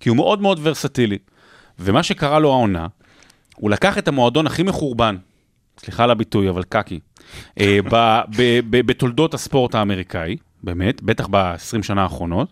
כי 0.00 0.08
הוא 0.08 0.16
מאוד 0.16 0.42
מאוד 0.42 0.60
ורסטילי. 0.62 1.18
ומה 1.78 2.02
שקרה 2.02 2.38
לו 2.38 2.50
העונה, 2.52 2.86
הוא 3.56 3.70
לקח 3.70 3.98
את 3.98 4.08
המועדון 4.08 4.46
הכי 4.46 4.62
מחורבן, 4.62 5.16
סליחה 5.84 6.04
על 6.04 6.10
הביטוי, 6.10 6.48
אבל 6.50 6.62
קקי, 6.68 6.98
אה, 7.60 7.78
בתולדות 8.70 9.34
הספורט 9.34 9.74
האמריקאי, 9.74 10.36
באמת, 10.62 11.02
בטח 11.02 11.26
ב-20 11.30 11.58
שנה 11.82 12.02
האחרונות, 12.02 12.48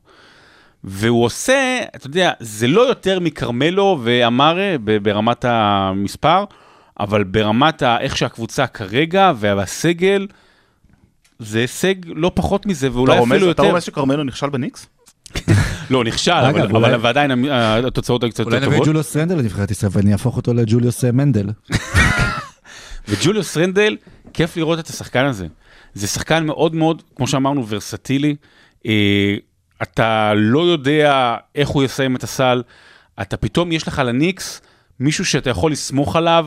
והוא 0.84 1.24
עושה, 1.24 1.78
אתה 1.96 2.06
יודע, 2.06 2.32
זה 2.40 2.66
לא 2.68 2.80
יותר 2.80 3.20
מכרמלו 3.20 3.98
ואמרה 4.02 4.76
ברמת 5.02 5.44
המספר, 5.48 6.44
אבל 7.00 7.24
ברמת 7.24 7.82
ה- 7.82 8.00
איך 8.00 8.16
שהקבוצה 8.16 8.66
כרגע 8.66 9.32
והסגל, 9.36 10.26
זה 11.38 11.58
הישג 11.58 11.94
לא 12.06 12.30
פחות 12.34 12.66
מזה, 12.66 12.86
אתה 12.86 12.96
ואולי 12.96 13.18
רומז- 13.18 13.32
אפילו 13.36 13.50
אתה 13.50 13.62
יותר. 13.62 13.70
רומז 13.70 13.82
שכרמלו 13.82 14.24
נכשל 14.24 14.48
בניקס? 14.50 14.86
לא, 15.90 16.04
נכשל, 16.04 16.30
אגב, 16.32 16.56
אבל, 16.58 16.76
אולי- 16.76 16.94
אבל 16.94 17.04
ועדיין 17.06 17.30
המ- 17.30 17.44
התוצאות 17.86 18.22
היו 18.22 18.30
קצת 18.30 18.44
אולי 18.44 18.56
יותר 18.56 18.66
נביא 18.66 18.76
את 18.76 18.82
טובות. 18.82 18.88
ג'וליוס 18.88 19.16
רנדל 19.16 19.34
לנבחרת 19.38 19.70
ישראל 19.70 19.90
ואני 19.94 20.12
אהפוך 20.12 20.36
אותו 20.36 20.54
לג'וליוס 20.54 21.04
אה, 21.04 21.12
מנדל. 21.12 21.46
וג'וליוס 23.08 23.56
רנדל, 23.56 23.96
כיף 24.32 24.56
לראות 24.56 24.78
את 24.78 24.86
השחקן 24.88 25.24
הזה. 25.24 25.46
זה 25.94 26.06
שחקן 26.06 26.46
מאוד 26.46 26.74
מאוד, 26.74 27.02
כמו 27.16 27.26
שאמרנו, 27.26 27.68
ורסטילי. 27.68 28.36
אה, 28.86 29.36
אתה 29.82 30.32
לא 30.36 30.60
יודע 30.60 31.36
איך 31.54 31.68
הוא 31.68 31.84
יסיים 31.84 32.16
את 32.16 32.24
הסל. 32.24 32.62
אתה 33.22 33.36
פתאום, 33.36 33.72
יש 33.72 33.88
לך 33.88 34.02
לניקס 34.04 34.60
מישהו 35.00 35.24
שאתה 35.24 35.50
יכול 35.50 35.72
לסמוך 35.72 36.16
עליו, 36.16 36.46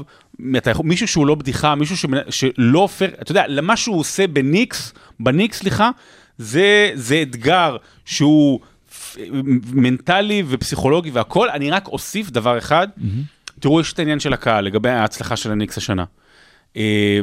אתה 0.57 0.71
יכול, 0.71 0.85
מישהו 0.85 1.07
שהוא 1.07 1.27
לא 1.27 1.35
בדיחה, 1.35 1.75
מישהו 1.75 1.95
שמנ- 1.97 2.31
שלא 2.31 2.79
הופך, 2.79 3.09
אתה 3.21 3.31
יודע, 3.31 3.43
למה 3.47 3.77
שהוא 3.77 3.99
עושה 3.99 4.27
בניקס, 4.27 4.93
בניקס, 5.19 5.57
סליחה, 5.57 5.89
זה, 6.37 6.91
זה 6.93 7.21
אתגר 7.21 7.77
שהוא 8.05 8.59
מנטלי 9.73 10.43
ופסיכולוגי 10.47 11.09
והכל. 11.11 11.49
אני 11.49 11.71
רק 11.71 11.87
אוסיף 11.87 12.29
דבר 12.29 12.57
אחד, 12.57 12.87
תראו, 13.59 13.81
יש 13.81 13.93
את 13.93 13.99
העניין 13.99 14.19
של 14.19 14.33
הקהל 14.33 14.65
לגבי 14.65 14.89
ההצלחה 14.89 15.35
של 15.35 15.51
הניקס 15.51 15.77
השנה. 15.77 16.03
אה, 16.77 17.19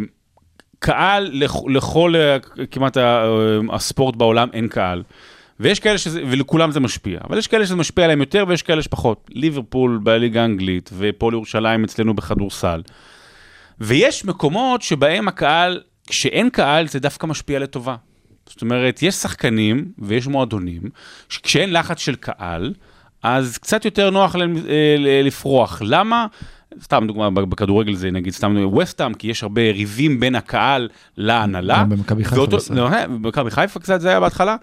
קהל, 0.78 1.30
לכ- 1.32 1.68
לכל 1.68 2.14
אה, 2.16 2.36
כמעט 2.70 2.96
אה, 2.96 3.24
הספורט 3.72 4.16
בעולם 4.16 4.49
אין 4.53 4.68
קהל. 4.68 5.03
ויש 5.61 5.80
כאלה 5.80 5.99
שזה, 5.99 6.22
ולכולם 6.30 6.70
זה 6.70 6.80
משפיע, 6.80 7.20
אבל 7.28 7.38
יש 7.38 7.46
כאלה 7.46 7.66
שזה 7.66 7.76
משפיע 7.76 8.05
עליהם 8.05 8.20
יותר 8.20 8.44
ויש 8.49 8.62
כאלה 8.62 8.82
שפחות. 8.82 9.30
ליברפול 9.34 10.01
בליגה 10.03 10.42
האנגלית 10.42 10.90
ופועל 10.99 11.34
ירושלים 11.34 11.84
אצלנו 11.84 12.14
בכדורסל. 12.14 12.82
ויש 13.80 14.24
מקומות 14.24 14.82
שבהם 14.82 15.28
הקהל, 15.28 15.80
כשאין 16.07 16.51
קהל 16.51 16.88
זה 16.88 17.01
דווקא 17.01 17.26
משפיע 17.26 17.59
לטובה. 17.59 17.96
זאת 18.46 18.62
אומרת, 18.62 19.03
יש 19.03 19.14
שחקנים 19.14 19.92
ויש 19.99 20.26
מועדונים, 20.26 20.82
שכשאין 21.28 21.72
לחץ 21.72 21.99
של 21.99 22.14
קהל, 22.14 22.74
אז 23.22 23.59
קצת 23.59 23.84
יותר 23.84 24.11
נוח 24.11 24.36
לפרוח. 25.24 25.82
למה? 25.84 26.26
סתם 26.82 27.04
דוגמה, 27.06 27.30
בכדורגל 27.30 27.94
זה 27.94 28.10
נגיד 28.10 28.32
סתם 28.32 28.56
ווסטהאם, 28.64 29.14
כי 29.14 29.28
יש 29.28 29.42
הרבה 29.42 29.62
ריבים 29.70 30.20
בין 30.20 30.34
הקהל 30.34 30.88
להנהלה. 31.16 31.78
גם 31.78 31.88
במכבי 31.90 32.24
חיפה 32.24 32.40
ואותו- 32.40 32.56
בסדר. 32.56 32.76
לא, 32.84 33.06
במכבי 33.06 33.50
חיפה 33.50 33.80
קצת 33.80 34.00
זה 34.00 34.08
היה 34.08 34.20
בהתחלה. 34.20 34.56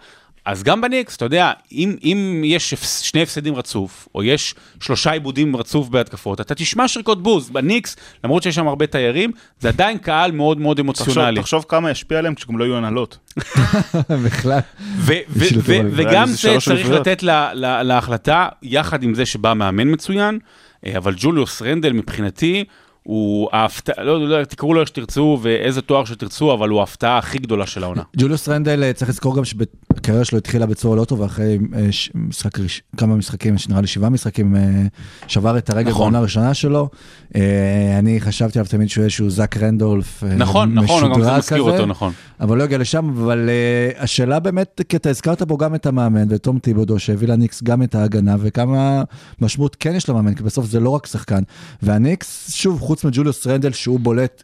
אז 0.45 0.63
גם 0.63 0.81
בניקס, 0.81 1.15
אתה 1.15 1.25
יודע, 1.25 1.51
אם, 1.71 1.95
אם 2.03 2.41
יש 2.45 2.73
שני 3.01 3.21
הפסדים 3.21 3.55
רצוף, 3.55 4.07
או 4.15 4.23
יש 4.23 4.55
שלושה 4.79 5.11
עיבודים 5.11 5.55
רצוף 5.55 5.89
בהתקפות, 5.89 6.41
אתה 6.41 6.55
תשמע 6.55 6.87
שריקות 6.87 7.23
בוז. 7.23 7.49
בניקס, 7.49 7.95
למרות 8.23 8.43
שיש 8.43 8.55
שם 8.55 8.67
הרבה 8.67 8.87
תיירים, 8.87 9.31
זה 9.59 9.67
עדיין 9.69 9.97
קהל 9.97 10.31
מאוד 10.31 10.57
מאוד 10.59 10.77
תחשוב- 10.81 11.07
אמוציונלי. 11.07 11.41
תחשוב 11.41 11.65
כמה 11.69 11.91
ישפיע 11.91 12.17
עליהם 12.19 12.35
כשגם 12.35 12.57
לא 12.57 12.63
יהיו 12.63 12.77
הנהלות. 12.77 13.17
בכלל. 14.25 14.59
ו- 14.97 15.13
ו- 15.29 15.39
בשביל 15.39 15.59
ו- 15.59 15.77
טובה. 15.83 15.89
וגם 16.09 16.27
זה 16.27 16.55
צריך. 16.65 16.89
לתת 16.89 17.23
לה- 17.23 17.53
לה- 17.53 17.83
להחלטה, 17.83 18.47
יחד 18.63 19.03
עם 19.03 19.13
זה 19.13 19.25
שבא 19.25 19.53
מאמן 19.53 19.91
מצוין, 19.93 20.39
אבל 20.97 21.13
ג'וליוס 21.17 21.61
רנדל 21.61 21.93
מבחינתי, 21.93 22.63
הוא 23.07 23.49
ההפתעה, 23.51 24.03
לא, 24.03 24.29
לא, 24.29 24.43
תקראו 24.43 24.73
לו 24.73 24.79
איך 24.79 24.87
שתרצו 24.87 25.39
ואיזה 25.41 25.81
תואר 25.81 26.05
שתרצו, 26.05 26.53
אבל 26.53 26.69
הוא 26.69 26.79
ההפתעה 26.79 27.17
הכי 27.17 27.37
גדולה 27.37 27.67
של 27.67 27.83
העונה. 27.83 28.01
ג'וליוס 28.17 28.49
רנדל, 28.49 28.83
אה, 28.83 28.93
צריך 28.93 29.09
לזכור 29.09 29.37
גם 29.37 29.43
שהקריירה 29.45 30.25
שלו 30.25 30.37
התחילה 30.37 30.65
בצורה 30.65 30.95
לא 30.95 31.05
טובה, 31.05 31.25
אחרי 31.25 31.57
אה, 31.75 31.87
משחק, 32.15 32.51
כמה 32.97 33.15
משחקים, 33.15 33.55
נראה 33.69 33.81
לי 33.81 33.87
שבעה 33.87 34.09
משחקים, 34.09 34.55
אה, 34.55 34.61
שבר 35.27 35.57
את 35.57 35.69
הרגל 35.69 35.89
נכון. 35.89 36.01
בעונה 36.01 36.17
הראשונה 36.17 36.53
שלו. 36.53 36.89
אני 37.99 38.21
חשבתי 38.21 38.59
עליו 38.59 38.69
תמיד 38.69 38.89
שהוא 38.89 39.03
איזשהו 39.03 39.29
זאק 39.29 39.57
רנדולף 39.57 40.23
נכון, 40.23 40.73
נכון, 40.73 41.03
הוא 41.03 41.11
גם 41.11 41.19
משודרג 41.19 41.37
מזכיר 41.37 41.57
כזה, 41.57 41.71
אותו, 41.71 41.85
נכון. 41.85 42.13
אבל 42.39 42.57
לא 42.57 42.63
הגיע 42.63 42.77
לשם, 42.77 43.09
אבל 43.09 43.49
השאלה 43.97 44.39
באמת, 44.39 44.81
כי 44.89 44.97
אתה 44.97 45.09
הזכרת 45.09 45.41
בו 45.41 45.57
גם 45.57 45.75
את 45.75 45.85
המאמן 45.85 46.25
ואת 46.29 46.43
תום 46.43 46.59
טיבודו, 46.59 46.99
שהביא 46.99 47.27
לניקס 47.27 47.63
גם 47.63 47.83
את 47.83 47.95
ההגנה, 47.95 48.35
וכמה 48.39 49.03
משמעות 49.41 49.75
כן 49.79 49.95
יש 49.95 50.09
למאמן, 50.09 50.33
כי 50.33 50.43
בסוף 50.43 50.65
זה 50.65 50.79
לא 50.79 50.89
רק 50.89 51.05
שחקן. 51.05 51.41
והניקס, 51.81 52.51
שוב, 52.55 52.81
חוץ 52.95 53.05
מג'וליוס 53.05 53.47
רנדל, 53.47 53.71
שהוא 53.71 53.99
בולט 53.99 54.43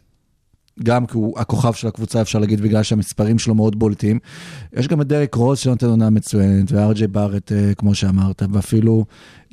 גם 0.82 1.06
כי 1.06 1.16
הוא 1.16 1.38
הכוכב 1.40 1.72
של 1.72 1.88
הקבוצה, 1.88 2.20
אפשר 2.20 2.38
להגיד, 2.38 2.60
בגלל 2.60 2.82
שהמספרים 2.82 3.38
שלו 3.38 3.54
מאוד 3.54 3.78
בולטים. 3.78 4.18
יש 4.76 4.88
גם 4.88 5.00
את 5.00 5.06
דרק 5.06 5.34
רוס 5.34 5.58
שנותן 5.58 5.86
עונה 5.86 6.10
מצוינת, 6.10 6.72
וארג'י 6.72 7.06
בארט, 7.06 7.52
אה, 7.52 7.74
כמו 7.78 7.94
שאמרת, 7.94 8.42
ואפילו 8.52 9.04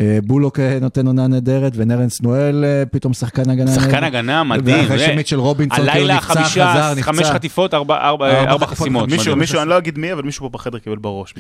אה, 0.02 0.20
בולוק 0.24 0.60
אה, 0.60 0.78
נותן 0.82 1.08
עונה 1.08 1.28
נהדרת, 1.28 1.74
ונרנס 1.76 2.22
נואל 2.22 2.64
פתאום 2.92 3.14
שחקן 3.14 3.50
הגנה. 3.50 3.72
שחקן. 3.76 4.04
הגנה 4.04 4.44
מדהים. 4.44 4.78
ואחרי 4.80 5.00
שמיטשל 5.00 5.40
רובינסון 5.40 5.90
כאילו 5.92 6.08
נפצע, 6.16 6.44
חזר, 6.44 6.92
נפצע. 6.98 7.02
חמש 7.02 7.26
חטיפות, 7.26 7.74
ארבע- 7.74 8.66
חסימות. 8.66 9.10
מישהו. 9.10 9.36
מישהו, 9.36 9.62
אני 9.62 9.70
לא 9.70 9.78
אגיד 9.78 9.98
מי, 9.98 10.14
אבל 10.14 10.24
מישהו 10.24 10.42
פה 10.42 10.58
בחדר 10.58 10.80
קיבל 10.80 10.96
בראש. 10.98 11.34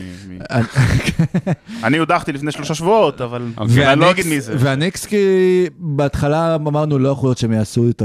אני- 1.83 1.97
הודחתי 1.97 2.31
לפני 2.31 2.51
שלושה 2.51 2.73
שבועות, 2.73 3.21
אבל 3.21 3.47
אוקיי. 3.57 3.91
אני 3.93 3.99
לא 3.99 4.11
אגיד 4.11 4.25
מי 4.27 4.41
זה. 4.41 4.53
והניקס 4.57 5.05
כי 5.05 5.15
בהתחלה 5.79 6.55
אמרנו 6.55 6.99
לא 6.99 7.09
יכול 7.09 7.27
להיות 7.27 7.37
שהם 7.37 7.51
יעשו 7.53 7.89
את 7.89 8.01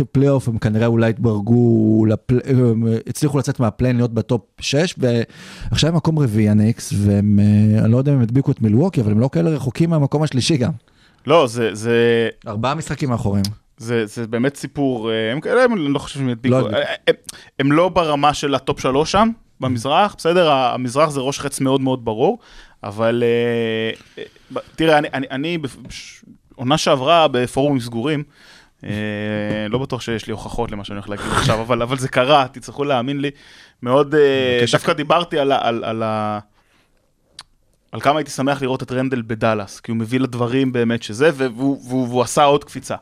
הפלייאוף, 0.00 0.48
הם 0.48 0.58
כנראה 0.58 0.86
אולי 0.86 1.11
התברגו, 1.16 2.06
לפל- 2.08 2.40
הם 2.44 2.84
הצליחו 3.08 3.38
לצאת 3.38 3.60
מה 3.60 3.68
play-in 3.68 3.96
להיות 3.96 4.14
בטופ 4.14 4.40
6, 4.60 4.94
ועכשיו 4.98 5.90
הם 5.90 5.96
מקום 5.96 6.18
רביעי 6.18 6.48
הניקס, 6.48 6.92
והם, 6.96 7.38
אה, 7.42 7.84
אני 7.84 7.92
לא 7.92 7.96
יודע 7.96 8.12
אם 8.12 8.16
הם 8.16 8.22
הדביקו 8.22 8.50
את 8.52 8.60
מילווקי, 8.60 9.00
אבל 9.00 9.12
הם 9.12 9.20
לא 9.20 9.28
כאלה 9.32 9.50
רחוקים 9.50 9.90
מהמקום 9.90 10.22
השלישי 10.22 10.56
גם. 10.56 10.70
לא, 11.26 11.46
זה, 11.46 11.70
זה, 11.74 11.96
ארבעה 12.46 12.74
משחקים 12.74 13.08
מאחוריהם. 13.10 13.44
זה, 13.78 14.06
זה 14.06 14.26
באמת 14.26 14.56
סיפור, 14.56 15.10
אה, 15.10 15.32
הם 15.32 15.40
כאלה, 15.40 15.64
הם 15.64 15.92
לא 15.92 15.98
חושב 15.98 16.18
שהם 16.18 16.28
ידביקו, 16.28 16.58
לא 16.60 16.70
אה, 16.76 16.82
הם, 17.08 17.14
הם 17.58 17.72
לא 17.72 17.88
ברמה 17.88 18.34
של 18.34 18.54
הטופ 18.54 18.80
שלוש 18.80 19.12
שם, 19.12 19.28
במזרח, 19.60 20.14
בסדר? 20.18 20.50
המזרח 20.50 21.10
זה 21.10 21.20
ראש 21.20 21.38
חץ 21.40 21.60
מאוד 21.60 21.80
מאוד 21.80 22.04
ברור, 22.04 22.38
אבל 22.84 23.22
אה, 23.26 23.90
אה, 24.18 24.60
תראה, 24.76 24.98
אני, 24.98 25.08
אני, 25.14 25.26
אני 25.30 25.58
בש- 25.58 26.24
עונה 26.54 26.78
שעברה 26.78 27.28
בפורומים 27.28 27.80
סגורים, 27.80 28.20
אה, 28.20 28.24
לא 29.70 29.78
בטוח 29.78 30.00
שיש 30.00 30.26
לי 30.26 30.32
הוכחות 30.32 30.72
למה 30.72 30.84
שאני 30.84 30.96
הולך 30.96 31.08
להגיד 31.08 31.26
עכשיו, 31.32 31.60
אבל, 31.60 31.82
אבל 31.82 31.98
זה 31.98 32.08
קרה, 32.08 32.46
תצטרכו 32.52 32.84
להאמין 32.84 33.20
לי. 33.20 33.30
מאוד, 33.82 34.14
אה, 34.14 34.64
דווקא 34.72 34.92
דיברתי 34.92 35.38
על, 35.38 35.52
ה- 35.52 35.68
על, 35.68 35.84
על, 35.84 36.02
על 37.92 38.00
כמה 38.00 38.18
הייתי 38.18 38.30
שמח 38.30 38.62
לראות 38.62 38.82
את 38.82 38.92
רנדל 38.92 39.22
בדאלאס, 39.26 39.80
כי 39.80 39.90
הוא 39.90 39.98
מביא 39.98 40.20
לדברים 40.20 40.72
באמת 40.72 41.02
שזה, 41.02 41.30
והוא, 41.36 41.82
והוא, 41.88 42.08
והוא 42.08 42.22
עשה 42.22 42.44
עוד 42.44 42.64
קפיצה. 42.64 42.96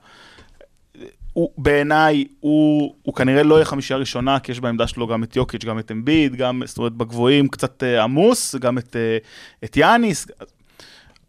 הוא, 1.32 1.50
בעיניי, 1.58 2.24
הוא, 2.40 2.94
הוא 3.02 3.14
כנראה 3.14 3.42
לא 3.42 3.54
יהיה 3.54 3.64
חמישייה 3.64 3.98
ראשונה, 3.98 4.38
כי 4.38 4.52
יש 4.52 4.60
בעמדה 4.60 4.86
שלו 4.86 5.06
גם 5.06 5.22
את 5.22 5.36
יוקיץ', 5.36 5.64
גם 5.64 5.78
את 5.78 5.90
אמביד, 5.90 6.36
גם, 6.36 6.62
זאת 6.66 6.78
אומרת, 6.78 6.92
בגבוהים 6.92 7.48
קצת 7.48 7.82
אה, 7.82 8.02
עמוס, 8.02 8.54
גם 8.54 8.78
את, 8.78 8.96
אה, 8.96 9.18
את 9.64 9.76
יאניס, 9.76 10.26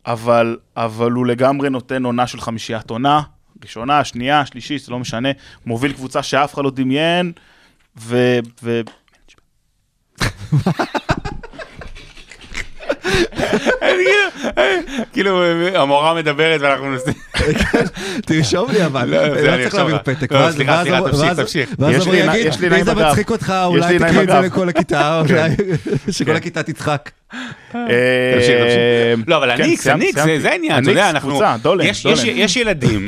אבל, 0.06 0.58
אבל 0.78 1.12
הוא 1.12 1.26
לגמרי 1.26 1.70
נותן 1.70 2.06
עונה 2.06 2.28
של 2.28 2.42
חמישיית 2.42 2.90
עונה, 2.90 3.22
ראשונה, 3.64 4.04
שנייה, 4.04 4.46
שלישית, 4.46 4.82
זה 4.82 4.92
לא 4.92 5.00
משנה, 5.00 5.30
מוביל 5.66 5.94
קבוצה 5.94 6.24
שאף 6.24 6.54
אחד 6.54 6.64
לא 6.64 6.72
דמיין, 6.72 7.32
ו... 7.98 8.40
ו... 8.64 8.82
כאילו, 15.14 15.44
המורה 15.76 16.14
מדברת 16.14 16.62
ואנחנו 16.62 16.92
נוסעים. 16.92 17.16
תרשום 18.26 18.72
לי 18.72 18.86
אבל, 18.86 19.10
לא, 19.10 19.42
זה 19.42 19.52
לא 19.52 19.64
צריך 19.64 19.76
להעביר. 19.76 19.98
פתק. 20.04 20.32
לא, 20.32 20.52
סליחה, 20.52 20.84
סליחה, 20.84 21.02
תמשיך, 21.12 21.34
תמשיך. 21.36 21.70
ואז 21.80 21.96
אמרו, 22.02 22.16
יגיד, 22.16 22.48
אם 22.64 22.84
זה. 22.84 22.94
מצחיק 22.94 23.32
אותך, 23.32 23.50
לי 23.50 23.66
אולי 23.66 24.00
תקריא 24.00 24.22
את 24.22 24.28
זה. 24.28 24.40
לכל 24.40 24.70
הכיתה, 24.70 25.22
כן. 25.28 25.54
שכל 26.12 26.36
הכיתה 26.36 26.64
תצחק. 26.64 27.12
תמשיך. 27.72 28.62
לא, 29.28 29.38
אבל 29.38 29.58
כן, 29.58 29.64
הניקס, 29.64 29.88
הניקס, 29.88 30.16
זה- 30.42 30.50
העניין, 30.52 30.84
אתה 30.84 30.92
יודע, 30.92 31.10
אנחנו... 31.10 31.40
יש- 31.86 32.04
דולן. 32.04 32.18
יש- 32.20 32.24
יש 32.26 32.58
ילדים. 32.58 33.08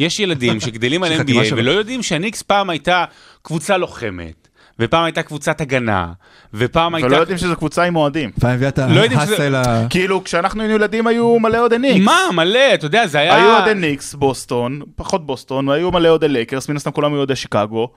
יש 0.00 0.20
ילדים 0.20 0.60
שגדלים 0.60 1.02
על 1.02 1.12
NBA. 1.12 1.16
ולא 1.56 1.70
יודעים 1.70 2.02
שהניקס 2.02 2.42
פעם 2.42 2.70
הייתה 2.70 3.04
קבוצה 3.42 3.76
לוחמת, 3.76 4.48
ופעם 4.78 5.04
הייתה 5.04 5.22
קבוצת 5.22 5.60
הגנה, 5.60 6.06
ופעם 6.54 6.94
הייתה... 6.94 7.06
ולא 7.08 7.16
יודעים 7.16 7.38
שזו 7.38 7.56
קבוצה 7.56 7.82
עם 7.84 7.96
אוהדים. 7.96 8.30
פעם 8.40 8.50
הביא 8.50 8.68
את 8.68 8.78
ה 8.78 8.89
hustle 8.89 9.54
ה... 9.54 9.86
כאילו, 9.90 10.24
כשאנחנו 10.24 10.60
היינו 10.62 10.74
ילדים 10.74 11.06
היו 11.06 11.38
מלא 11.38 11.58
אוהדי 11.58 11.78
ניקס. 11.78 12.04
מה, 12.04 12.18
מלא, 12.32 12.74
אתה 12.74 12.86
יודע, 12.86 13.06
זה 13.06 13.18
היה... 13.18 13.36
היו 13.36 13.56
אוהדי 13.56 13.74
ניקס, 13.74 14.14
בוסטון, 14.14 14.80
פחות 14.96 15.26
בוסטון, 15.26 15.68
והיו 15.68 15.90
מלא 15.90 16.08
אוהדי 16.08 16.28
לייקרס, 16.28 16.68
מן 16.68 16.76
הסתם 16.76 16.90
כולם 16.90 17.10
היו 17.12 17.18
אוהדי 17.18 17.36
שיקגו, 17.36 17.88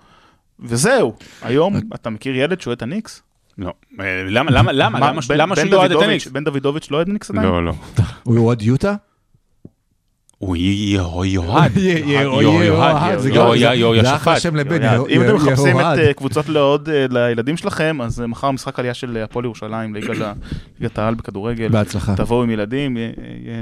וזהו. 0.59 1.13
היום, 1.41 1.75
אתה 1.95 2.09
מכיר 2.09 2.35
ילד 2.35 2.61
שאוהד 2.61 2.75
את 2.75 2.81
הניקס? 2.81 3.21
לא, 3.57 3.73
אה, 3.99 4.23
למה, 4.25 4.51
למה, 4.51 4.71
למה, 4.71 4.99
מה, 4.99 5.11
למה, 5.35 5.55
שהוא 5.55 5.69
יאהד 5.69 5.91
את 5.91 6.01
הניקס? 6.01 6.27
בן 6.27 6.43
דוידוביץ' 6.43 6.91
לא 6.91 6.97
אוהד 6.97 7.07
ניקס 7.09 7.31
עדיין? 7.31 7.45
לא, 7.45 7.65
לא. 7.65 7.73
הוא 8.23 8.37
אוהד 8.37 8.61
יוטה? 8.61 8.95
הוא 10.45 11.25
יאהד. 11.25 11.71
יאהד, 11.77 13.19
זה 14.01 14.15
אחלה. 14.15 14.39
שם 14.39 14.55
לבן, 14.55 14.81
יאהד. 14.83 15.01
אם 15.09 15.21
אתם. 15.21 15.35
מחפשים 15.35 15.79
את 15.79 15.85
אה, 15.85 16.13
קבוצות 16.13 16.45
אה, 16.49 17.05
לילדים 17.09 17.57
שלכם, 17.57 17.97
אז 18.01 18.21
אה, 18.21 18.27
מחר 18.27 18.51
משחק 18.51 18.79
עלייה 18.79 18.93
של 18.93 19.17
אה, 19.17 19.23
הפועל 19.23 19.45
ירושלים, 19.45 19.95
ליגת 20.79 20.97
העל 20.99 21.13
בכדורגל. 21.15 21.67
בהצלחה. 21.69 22.15
תבואו 22.15 22.43
עם 22.43 22.49
ילדים, 22.49 22.97
יהיה- 22.97 23.11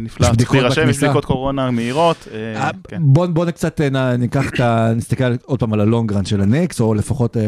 נפלא. 0.02 0.28
צריך 0.38 0.52
להירשם, 0.54 0.90
יש. 0.90 1.04
בדיקות 1.04 1.26
קורונה 1.26 1.72
מהירות. 1.72 2.28
אה, 2.34 2.62
אה, 2.64 2.70
כן. 2.88 2.98
בוא 3.06 3.26
בוא 3.26 3.52
קצת 3.52 3.82
אה, 3.82 4.18
ניקח 4.18 4.50
את 4.50 4.60
ה... 4.60 4.92
נסתכל 4.96 5.24
עוד 5.46 5.60
פעם 5.60 5.74
על 5.74 5.80
ה 5.80 5.85
long 5.85 6.08
run 6.08 6.26
של 6.26 6.42
הניקס, 6.42 6.82
או 6.82 6.94
לפחות 6.94 7.38
אה, 7.38 7.42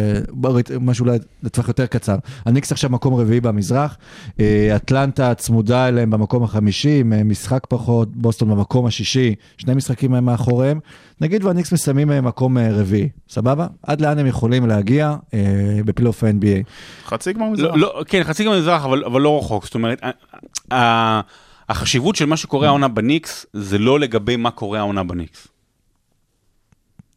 משהו 0.81 1.05
אולי 1.05 1.17
לטווח 1.43 1.67
יותר 1.67 1.85
קצר. 1.85 2.15
הניקס 2.45 2.71
עכשיו 2.71 2.89
מקום 2.89 3.13
רביעי 3.15 3.41
במזרח, 3.41 3.97
אה, 4.39 4.75
אטלנטה 4.75 5.33
צמודה 5.33 5.87
אליהם 5.87 6.09
במקום 6.09 6.43
החמישי, 6.43 7.03
אה, 7.13 7.23
משחק 7.23 7.63
פחות, 7.69 8.09
בוסטון 8.15 8.49
במקום 8.49 8.85
השישי, 8.85 9.22
שני 9.57 9.73
משחקים 9.73 10.15
אה, 10.15 10.21
מאחוריהם. 10.21 10.79
נגיד 11.21 11.43
והניקס 11.45 11.73
מסיימים 11.73 12.25
מקום 12.25 12.57
אה, 12.57 12.69
רביעי, 12.71 13.09
סבבה? 13.29 13.67
עד 13.83 14.01
לאן 14.01 14.19
הם 14.19 14.25
יכולים 14.27 14.67
להגיע 14.67 15.15
אה, 15.33 15.39
בפלייאוף 15.85 16.23
ה-NBA. 16.23 16.63
חצי 17.05 17.33
גמר 17.33 17.49
מזרח. 17.49 17.75
לא, 17.75 17.77
לא, 17.97 18.03
כן, 18.07 18.23
חצי 18.23 18.43
גמר 18.43 18.51
מזרח, 18.51 18.85
אבל, 18.85 19.03
אבל 19.05 19.21
לא 19.21 19.37
רחוק. 19.39 19.65
זאת 19.65 19.75
אומרת, 19.75 19.99
ה- 20.03 20.11
ה- 20.75 21.21
החשיבות 21.69 22.15
של 22.15 22.25
מה 22.25 22.37
שקורה 22.37 22.67
העונה 22.67 22.87
בניקס, 22.87 23.45
זה 23.53 23.77
לא 23.77 23.99
לגבי 23.99 24.35
מה 24.35 24.51
קורה 24.51 24.79
העונה 24.79 25.03
בניקס. 25.03 25.47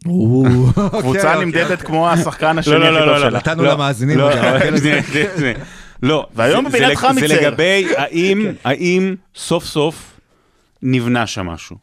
קבוצה 1.01 1.33
אוקיי, 1.33 1.45
נמדדת 1.45 1.83
כמו 1.83 2.09
השחקן 2.11 2.59
השני 2.59 2.75
לא, 2.79 2.85
הכי 2.85 2.95
לא, 2.95 3.01
טוב 3.01 3.09
לא, 3.09 3.19
שלה. 3.19 3.39
נתנו 3.39 3.63
לא, 3.63 3.73
למאזינים 3.73 4.19
לא, 4.19 4.31
כן, 4.33 4.75
לא, 6.03 6.27
והיום 6.35 6.65
בפינת 6.65 6.91
לג- 6.91 6.95
חמיצר. 6.97 7.27
זה 7.29 7.41
לגבי 7.41 7.87
האם, 7.97 8.47
האם 8.65 9.15
סוף 9.37 9.65
סוף 9.65 10.21
נבנה 10.83 11.27
שם 11.27 11.47
משהו. 11.47 11.77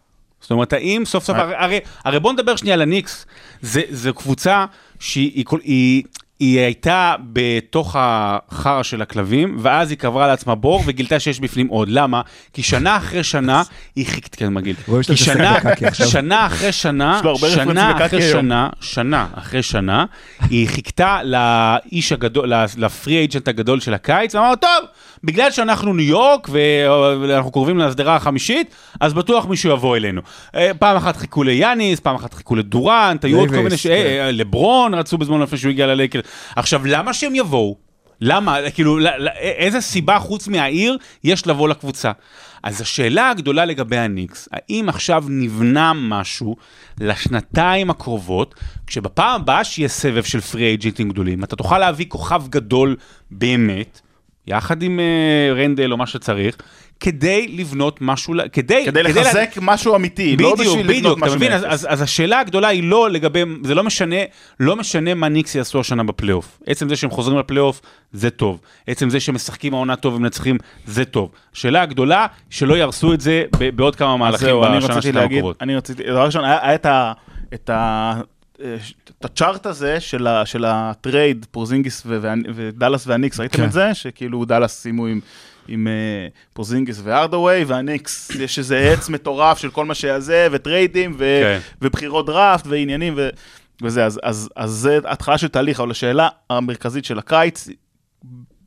זאת 0.43 0.51
אומרת, 0.51 0.73
האם 0.73 1.03
סוף 1.05 1.23
סוף, 1.23 1.37
הרי- 1.37 1.55
הרי, 1.57 1.79
הרי 2.05 2.19
בוא 2.19 2.33
נדבר 2.33 2.55
שנייה 2.55 2.73
על 2.73 2.81
הניקס, 2.81 3.25
זה 3.61 4.11
קבוצה 4.15 4.65
שהיא 4.99 5.43
היא, 5.63 6.03
היא, 6.39 6.59
הייתה 6.59 7.13
בתוך 7.33 7.95
החרא 7.99 8.83
של 8.83 9.01
הכלבים, 9.01 9.57
ואז 9.61 9.89
היא 9.89 9.97
קברה 9.97 10.27
לעצמה 10.27 10.55
בור 10.55 10.83
וגילתה 10.85 11.19
שיש 11.19 11.39
בפנים 11.39 11.67
עוד. 11.67 11.89
למה? 11.89 12.21
כי 12.53 12.63
שנה 12.63 12.97
אחרי 12.97 13.23
שנה, 13.23 13.63
היא 13.95 14.05
חיכתה, 14.07 14.37
כן, 14.37 14.53
מגעיל. 14.53 14.75
כי 15.15 15.23
שנה. 15.23 15.57
שנה 15.93 16.45
אחרי 16.45 16.71
שנה, 16.71 17.21
שנה 17.65 17.91
אחרי. 18.05 18.31
שנה, 18.31 18.69
שנה 18.81 19.27
אחרי 19.33 19.63
שנה, 19.63 20.05
היא 20.49 20.67
חיכתה 20.67 21.19
לאיש 21.23 22.11
הגדול, 22.11 22.53
לפרי 22.77 23.17
אייג'נט 23.17 23.47
הגדול 23.47 23.79
של 23.79 23.93
הקיץ, 23.93 24.35
ואמרה, 24.35 24.55
טוב, 24.55 24.85
בגלל 25.23 25.51
שאנחנו 25.51 25.93
ניו 25.93 26.05
יורק 26.05 26.49
ואנחנו 26.51 27.51
קרובים 27.51 27.77
להסדרה 27.77 28.15
החמישית, 28.15 28.75
אז 28.99 29.13
בטוח 29.13 29.45
מישהו 29.45 29.71
יבוא 29.71 29.97
אלינו. 29.97 30.21
אה, 30.55 30.71
פעם 30.79 30.97
אחת 30.97 31.17
חיכו 31.17 31.43
ליאניס, 31.43 31.99
פעם 31.99 32.15
אחת 32.15 32.33
חיכו 32.33 32.55
לדורנט, 32.55 33.25
היו 33.25 33.39
עוד 33.39 33.49
כל 33.49 33.55
מיני, 33.55 33.77
ש... 33.77 33.87
כן. 33.87 33.93
אה, 33.93 34.31
לברון 34.31 34.93
רצו 34.93 35.17
בזמן 35.17 35.41
לפני 35.41 35.57
שהוא 35.57 35.69
הגיע 35.69 35.87
ללייקר. 35.87 36.19
עכשיו, 36.55 36.85
למה 36.85 37.13
שהם 37.13 37.35
יבואו? 37.35 37.77
למה? 38.21 38.57
כאילו, 38.73 38.99
איזה 39.37 39.81
סיבה 39.81 40.19
חוץ 40.19 40.47
מהעיר 40.47 40.97
יש 41.23 41.47
לבוא 41.47 41.69
לקבוצה? 41.69 42.11
אז 42.63 42.81
השאלה 42.81 43.29
הגדולה 43.29 43.65
לגבי 43.65 43.97
הניקס, 43.97 44.49
האם 44.51 44.89
עכשיו 44.89 45.23
נבנה 45.27 45.93
משהו 45.95 46.55
לשנתיים 46.99 47.89
הקרובות, 47.89 48.55
כשבפעם 48.87 49.41
הבאה 49.41 49.63
שיהיה 49.63 49.89
סבב 49.89 50.23
של 50.23 50.41
פרי 50.41 50.63
אייג'נטים 50.63 51.09
גדולים, 51.09 51.43
אתה 51.43 51.55
תוכל 51.55 51.79
להביא 51.79 52.05
כוכב 52.09 52.43
גדול 52.49 52.95
באמת, 53.31 54.01
יחד 54.47 54.83
עם 54.83 54.99
אה, 54.99 55.53
רנדל 55.63 55.91
או 55.91 55.97
מה 55.97 56.07
שצריך, 56.07 56.55
כדי 56.99 57.47
לבנות 57.47 57.97
משהו, 58.01 58.33
כדי... 58.51 58.83
כדי 58.85 59.03
לה- 59.03 59.09
לחזק 59.09 59.49
משהו 59.61 59.95
אמיתי, 59.95 60.37
לא 60.37 60.53
בדיוק, 60.53 60.59
בשביל 60.59 60.79
לבנות 60.89 60.97
בדיוק, 60.97 61.19
משהו 61.19 61.35
מבין? 61.35 61.51
אז, 61.53 61.61
מאפס. 61.63 61.73
אז, 61.73 61.87
אז 61.89 62.01
השאלה 62.01 62.39
הגדולה 62.39 62.67
היא 62.67 62.83
לא 62.83 63.09
לגבי, 63.09 63.43
זה 63.63 63.75
לא 63.75 63.83
משנה, 63.83 64.15
לא 64.59 64.75
משנה 64.75 65.13
מה 65.13 65.29
ניקס 65.29 65.55
יעשו 65.55 65.79
השנה 65.79 66.03
בפלייאוף. 66.03 66.59
עצם 66.67 66.89
זה 66.89 66.95
שהם 66.95 67.09
חוזרים 67.09 67.37
לפלייאוף, 67.39 67.81
זה 68.13 68.29
טוב. 68.29 68.59
עצם 68.87 69.09
זה 69.09 69.19
שהם 69.19 69.35
משחקים 69.35 69.73
העונה 69.73 69.95
טוב 69.95 70.13
ומנצחים, 70.13 70.57
זה 70.85 71.05
טוב. 71.05 71.29
השאלה 71.53 71.81
הגדולה, 71.81 72.25
שלא 72.49 72.73
יהרסו 72.77 73.13
את 73.13 73.21
זה 73.21 73.43
ב- 73.59 73.69
בעוד 73.75 73.95
כמה 73.95 74.17
מהלכים 74.17 74.47
זהו, 74.47 74.61
בשנה 74.61 75.11
להגיד, 75.21 75.37
הקרובות. 75.37 75.57
אני 75.61 75.75
רציתי, 75.75 76.03
דבר 76.03 76.25
ראשון, 76.25 76.43
היה 76.45 76.59
היה 76.61 76.75
את 76.75 76.85
ה... 76.85 77.11
את 77.53 77.69
ה... 77.69 78.13
את 79.19 79.25
ה 79.25 79.32
chart 79.32 79.65
הזה 79.65 79.99
של, 79.99 80.27
ה, 80.27 80.45
של 80.45 80.65
הטרייד, 80.65 81.45
פורזינגיס 81.51 82.03
ו- 82.05 82.33
ודאלאס 82.55 83.07
והניקס, 83.07 83.39
ראיתם 83.39 83.57
כן. 83.57 83.63
את 83.63 83.71
זה? 83.71 83.93
שכאילו 83.93 84.45
דאלאס 84.45 84.81
סיימו 84.81 85.05
עם, 85.05 85.19
עם 85.67 85.87
אה, 85.87 86.53
פורזינגיס 86.53 87.01
והארדוויי, 87.03 87.63
והניקס, 87.63 88.31
יש 88.39 88.59
איזה 88.59 88.79
עץ 88.79 89.09
מטורף 89.09 89.57
של 89.57 89.71
כל 89.71 89.85
מה 89.85 89.95
שזה, 89.95 90.47
וטריידים, 90.51 91.15
ו- 91.17 91.41
כן. 91.43 91.59
ובחירות 91.81 92.25
דראפט, 92.25 92.67
ועניינים, 92.67 93.13
ו- 93.17 93.29
וזה, 93.81 94.05
אז, 94.05 94.19
אז, 94.23 94.49
אז 94.55 94.71
זה 94.71 94.99
התחלה 95.05 95.37
של 95.37 95.47
תהליך, 95.47 95.79
אבל 95.79 95.91
השאלה 95.91 96.29
המרכזית 96.49 97.05
של 97.05 97.19
הקיץ, 97.19 97.67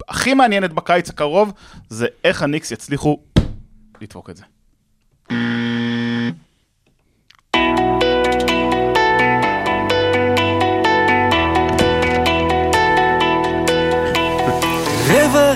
הכי 0.09 0.35
מעניינת 0.35 0.73
בקיץ 0.73 1.11
הקרוב, 1.11 1.53
זה 1.89 2.07
איך 2.25 2.43
הניקס 2.43 2.71
יצליחו 2.71 3.21
לדפוק 4.01 4.31
את 4.31 4.37
זה. 4.37 4.45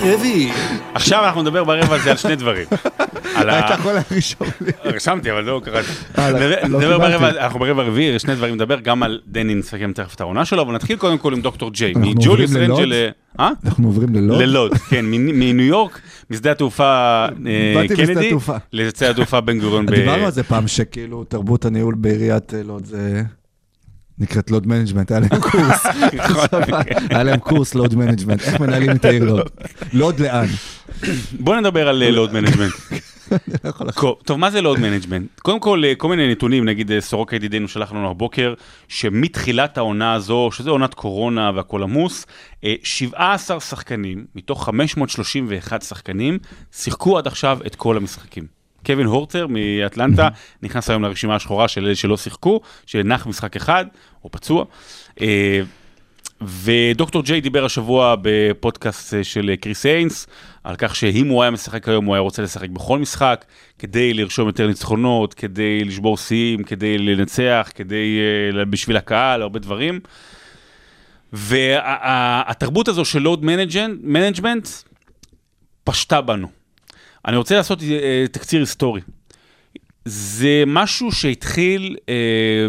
רבע 0.01 0.13
רביעי. 0.13 0.51
עכשיו 0.93 1.25
אנחנו 1.25 1.41
נדבר 1.41 1.63
ברבע 1.63 1.95
הזה 1.95 2.11
על 2.11 2.17
שני 2.17 2.35
דברים. 2.35 2.65
על 3.35 3.49
ה- 3.49 3.59
אתה 3.59 3.73
יכול 3.73 3.93
לי. 4.11 4.71
רשמתי, 4.85 5.31
אבל 5.31 5.43
לא 5.43 5.61
קראתי. 5.63 5.87
אה, 6.17 6.31
לא- 6.69 6.79
לא 6.97 7.07
אנחנו 7.39 7.59
ברבע 7.59 7.83
הרביעי, 7.83 8.19
שני 8.19 8.35
דברים 8.35 8.55
נדבר, 8.55 8.79
גם 8.79 9.03
על 9.03 9.19
דני 9.27 9.55
נסכם 9.55 9.91
תכף 9.95 10.15
את 10.15 10.21
העונה 10.21 10.45
שלו, 10.45 10.61
אבל 10.61 10.73
נתחיל 10.73 10.97
קודם 10.97 11.17
כל 11.17 11.33
עם 11.33 11.41
דוקטור 11.41 11.71
ג'יי, 11.71 11.93
אנחנו 11.95 12.09
מג'וליוס? 12.11 12.55
רנדל... 12.55 12.93
אה? 13.39 13.49
אנחנו 13.65 13.87
עוברים 13.87 14.15
ללוד. 14.15 14.41
ללוד, 14.41 14.73
כן, 14.89 15.05
מניו 15.09 15.65
יורק, 15.65 16.01
משדה 16.29 16.51
התעופה 16.51 17.25
אה, 17.47 17.87
קנדי. 17.95 18.31
לשדה 18.73 19.09
התעופה 19.09 19.41
בן 19.41 19.59
גוריון. 19.59 19.85
דיברנו 19.85 20.25
על 20.25 20.31
זה 20.31 20.43
פעם, 20.43 20.67
שכאילו 20.67 21.23
תרבות 21.23 21.65
הניהול 21.65 21.95
בעיריית 21.97 22.53
אה, 22.53 22.63
לוד 22.63 22.85
זה... 22.85 23.23
נקראת 24.21 24.51
load 24.51 24.67
management, 24.67 25.11
היה 25.11 25.19
להם 25.19 25.41
קורס. 25.41 25.85
נכון, 26.13 26.61
היה 27.09 27.23
להם 27.23 27.39
קורס 27.39 27.75
load 27.75 27.95
management, 27.95 28.41
איך 28.41 28.59
מנהלים 28.59 28.91
את 28.91 29.05
העיר 29.05 29.23
לוד. 29.23 29.49
לוד 29.93 30.19
לאן? 30.19 30.45
בוא 31.39 31.55
נדבר 31.55 31.87
על 31.87 32.09
load 32.09 32.33
management. 32.33 32.73
לא 33.63 33.71
לחשוב. 33.85 34.15
טוב, 34.25 34.39
מה 34.39 34.51
זה 34.51 34.61
load 34.61 34.79
management? 34.79 35.39
קודם 35.39 35.59
כל, 35.59 35.83
אה, 35.85 35.95
כל 35.95 36.09
מיני 36.09 36.31
נתונים, 36.31 36.65
נגיד 36.65 36.91
אה, 36.91 37.01
סורוקה 37.01 37.35
ידידנו 37.35 37.67
שלח 37.67 37.91
לנו 37.91 38.09
הבוקר, 38.09 38.53
שמתחילת 38.87 39.77
העונה 39.77 40.13
הזו, 40.13 40.49
שזו 40.51 40.71
עונת 40.71 40.93
קורונה 40.93 41.51
והכל 41.55 41.83
עמוס, 41.83 42.25
אה, 42.63 42.73
17 42.83 43.59
שחקנים, 43.59 44.25
מתוך 44.35 44.65
531 44.65 45.81
שחקנים, 45.81 46.37
שיחקו 46.71 47.17
עד 47.17 47.27
עכשיו 47.27 47.59
את 47.65 47.75
כל 47.75 47.97
המשחקים. 47.97 48.60
קווין 48.85 49.07
הורטר 49.07 49.47
מאטלנטה 49.49 50.27
נכנס 50.63 50.89
היום 50.89 51.03
לרשימה 51.03 51.35
השחורה 51.35 51.67
של 51.67 51.85
אלה 51.85 51.95
שלא 51.95 52.17
שיחקו, 52.17 52.61
שנח 52.85 53.27
משחק 53.27 53.55
אחד, 53.55 53.85
או 54.23 54.31
פצוע. 54.31 54.65
אה, 55.21 55.61
ודוקטור 56.41 57.23
ג'יי 57.23 57.41
דיבר 57.41 57.65
השבוע 57.65 58.15
בפודקאסט 58.21 59.13
אה, 59.13 59.23
של 59.23 59.49
אה, 59.49 59.57
קריס 59.57 59.85
איינס, 59.85 60.27
על 60.63 60.75
כך 60.75 60.95
שאם 60.95 61.27
הוא 61.27 61.41
היה 61.41 61.51
משחק 61.51 61.87
היום, 61.87 62.05
הוא 62.05 62.15
היה 62.15 62.21
רוצה 62.21 62.41
לשחק 62.41 62.69
בכל 62.69 62.99
משחק, 62.99 63.45
כדי 63.79 64.13
לרשום 64.13 64.47
יותר 64.47 64.67
ניצחונות, 64.67 65.33
כדי 65.33 65.83
לשבור 65.83 66.17
שיאים, 66.17 66.63
כדי 66.63 66.97
לנצח, 66.97 67.71
כדי, 67.75 68.19
בשביל 68.69 68.97
הקהל, 68.97 69.41
הרבה 69.41 69.59
דברים. 69.59 69.99
והתרבות 71.33 72.87
הזו 72.87 73.05
של 73.05 73.19
load 73.19 73.45
management 74.01 74.67
פשטה 75.83 76.21
בנו. 76.21 76.60
אני 77.25 77.37
רוצה 77.37 77.55
לעשות 77.55 77.83
אה, 77.83 78.25
תקציר 78.31 78.59
היסטורי. 78.59 79.01
זה 80.05 80.63
משהו 80.67 81.11
שהתחיל, 81.11 81.97
אה, 82.09 82.67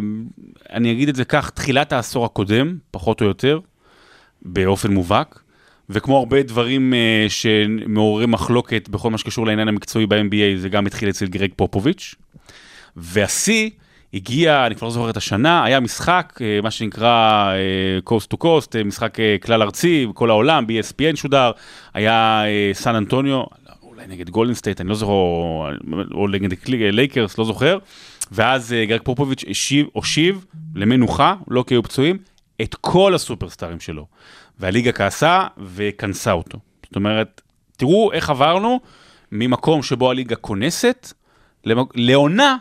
אני 0.73 0.93
אגיד 0.93 1.09
את 1.09 1.17
זה 1.17 1.25
כך, 1.25 1.51
תחילת 1.51 1.93
העשור 1.93 2.25
הקודם, 2.25 2.79
פחות 2.91 3.21
או 3.21 3.27
יותר, 3.27 3.61
באופן 4.43 4.93
מובהק, 4.93 5.43
וכמו 5.91 6.19
הרבה 6.19 6.43
דברים 6.43 6.95
אה, 6.95 7.27
שמעוררים 7.29 8.31
מחלוקת 8.31 8.89
בכל 8.89 9.11
מה 9.11 9.19
שקשור 9.19 9.47
לעניין 9.47 9.69
המקצועי 9.69 10.07
ב-NBA, 10.07 10.59
זה 10.59 10.69
גם 10.69 10.87
התחיל 10.87 11.09
אצל 11.09 11.27
גרג 11.27 11.51
פופוביץ', 11.57 12.15
והשיא 12.97 13.71
הגיע, 14.15 14.67
אני 14.67 14.75
כבר 14.75 14.87
לא 14.87 14.93
זוכר 14.93 15.11
את 15.11 15.17
השנה, 15.17 15.65
היה 15.65 15.81
משחק, 15.81 16.39
אה, 16.41 16.61
מה 16.63 16.71
שנקרא 16.71 17.47
אה, 17.53 17.99
Coast 18.09 18.35
to 18.35 18.45
Coast, 18.45 18.77
אה, 18.77 18.85
משחק 18.85 19.17
כלל 19.43 19.63
ארצי 19.63 20.07
בכל 20.07 20.31
העולם, 20.31 20.67
ב-ESPN 20.67 21.17
שודר, 21.17 21.51
היה 21.95 22.45
סן 22.73 22.95
אנטוניו, 22.95 23.43
אולי 24.03 24.15
נגד 24.15 24.31
גולדן 24.31 24.55
סטייט, 24.55 24.81
אני 24.81 24.89
לא 24.89 24.95
זוכר, 24.95 25.13
או, 25.13 26.29
נגד 26.29 26.49
לייקרס, 26.69 27.39
לא 27.39 27.45
זוכר, 27.45 27.79
ואז 28.33 28.73
אה, 28.73 28.87
גרג 28.87 29.01
פופוביץ' 29.05 29.45
השיב, 29.49 29.87
הושיב 29.93 30.47
למנוחה, 30.75 31.35
לא 31.49 31.65
כי 31.67 31.75
היו 31.75 31.83
פצועים, 31.83 32.19
את 32.63 32.75
כל 32.75 33.15
הסופרסטארים 33.15 33.81
שלו. 33.81 34.07
והליגה 34.59 34.93
כעסה 34.93 35.47
וכנסה 35.59 36.33
אותו. 36.33 36.59
זאת 36.85 36.97
אומרת, 36.97 37.41
תראו 37.77 38.13
איך 38.13 38.31
עברנו 38.31 38.81
ממקום 39.33 39.83
שבו 39.83 40.11
הליגה 40.11 40.37
כונסת, 40.37 41.13
לעונה 41.95 42.57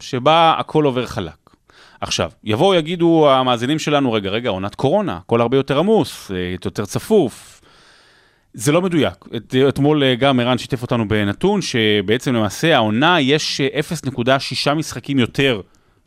שבה 0.00 0.54
הכל 0.58 0.84
עובר 0.84 1.06
חלק. 1.06 1.50
עכשיו, 2.00 2.30
יבואו 2.44 2.74
יגידו 2.74 3.30
המאזינים 3.30 3.78
שלנו, 3.78 4.12
רגע, 4.12 4.30
רגע, 4.30 4.50
עונת 4.50 4.74
קורונה, 4.74 5.16
הכל 5.16 5.40
הרבה 5.40 5.56
יותר 5.56 5.78
עמוס, 5.78 6.30
אה, 6.30 6.36
יותר 6.62 6.86
צפוף. 6.86 7.55
זה 8.58 8.72
לא 8.72 8.82
מדויק. 8.82 9.14
את, 9.36 9.54
אתמול 9.68 10.02
אה, 10.04 10.14
גם 10.14 10.40
ערן 10.40 10.58
שיתף 10.58 10.82
אותנו 10.82 11.08
בנתון, 11.08 11.62
שבעצם 11.62 12.34
למעשה 12.34 12.74
העונה 12.76 13.20
יש 13.20 13.60
אה, 13.60 13.80
0.6 14.68 14.74
משחקים 14.74 15.18
יותר 15.18 15.60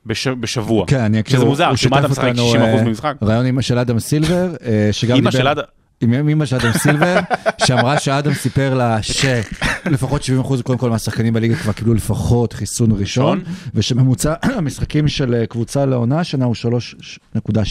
בש, 0.06 0.28
בשבוע. 0.28 0.86
כן, 0.88 1.00
אני 1.00 1.20
אקריא, 1.20 1.36
שזה 1.38 1.45
מוזר, 1.45 1.68
הוא 1.68 1.76
שמה 1.76 2.00
אתה 2.00 2.08
שיתף 2.08 2.20
משחק 2.20 2.28
אותנו, 2.30 2.54
60% 2.54 2.58
אה, 2.58 2.84
במשחק? 2.86 3.16
רעיון 3.24 3.45
עם- 3.45 3.62
של 3.62 3.78
אדם 3.78 4.00
סילבר, 4.00 4.50
אה, 4.66 4.89
שגם 4.91 5.16
דיבר... 5.18 5.32
של 5.32 5.47
אדם, 5.47 5.64
עם 6.02 6.30
אמא 6.30 6.45
של 6.45 6.56
אדם 6.56 6.72
סילבר, 6.72 7.20
שאמרה 7.66 8.00
שאדם 8.00 8.34
סיפר 8.34 8.74
לה 8.74 8.97
שלפחות 9.02 10.22
70% 10.22 10.64
קודם 10.64 10.80
כל 10.80 10.89
מהשחקנים 10.89 11.34
בליגה 11.34 11.56
כבר 11.56 11.72
קיבלו 11.74 11.93
לפחות 11.93 12.54
חיסון 12.54 12.91
ראשון, 13.00 13.41
ושממוצע 13.76 14.34
המשחקים 14.58 15.08
של 15.08 15.34
אה, 15.34 15.45
קבוצה 15.45 15.86
לעונה 15.86 16.20
השנה 16.20 16.45
הוא 16.45 16.56
3.6, 16.56 17.62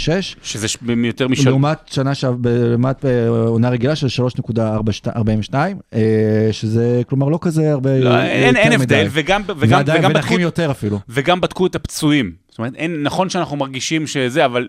שזה 0.43 0.67
יותר 1.05 1.29
משל... 1.29 1.49
לעומת 1.49 1.79
שנה, 1.87 2.15
ש- 2.15 2.25
לעומת 2.45 3.05
אה, 3.05 3.29
עונה 3.29 3.69
רגילה 3.69 3.97
של 3.97 4.07
3.42, 4.37 5.55
אה, 5.95 6.49
שזה 6.53 7.03
כלומר 7.09 7.29
לא 7.29 7.39
כזה 7.43 7.73
הרבה 7.73 7.99
לא, 8.01 8.23
אין, 8.23 8.57
אין. 8.57 8.73
הבדל, 8.73 9.07
וגם, 9.11 9.43
וגם, 9.59 9.79
ועדיין, 9.79 10.05
וגם, 10.05 10.13
בדקו, 10.13 10.39
יותר 10.39 10.71
אפילו. 10.71 10.99
וגם 11.09 11.41
בדקו 11.41 11.67
את 11.67 11.75
הפצועים. 11.75 12.33
זאת 12.49 12.59
אומרת, 12.59 12.75
אין, 12.75 13.03
נכון 13.03 13.31
שאנחנו 13.31 13.57
מרגישים 13.57 14.07
שזה, 14.07 14.45
אבל 14.45 14.67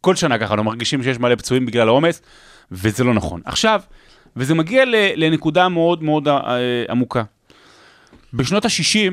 כל 0.00 0.16
שנה 0.16 0.38
ככה, 0.38 0.54
אנחנו 0.54 0.64
מרגישים 0.64 1.02
שיש 1.02 1.18
מלא 1.18 1.34
פצועים 1.34 1.66
בגלל 1.66 1.88
העומס, 1.88 2.22
וזה 2.72 3.04
לא 3.04 3.14
נכון. 3.14 3.40
עכשיו, 3.44 3.80
וזה 4.36 4.54
מגיע 4.54 4.82
לנקודה 5.16 5.68
מאוד 5.68 6.02
מאוד 6.02 6.28
אה, 6.28 6.56
עמוקה. 6.90 7.22
בשנות 8.34 8.64
ה-60 8.64 9.12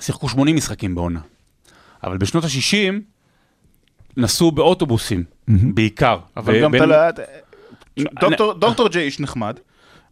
שיחקו 0.00 0.28
80 0.28 0.56
משחקים 0.56 0.94
בעונה, 0.94 1.20
אבל 2.04 2.16
בשנות 2.18 2.44
ה-60 2.44 2.94
נסעו 4.16 4.50
באוטובוסים, 4.52 5.24
בעיקר. 5.48 6.18
אבל 6.36 6.62
גם 6.62 6.74
אתה 6.74 6.86
לא... 6.86 6.94
אני- 7.98 8.04
דוקטור- 8.20 8.52
דוקטור 8.54 8.88
ג'יי 8.88 9.02
איש 9.02 9.20
נחמד, 9.20 9.58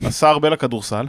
עשה 0.04 0.28
הרבה 0.28 0.48
לכדורסל. 0.50 1.06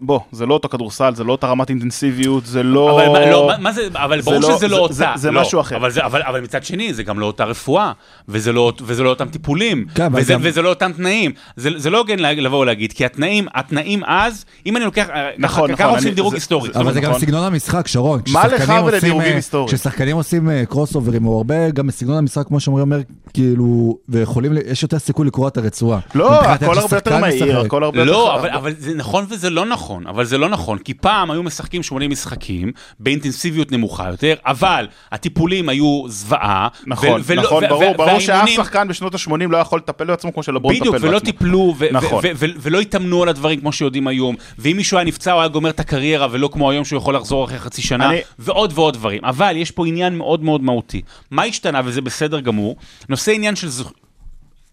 בוא, 0.00 0.20
זה 0.32 0.46
לא 0.46 0.54
אותו 0.54 0.68
כדורסל, 0.68 1.14
זה 1.14 1.24
לא 1.24 1.32
אותה 1.32 1.46
רמת 1.46 1.70
אינטנסיביות, 1.70 2.46
זה 2.46 2.62
לא... 2.62 2.90
אבל, 3.02 3.08
מה, 3.12 3.30
לא, 3.30 3.46
מה, 3.46 3.58
מה 3.58 3.72
זה, 3.72 3.88
אבל 3.94 4.20
ברור 4.20 4.40
לא- 4.40 4.56
שזה 4.56 4.68
לא 4.68 4.76
זה- 4.76 4.80
אותה. 4.82 4.92
זה- 4.94 5.04
זה 5.16 5.30
לא, 5.30 5.40
משהו 5.40 5.60
אחר. 5.60 5.76
אבל, 5.76 5.90
זה, 5.90 6.04
אבל, 6.04 6.22
אבל 6.22 6.40
מצד 6.40 6.64
שני, 6.64 6.94
זה 6.94 7.02
גם 7.02 7.18
לא 7.20 7.26
אותה 7.26 7.44
רפואה, 7.44 7.92
וזה 8.28 8.52
לא, 8.52 8.72
וזה 8.82 9.02
לא 9.02 9.08
אותם 9.10 9.28
טיפולים, 9.28 9.86
כן, 9.94 10.08
וזה, 10.14 10.32
גם- 10.32 10.40
וזה 10.42 10.62
לא 10.62 10.68
אותם 10.68 10.92
תנאים. 10.96 11.30
זה, 11.56 11.70
זה 11.76 11.90
לא 11.90 11.98
הוגן 11.98 12.18
לבוא 12.18 12.58
ולהגיד, 12.58 12.92
כי 12.92 13.04
התנאים, 13.04 13.46
התנאים 13.54 14.02
אז, 14.06 14.44
אם 14.66 14.76
אני 14.76 14.84
לוקח, 14.84 15.06
נכון, 15.38 15.74
ככה 15.74 15.84
נכון, 15.84 15.96
עושים 15.98 16.14
דירוג 16.14 16.30
זה- 16.30 16.36
היסטורי. 16.36 16.70
זה- 16.72 16.80
אבל 16.80 16.92
זה 16.92 17.00
גם 17.00 17.10
נכון. 17.10 17.20
סגנון 17.20 17.44
המשחק, 17.44 17.88
שרון. 17.88 18.20
מה 18.32 18.46
לך 18.46 18.72
ולדירוגים 18.84 19.28
אה, 19.30 19.34
היסטוריים? 19.36 19.68
כששחקנים 19.76 20.16
עושים 20.16 20.48
קרוס 20.68 20.94
אוברים, 20.94 21.26
או 21.26 21.36
הרבה, 21.36 21.70
גם 21.70 21.86
בסגנון 21.86 22.16
המשחק, 22.18 22.46
כמו 22.46 22.60
שאומרים, 22.60 22.82
אומר, 22.84 23.00
כאילו, 23.34 23.98
ויכולים, 24.08 24.52
ל- 24.52 24.58
יש 24.66 24.82
יותר 24.82 24.98
סיכוי 24.98 25.26
לקרוע 25.26 25.48
את 25.48 25.56
הרצועה. 25.56 25.98
לא, 26.14 26.40
הכל 26.40 26.64
הרבה 26.64 26.80
יותר 26.80 26.88
ששחקן 26.88 27.20
מהיר. 27.20 27.60
הכל 27.60 27.84
הרבה 27.84 27.98
יותר... 27.98 28.10
לא, 28.12 28.36
אבל 28.54 28.72
זה 28.78 28.94
נכון 28.94 29.24
וזה 29.28 29.50
לא 29.50 29.66
נכון, 29.66 29.77
אבל 30.06 30.24
זה 30.24 30.38
לא 30.38 30.48
נכון, 30.48 30.78
כי 30.78 30.94
פעם 30.94 31.30
היו 31.30 31.42
משחקים 31.42 31.82
80 31.82 32.10
משחקים 32.10 32.72
באינטנסיביות 33.00 33.72
נמוכה 33.72 34.08
יותר, 34.08 34.34
אבל 34.46 34.86
הטיפולים 35.12 35.68
היו 35.68 36.04
זוועה. 36.08 36.68
נכון, 36.86 37.20
ו- 37.24 37.34
נכון, 37.34 37.64
ו- 37.64 37.68
ברור, 37.68 37.82
ו- 37.90 37.96
ברור 37.96 38.18
שאף 38.20 38.48
שחקן 38.48 38.88
בשנות 38.88 39.14
ה-80 39.14 39.30
לא 39.50 39.56
יכול 39.56 39.78
לטפל 39.78 40.04
בעצמו 40.04 40.32
כמו 40.34 40.42
שלברון 40.42 40.74
מטפל 40.74 40.80
בדיוק, 40.80 40.94
בעצמו. 40.94 41.08
ולא 41.10 41.18
טיפלו, 41.18 41.74
נכון. 41.92 42.24
ולא 42.38 42.80
התאמנו 42.80 43.22
על 43.22 43.28
הדברים 43.28 43.60
כמו 43.60 43.72
שיודעים 43.72 44.06
היום, 44.06 44.36
ואם 44.58 44.76
מישהו 44.76 44.98
היה 44.98 45.04
נפצע 45.04 45.32
הוא 45.32 45.40
היה 45.40 45.48
גומר 45.48 45.70
את 45.70 45.80
הקריירה, 45.80 46.26
ולא 46.30 46.48
כמו 46.52 46.70
היום 46.70 46.84
שהוא 46.84 46.96
יכול 46.96 47.14
לחזור 47.16 47.44
אחרי 47.44 47.58
חצי 47.58 47.82
שנה, 47.82 48.10
אני- 48.10 48.20
ועוד 48.38 48.72
ועוד 48.74 48.94
דברים. 48.94 49.24
אבל 49.24 49.56
יש 49.56 49.70
פה 49.70 49.86
עניין 49.86 50.18
מאוד 50.18 50.42
מאוד 50.44 50.62
מהותי. 50.62 51.02
מה 51.30 51.42
השתנה, 51.42 51.80
וזה 51.84 52.00
בסדר 52.00 52.40
גמור, 52.40 52.76
נושא 53.08 53.32
עניין 53.32 53.56
של. 53.56 53.68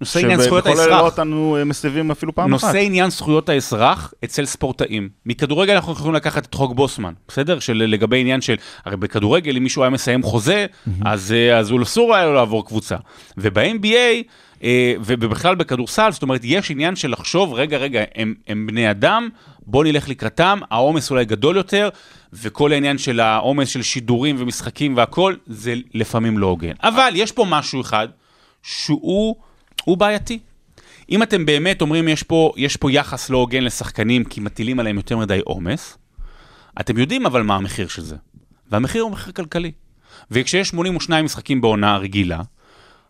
נושא 0.01 0.19
עניין 0.19 0.41
זכויות 0.41 0.63
שבכל 0.63 0.79
אלה 0.79 0.87
לא 0.87 0.93
האזרח. 0.93 1.11
אותנו 1.11 1.57
אה, 1.59 1.63
מסבים 1.63 2.11
אפילו 2.11 2.35
פעם 2.35 2.53
אחת. 2.53 2.67
נושא 2.67 2.79
עניין 2.79 3.09
זכויות 3.09 3.49
האזרח 3.49 4.13
אצל 4.23 4.45
ספורטאים. 4.45 5.09
מכדורגל 5.25 5.73
אנחנו 5.73 5.91
יכולים 5.91 6.13
לקחת 6.13 6.45
את 6.45 6.53
חוק 6.53 6.73
בוסמן, 6.75 7.13
בסדר? 7.27 7.59
של 7.59 7.73
לגבי 7.73 8.19
עניין 8.19 8.41
של, 8.41 8.55
הרי 8.85 8.97
בכדורגל 8.97 9.57
אם 9.57 9.63
מישהו 9.63 9.83
היה 9.83 9.89
מסיים 9.89 10.23
חוזה, 10.23 10.65
אז, 11.05 11.31
אה, 11.31 11.57
אז 11.57 11.71
הוא 11.71 11.83
אסור 11.83 12.15
היה 12.15 12.25
לו 12.25 12.33
לעבור 12.33 12.65
קבוצה. 12.65 12.95
וב-NBA, 13.37 14.23
אה, 14.63 14.93
ובכלל 15.05 15.55
בכדורסל, 15.55 16.11
זאת 16.11 16.23
אומרת, 16.23 16.41
יש 16.43 16.71
עניין 16.71 16.95
של 16.95 17.11
לחשוב, 17.11 17.53
רגע, 17.53 17.77
רגע, 17.77 18.03
הם, 18.15 18.33
הם 18.47 18.67
בני 18.67 18.91
אדם, 18.91 19.29
בוא 19.65 19.83
נלך 19.83 20.09
לקראתם, 20.09 20.59
העומס 20.71 21.11
אולי 21.11 21.25
גדול 21.25 21.55
יותר, 21.55 21.89
וכל 22.33 22.71
העניין 22.71 22.97
של 22.97 23.19
העומס 23.19 23.69
של 23.69 23.81
שידורים 23.81 24.35
ומשחקים 24.39 24.97
והכל, 24.97 25.35
זה 25.47 25.73
לפעמים 25.93 26.37
לא 26.37 26.47
הוגן. 26.47 26.73
אבל 26.83 27.11
יש 27.15 27.31
פה 27.31 27.45
משהו 27.49 27.81
אחד 27.81 28.07
שהוא 28.63 29.35
הוא 29.85 29.97
בעייתי. 29.97 30.39
אם 31.09 31.23
אתם 31.23 31.45
באמת 31.45 31.81
אומרים 31.81 32.07
יש 32.07 32.23
פה, 32.23 32.51
יש 32.57 32.77
פה 32.77 32.91
יחס 32.91 33.29
לא 33.29 33.37
הוגן 33.37 33.63
לשחקנים 33.63 34.23
כי 34.23 34.41
מטילים 34.41 34.79
עליהם 34.79 34.95
יותר 34.95 35.17
מדי 35.17 35.39
עומס, 35.43 35.97
אתם 36.79 36.97
יודעים 36.97 37.25
אבל 37.25 37.41
מה 37.43 37.55
המחיר 37.55 37.87
של 37.87 38.01
זה. 38.01 38.15
והמחיר 38.71 39.01
הוא 39.03 39.11
מחיר 39.11 39.33
כלכלי. 39.33 39.71
וכשיש 40.31 40.67
82 40.67 41.25
משחקים 41.25 41.61
בעונה 41.61 41.97
רגילה, 41.97 42.41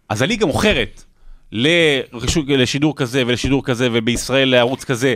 אז 0.09 0.21
הליגה 0.21 0.45
מוכרת 0.45 1.03
לרישו- 1.51 2.43
לשידור 2.47 2.95
כזה 2.95 3.23
ולשידור 3.27 3.63
כזה 3.63 3.89
ובישראל 3.91 4.49
לערוץ 4.49 4.83
כזה 4.83 5.13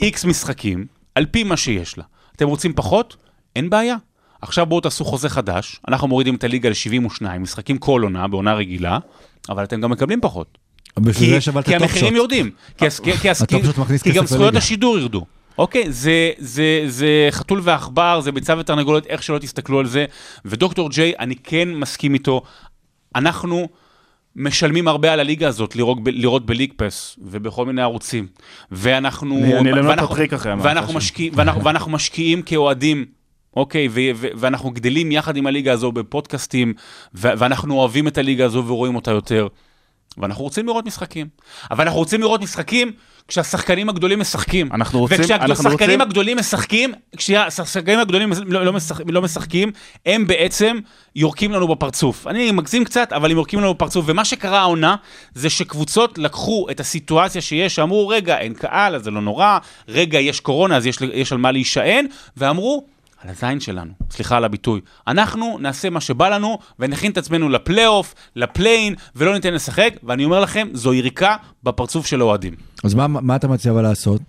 איקס 0.00 0.24
משחקים, 0.24 0.86
על 1.14 1.26
פי 1.26 1.44
מה 1.44 1.56
שיש 1.56 1.98
לה. 1.98 2.04
אתם 2.36 2.48
רוצים 2.48 2.72
פחות? 2.74 3.16
אין 3.56 3.70
בעיה. 3.70 3.96
עכשיו 4.42 4.66
בואו 4.66 4.80
תעשו 4.80 5.04
חוזה 5.04 5.28
חדש, 5.28 5.80
אנחנו 5.88 6.08
מורידים 6.08 6.34
את 6.34 6.44
הליגה 6.44 6.68
ל-72 6.68 7.38
משחקים 7.38 7.78
כל 7.78 8.02
עונה 8.02 8.28
בעונה 8.28 8.54
רגילה, 8.54 8.98
אבל 9.48 9.64
אתם 9.64 9.80
גם 9.80 9.90
מקבלים 9.90 10.20
פחות. 10.20 10.58
בשביל 10.98 11.28
כי, 11.40 11.40
זה 11.40 11.50
אבל 11.50 11.60
את 11.60 11.66
כי 11.66 11.74
הטופ 11.74 11.82
המחירים 11.88 12.08
שוט. 12.08 12.16
יורדים, 12.16 12.50
כי, 12.78 12.86
הס- 12.86 13.00
כי, 13.00 13.12
כי, 13.12 13.28
כי 14.02 14.12
גם 14.12 14.26
זכויות. 14.26 14.56
השידור 14.56 14.98
ירדו. 14.98 15.24
אוקיי, 15.58 15.84
זה, 15.92 16.30
זה, 16.38 16.84
זה 16.86 17.28
חתול 17.30 17.60
ועכבר, 17.62 18.20
זה 18.20 18.32
ביצה 18.32 18.54
ותרנגולת, 18.58 19.06
איך 19.06 19.22
שלא 19.22 19.38
תסתכלו 19.38 19.78
על 19.80 19.86
זה. 19.86 20.04
ודוקטור 20.44 20.90
ג'יי, 20.90 21.12
אני 21.18 21.34
כן 21.44 21.68
מסכים 21.74 22.14
איתו, 22.14 22.42
אנחנו 23.14 23.68
משלמים 24.36 24.88
הרבה 24.88 25.12
על 25.12 25.20
הליגה 25.20 25.48
הזאת 25.48 25.76
לראות, 25.76 25.98
לראות 26.06 26.46
ב 26.46 26.50
League 26.50 26.72
Pass 26.76 27.16
ובכל 27.22 27.66
מיני 27.66 27.82
ערוצים. 27.82 28.26
ואנחנו... 28.72 29.36
אני- 29.38 29.54
אלמד 29.58 29.78
את 29.78 29.84
ואנחנו- 29.84 30.12
הטריק 30.14 30.32
אחרי 30.32 30.52
ואנחנו, 30.60 30.94
משקיע, 30.94 31.30
ואנחנו, 31.34 31.64
ואנחנו 31.64 31.90
משקיעים 31.90 32.42
כאוהדים. 32.42 33.04
אוקיי, 33.56 33.88
ו- 33.88 34.00
ו- 34.14 34.28
ואנחנו 34.36 34.70
גדלים 34.70 35.12
יחד 35.12 35.36
עם 35.36 35.46
הליגה 35.46 35.72
הזו 35.72 35.92
בפודקאסטים, 35.92 36.74
ו- 37.14 37.28
ואנחנו 37.38 37.74
אוהבים 37.74 38.08
את 38.08 38.18
הליגה 38.18 38.44
הזו 38.44 38.64
ורואים 38.66 38.94
אותה 38.94 39.10
יותר. 39.10 39.46
ואנחנו 40.20 40.44
רוצים 40.44 40.66
לראות 40.66 40.86
משחקים. 40.86 41.26
אבל 41.70 41.84
אנחנו 41.84 41.98
רוצים 41.98 42.20
לראות 42.20 42.40
משחקים 42.42 42.92
כשהשחקנים 43.28 43.88
הגדולים 43.88 44.20
משחקים. 44.20 44.68
אנחנו 44.72 44.98
רוצים- 45.00 45.16
אנחנו 45.20 45.48
וכשהשחקנים 45.50 45.72
רוצים- 45.72 46.00
הגדולים 46.00 46.38
משחקים, 46.38 46.92
כשהשחקנים 47.16 47.98
הגדולים 47.98 48.32
לא, 48.46 48.64
לא, 48.64 48.72
משחק, 48.72 49.04
לא 49.08 49.22
משחקים, 49.22 49.72
הם 50.06 50.26
בעצם 50.26 50.78
יורקים 51.16 51.52
לנו 51.52 51.68
בפרצוף. 51.68 52.26
אני 52.26 52.50
מגזים 52.50 52.84
קצת, 52.84 53.12
אבל 53.12 53.30
הם 53.30 53.36
יורקים 53.36 53.60
לנו 53.60 53.74
בפרצוף. 53.74 54.04
ומה 54.08 54.24
שקרה 54.24 54.58
העונה, 54.60 54.96
זה 55.34 55.50
שקבוצות 55.50 56.18
לקחו 56.18 56.66
את 56.70 56.80
הסיטואציה 56.80 57.40
שיש, 57.40 57.78
אמרו, 57.78 58.08
רגע, 58.08 58.38
אין 58.38 58.54
קהל, 58.54 58.94
אז 58.94 59.04
זה 59.04 59.10
לא 59.10 59.20
נורא, 59.20 59.58
רגע, 59.88 60.18
יש 60.20 60.40
קורונה, 60.40 60.76
אז 60.76 60.86
יש, 60.86 60.96
יש 61.14 61.32
על 61.32 61.38
מה 61.38 61.52
להישען, 61.52 62.06
ואמרו, 62.36 62.86
על 63.22 63.30
הזין 63.30 63.60
שלנו, 63.60 63.92
סליחה 64.10 64.36
על 64.36 64.44
הביטוי. 64.44 64.80
אנחנו 65.08 65.58
נעשה 65.60 65.90
מה 65.90 66.00
שבא 66.00 66.28
לנו 66.28 66.58
ונכין 66.78 67.12
את 67.12 67.18
עצמנו 67.18 67.48
לפלייאוף, 67.48 68.14
לפליין, 68.36 68.94
ולא 69.16 69.34
ניתן 69.34 69.54
לשחק, 69.54 69.94
ואני 70.02 70.24
אומר 70.24 70.40
לכם, 70.40 70.68
זו 70.72 70.94
יריקה 70.94 71.36
בפרצוף 71.62 72.06
של 72.06 72.20
האוהדים. 72.20 72.54
אז 72.84 72.94
מה- 72.94 73.06
מה 73.08 73.36
אתה 73.36 73.48
מציע 73.48 73.72
לעשות? 73.72 74.20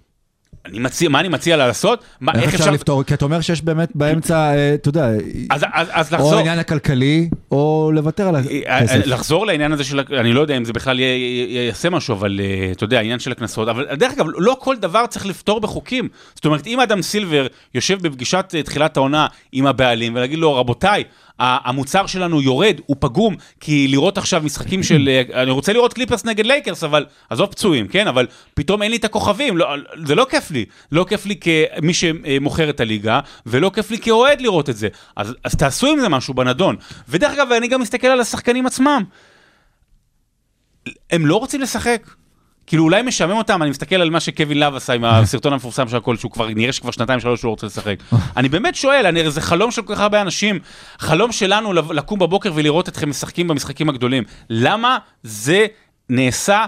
אני 0.65 0.79
מציע, 0.79 1.09
מה 1.09 1.19
אני 1.19 1.27
מציע 1.27 1.57
לה 1.57 1.67
לעשות? 1.67 2.03
מה, 2.21 2.31
איך 2.35 2.53
אפשר 2.53 2.71
לפתור? 2.71 3.03
כי 3.03 3.13
אתה 3.13 3.25
אומר 3.25 3.41
שיש 3.41 3.61
באמת 3.61 3.89
באמצע, 3.95 4.35
אה, 4.35 4.73
אתה 4.73 4.89
יודע, 4.89 5.09
אז, 5.49 5.65
אז, 5.73 5.87
אז 5.91 6.13
או 6.13 6.17
לחזור, 6.17 6.35
העניין 6.35 6.59
הכלכלי, 6.59 7.29
או 7.51 7.91
לוותר 7.93 8.27
על 8.27 8.35
אה, 8.35 8.41
הכסף. 8.77 9.01
לחזור 9.05 9.45
לעניין 9.45 9.71
הזה 9.71 9.83
של, 9.83 9.99
אני 10.19 10.33
לא 10.33 10.41
יודע 10.41 10.57
אם 10.57 10.65
זה 10.65 10.73
בכלל 10.73 10.99
יעשה 10.99 11.89
משהו, 11.89 12.15
אבל 12.15 12.39
אה, 12.43 12.71
אתה 12.71 12.83
יודע, 12.83 12.97
העניין 12.97 13.19
של 13.19 13.31
הקנסות, 13.31 13.67
אבל 13.67 13.95
דרך 13.95 14.13
אגב, 14.13 14.25
לא 14.37 14.57
כל 14.59 14.75
דבר 14.75 15.05
צריך 15.05 15.25
לפתור 15.25 15.59
בחוקים. 15.59 16.07
זאת 16.35 16.45
אומרת, 16.45 16.67
אם 16.67 16.79
אדם 16.79 17.01
סילבר 17.01 17.47
יושב 17.73 18.07
בפגישת 18.07 18.53
אה, 18.55 18.63
תחילת 18.63 18.97
העונה 18.97 19.27
עם 19.51 19.65
הבעלים 19.65 20.15
ולהגיד 20.15 20.39
לו, 20.39 20.55
רבותיי, 20.55 21.03
המוצר 21.39 22.05
שלנו 22.05 22.41
יורד, 22.41 22.81
הוא 22.85 22.97
פגום, 22.99 23.35
כי 23.59 23.87
לראות 23.87 24.17
עכשיו 24.17 24.41
משחקים 24.45 24.83
של, 24.83 25.09
אה, 25.09 25.43
אני 25.43 25.51
רוצה 25.51 25.73
לראות 25.73 25.93
קליפרס 25.93 26.25
נגד 26.25 26.45
לייקרס, 26.45 26.83
אבל 26.83 27.05
עזוב 27.29 27.49
פצועים, 27.49 27.87
כן? 27.87 28.07
אבל 28.07 28.27
פתאום 28.53 28.83
אין 28.83 28.91
לי 28.91 28.97
את 28.97 29.05
הכוכבים, 29.05 29.57
לא, 29.57 29.67
זה 30.05 30.15
לא 30.15 30.25
כיף 30.29 30.51
לי. 30.51 30.65
לא 30.91 31.05
כיף 31.09 31.25
לי 31.25 31.35
כמי 31.35 31.93
שמוכר 31.93 32.69
את 32.69 32.79
הליגה, 32.79 33.19
ולא 33.45 33.71
כיף 33.73 33.91
לי 33.91 33.97
כאוהד 33.99 34.41
לראות 34.41 34.69
את 34.69 34.77
זה. 34.77 34.87
אז, 35.15 35.35
אז 35.43 35.55
תעשו 35.55 35.87
עם 35.87 35.99
זה 35.99 36.09
משהו 36.09 36.33
בנדון. 36.33 36.75
ודרך 37.09 37.31
אגב, 37.31 37.51
אני 37.51 37.67
גם 37.67 37.81
מסתכל 37.81 38.07
על 38.07 38.19
השחקנים 38.19 38.65
עצמם. 38.65 39.03
הם 41.11 41.25
לא 41.25 41.35
רוצים 41.35 41.61
לשחק. 41.61 42.18
כאילו 42.69 42.83
אולי 42.83 43.01
משעמם 43.01 43.37
אותם, 43.37 43.61
אני 43.61 43.69
מסתכל 43.69 43.95
על 43.95 44.09
מה 44.09 44.19
שקווין 44.19 44.59
לאב 44.59 44.75
עשה 44.75 44.93
עם 44.93 45.05
הסרטון 45.05 45.53
המפורסם 45.53 45.89
של 45.89 45.97
הכל, 45.97 46.17
שהוא 46.17 46.31
כבר, 46.31 46.47
נראה 46.49 46.71
שכבר 46.71 46.91
שנתיים 46.91 47.19
שלוש 47.19 47.39
שהוא 47.39 47.49
לא 47.49 47.51
רוצה 47.51 47.67
לשחק. 47.67 47.95
אני 48.37 48.49
באמת 48.49 48.75
שואל, 48.75 49.05
אני, 49.05 49.31
זה 49.31 49.41
חלום 49.41 49.71
של 49.71 49.81
כל 49.81 49.95
כך 49.95 50.01
הרבה 50.01 50.21
אנשים, 50.21 50.59
חלום 50.99 51.31
שלנו 51.31 51.73
לקום 51.73 52.19
בבוקר 52.19 52.51
ולראות 52.55 52.89
אתכם 52.89 53.09
משחקים 53.09 53.47
במשחקים 53.47 53.89
הגדולים. 53.89 54.23
למה 54.49 54.97
זה 55.23 55.65
נעשה 56.09 56.65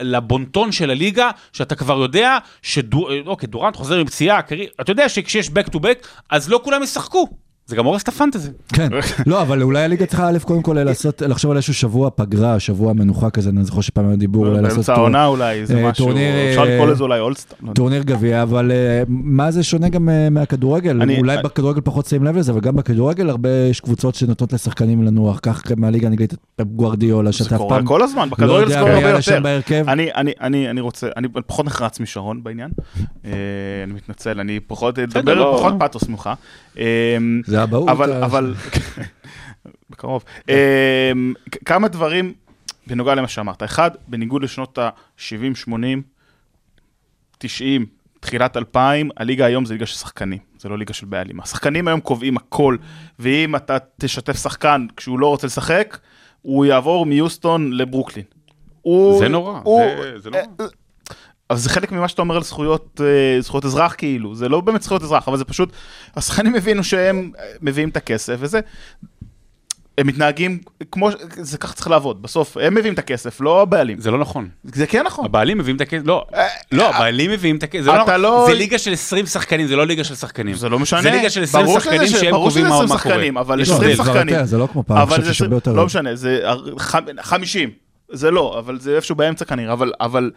לבונטון 0.00 0.72
של 0.72 0.90
הליגה, 0.90 1.30
שאתה 1.52 1.74
כבר 1.74 1.98
יודע 1.98 2.38
שאוקיי, 2.62 3.46
דורנט 3.48 3.76
חוזר 3.76 3.98
עם 3.98 4.06
פציעה, 4.06 4.40
אתה 4.80 4.92
יודע 4.92 5.08
שכשיש 5.08 5.48
back 5.48 5.68
to 5.74 5.76
back, 5.76 6.06
אז 6.30 6.50
לא 6.50 6.60
כולם 6.64 6.82
ישחקו. 6.82 7.28
זה 7.66 7.76
גם 7.76 7.84
הורס 7.84 8.02
את 8.02 8.08
הפנטזי. 8.08 8.50
כן, 8.68 8.88
לא, 9.26 9.42
אבל 9.42 9.62
אולי 9.62 9.82
הליגה 9.82 10.06
צריכה 10.06 10.28
א', 10.28 10.38
קודם 10.38 10.62
כל 10.62 10.72
לעשות, 10.84 11.22
לחשוב 11.22 11.50
על 11.50 11.56
איזשהו 11.56 11.74
שבוע 11.74 12.10
פגרה, 12.10 12.60
שבוע 12.60 12.92
מנוחה 12.92 13.30
כזה, 13.30 13.50
אני 13.50 13.64
זוכר 13.64 13.80
שפעם 13.80 14.06
היה 14.08 14.16
דיבור 14.16 14.46
אולי 14.46 14.62
לעשות 14.62 14.76
באמצע 14.76 14.94
העונה 14.94 15.26
אולי, 15.26 15.66
זה 15.66 15.76
אה, 15.76 15.90
משהו, 15.90 16.10
אפשר 16.10 16.62
אה, 16.62 16.74
לקרוא 16.74 16.88
לזה 16.88 17.02
אולי 17.02 17.20
אולסטאר. 17.20 17.56
לא. 17.62 17.72
טורניר 17.72 18.02
גביע, 18.02 18.42
אבל 18.42 18.72
אה, 18.72 19.02
מה 19.08 19.50
זה 19.50 19.62
שונה 19.62 19.88
גם 19.88 20.08
מהכדורגל? 20.30 21.02
אולי 21.18 21.36
בכדורגל 21.44 21.80
פחות 21.80 22.06
שמים 22.06 22.24
לב 22.24 22.36
לזה, 22.36 22.52
אבל 22.52 22.60
גם 22.60 22.76
בכדורגל 22.76 23.30
הרבה 23.30 23.48
יש 23.70 23.80
קבוצות 23.80 24.14
שנותנות 24.14 24.52
לשחקנים 24.52 25.02
לנוח, 25.02 25.38
קח 25.38 25.62
מהליגה 25.76 26.08
פפ 26.56 26.64
גוארדיולה, 26.66 27.32
שאתה 27.32 27.48
זה 27.48 27.54
אף 27.54 27.60
קורה 27.60 27.76
פעם 27.76 27.86
כל 27.86 28.02
הזמן, 28.02 28.28
לא 28.28 28.34
בכדורגל 28.36 28.68
זה 28.68 28.78
קורה 28.78 28.94
הרבה 28.94 29.10
יותר. 29.10 29.40
בהרכב. 29.40 29.84
אני, 29.88 30.08
אני, 30.14 30.32
אני, 30.40 30.70
אני 30.70 30.80
רוצה, 30.80 31.08
אני 31.16 31.28
פחות 31.46 31.66
נחרץ 31.66 32.00
משרון 32.00 32.42
בעניין, 32.42 32.70
אני 33.24 33.92
מתנצל, 33.94 34.40
אני 34.40 34.60
פחות, 34.60 34.98
אדבר 34.98 35.34
לא. 35.34 35.56
פחות 35.58 35.74
פאתוס 35.78 36.08
ממך. 36.08 36.30
אה, 37.54 37.58
זה 37.58 37.62
אבהות. 37.62 37.88
אבל, 37.88 38.12
אה, 38.12 38.24
אבל, 38.24 38.54
בקרוב. 39.90 40.24
אה, 40.48 41.12
כ- 41.50 41.56
כמה 41.64 41.88
דברים 41.88 42.32
בנוגע 42.86 43.14
למה 43.14 43.28
שאמרת. 43.28 43.62
אחד, 43.62 43.90
בניגוד 44.08 44.42
לשנות 44.42 44.78
ה-70, 44.78 45.20
80, 45.54 46.02
90, 47.38 47.86
תחילת 48.20 48.56
2000, 48.56 49.10
הליגה 49.16 49.44
היום 49.46 49.64
זה 49.64 49.74
ליגה 49.74 49.86
של 49.86 49.94
שחקנים, 49.96 50.38
זה 50.58 50.68
לא 50.68 50.78
ליגה 50.78 50.94
של 50.94 51.06
בעלים. 51.06 51.40
השחקנים 51.40 51.88
היום 51.88 52.00
קובעים 52.00 52.36
הכל, 52.36 52.76
ואם 53.18 53.56
אתה 53.56 53.76
תשתף 54.00 54.36
שחקן 54.42 54.86
כשהוא 54.96 55.18
לא 55.20 55.26
רוצה 55.26 55.46
לשחק, 55.46 55.98
הוא 56.42 56.64
יעבור 56.64 57.06
מיוסטון 57.06 57.72
לברוקלין. 57.72 58.24
הוא, 58.82 59.18
זה 59.18 59.28
נורא, 59.28 59.60
הוא, 59.64 59.80
זה- 60.02 60.18
זה 60.18 60.30
נורא. 60.30 60.42
אה, 61.52 61.56
אבל 61.56 61.60
זה 61.60 61.70
חלק 61.70 61.92
ממה 61.92 62.08
שאתה 62.08 62.22
אומר 62.22 62.36
על 62.36 62.42
זכויות, 62.42 63.00
אה, 63.04 63.40
זכויות 63.40 63.64
אזרח 63.64 63.94
כאילו, 63.98 64.34
זה 64.34 64.48
לא 64.48 64.60
באמת 64.60 64.82
זכויות 64.82 65.02
אזרח, 65.02 65.28
אבל 65.28 65.36
זה 65.36 65.44
פשוט, 65.44 65.68
השחקנים 66.16 66.54
הבינו 66.54 66.84
שהם 66.84 67.30
אה, 67.38 67.44
מביאים 67.62 67.88
את 67.88 67.96
הכסף 67.96 68.36
וזה. 68.38 68.60
הם 69.98 70.06
מתנהגים 70.06 70.58
כמו, 70.92 71.10
זה 71.36 71.58
ככה 71.58 71.72
צריך 71.74 71.88
לעבוד, 71.88 72.22
בסוף 72.22 72.56
הם 72.56 72.74
מביאים 72.74 72.94
את 72.94 72.98
הכסף, 72.98 73.40
לא 73.40 73.62
הבעלים. 73.62 74.00
זה 74.00 74.10
לא 74.10 74.18
נכון. 74.18 74.48
זה 74.64 74.86
כן 74.86 75.02
נכון. 75.06 75.24
הבעלים 75.24 75.58
מביאים 75.58 75.76
את 75.76 75.80
הכסף, 75.80 76.02
לא, 76.06 76.24
לא, 76.72 76.88
הבעלים 76.88 77.30
מביאים 77.30 77.56
את 77.56 77.62
הכסף, 77.62 77.84
זה 77.84 78.02
אתה 78.02 78.16
לא 78.16 78.22
לא- 78.22 78.34
נכון. 78.36 78.50
זה 78.52 78.58
ליגה 78.58 78.78
של 78.78 78.92
20 78.92 79.26
שחקנים, 79.26 79.66
זה 79.66 79.76
לא 79.76 79.86
ליגה 79.86 80.04
של 80.04 80.14
שחקנים. 80.14 80.54
זה 80.54 80.68
לא 80.68 80.78
משנה. 80.78 81.02
זה 81.02 81.10
ליגה 81.10 81.30
של 81.30 81.42
20 81.42 81.64
ברור 81.66 81.80
שזה 81.80 81.90
שחקנים 81.90 82.08
ש- 82.08 82.12
שהם 82.20 82.30
ברור 82.30 82.44
קובעים 82.48 82.64
שזה 82.66 82.74
מה 82.74 82.82
20 82.84 82.88
קורה. 82.88 82.98
שחקנים, 83.14 83.36
אבל 83.38 83.60
יש 83.60 83.68
יש 83.68 83.70
לא, 83.70 83.76
20 83.76 83.96
זה 83.96 84.02
כבר 84.02 84.12
שחקנים. 84.14 84.44
זה 84.44 84.58
לא 84.58 84.68
כמו 84.72 84.82
פעם, 84.86 84.96
אני 84.96 85.02
אבל 85.02 85.16
חושב 85.16 85.24
שיש 85.32 85.42
הרבה 85.42 85.56
יותר. 85.56 85.72
לא 85.72 85.86
משנה, 85.86 86.14
זה 86.16 86.40
הר- 86.44 86.78
ח- 86.78 86.94
50. 87.22 87.70
זה 88.12 88.30
לא, 88.30 88.56
אבל 88.58 88.78
זה 88.80 88.96
איפשהו 88.96 89.16
באמצע 89.16 89.44
כנראה, 89.44 89.72
אבל, 89.72 89.92
אבל 90.00 90.30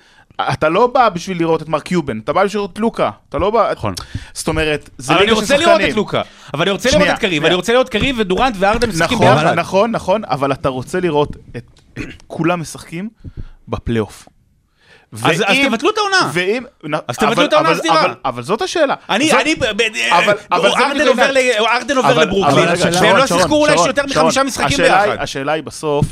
אתה 0.54 0.70
לא 0.70 0.88
בא 0.88 1.10
בשביל 1.10 1.38
לראות 1.40 1.62
את 1.62 1.70
מרק 1.70 1.84
קיובן, 1.84 2.20
אתה 2.20 2.34
בא 2.34 2.44
בשביל 2.46 2.60
לראות 2.60 2.74
את 2.74 2.80
לוקה, 2.80 3.10
אתה 3.30 3.38
לא 3.38 3.50
בא... 3.50 3.72
נכון. 3.72 3.94
זאת 4.34 4.48
אומרת, 4.48 4.90
זה 4.98 5.14
אבל 5.14 5.22
אני 5.22 5.30
ליגה 5.32 5.36
של 5.36 5.42
רוצה 5.42 5.58
שחקנים. 5.58 5.78
לראות 5.80 5.92
את 5.92 5.96
לוקה, 5.96 6.22
אבל 6.54 6.62
אני 6.62 6.72
רוצה 6.72 6.90
לראות 6.92 7.10
את 7.10 7.20
קריב, 7.20 7.32
שנייה. 7.34 7.48
אני 7.48 7.56
רוצה 7.56 7.74
לראות 7.74 7.90
קריב 7.90 8.16
ודורנט 8.20 8.56
וארדם 8.60 8.90
משחקים 8.90 9.18
נכון, 9.18 9.36
ביחד. 9.36 9.54
נכון, 9.60 9.92
נכון, 9.92 10.22
אבל 10.26 10.52
אתה 10.52 10.70
רוצה 10.70 11.00
לראות 11.00 11.36
את, 11.58 11.64
כולם 12.28 12.60
משחקים 12.62 13.10
בפלייאוף. 13.68 14.28
אז- 15.24 15.44
תבטלו 15.70 15.90
את 15.90 15.98
העונה. 15.98 16.32
ואם, 16.34 16.64
אז 17.08 17.18
תבטלו 17.18 17.34
אבל- 17.34 17.46
את 17.46 17.54
העונה 17.54 17.70
אבל- 17.70 17.78
הסדירה. 17.78 18.06
אבל- 18.06 18.14
אבל 18.26 18.44
זאת 18.44 18.62
השאלה. 18.62 18.96
אני, 19.10 19.32
אני, 19.32 19.56
אבל- 20.12 20.34
אבל 20.52 20.70
זה 20.72 20.78
ארדן 20.78 21.08
עובר 21.98 22.12
אבל- 22.12 22.24
לברוקלין, 22.26 22.68
אבל 22.68 22.90
והם 23.02 23.18
לא 23.18 23.28
שיחקו 23.28 23.56
אולי 23.56 23.78
שרון. 23.78 23.90
מחמישה 24.10 24.44
משחקים 24.44 24.78
ביחד. 24.78 25.16
השאלה 25.20 25.52
היא 25.52 25.64
בסוף, 25.64 26.06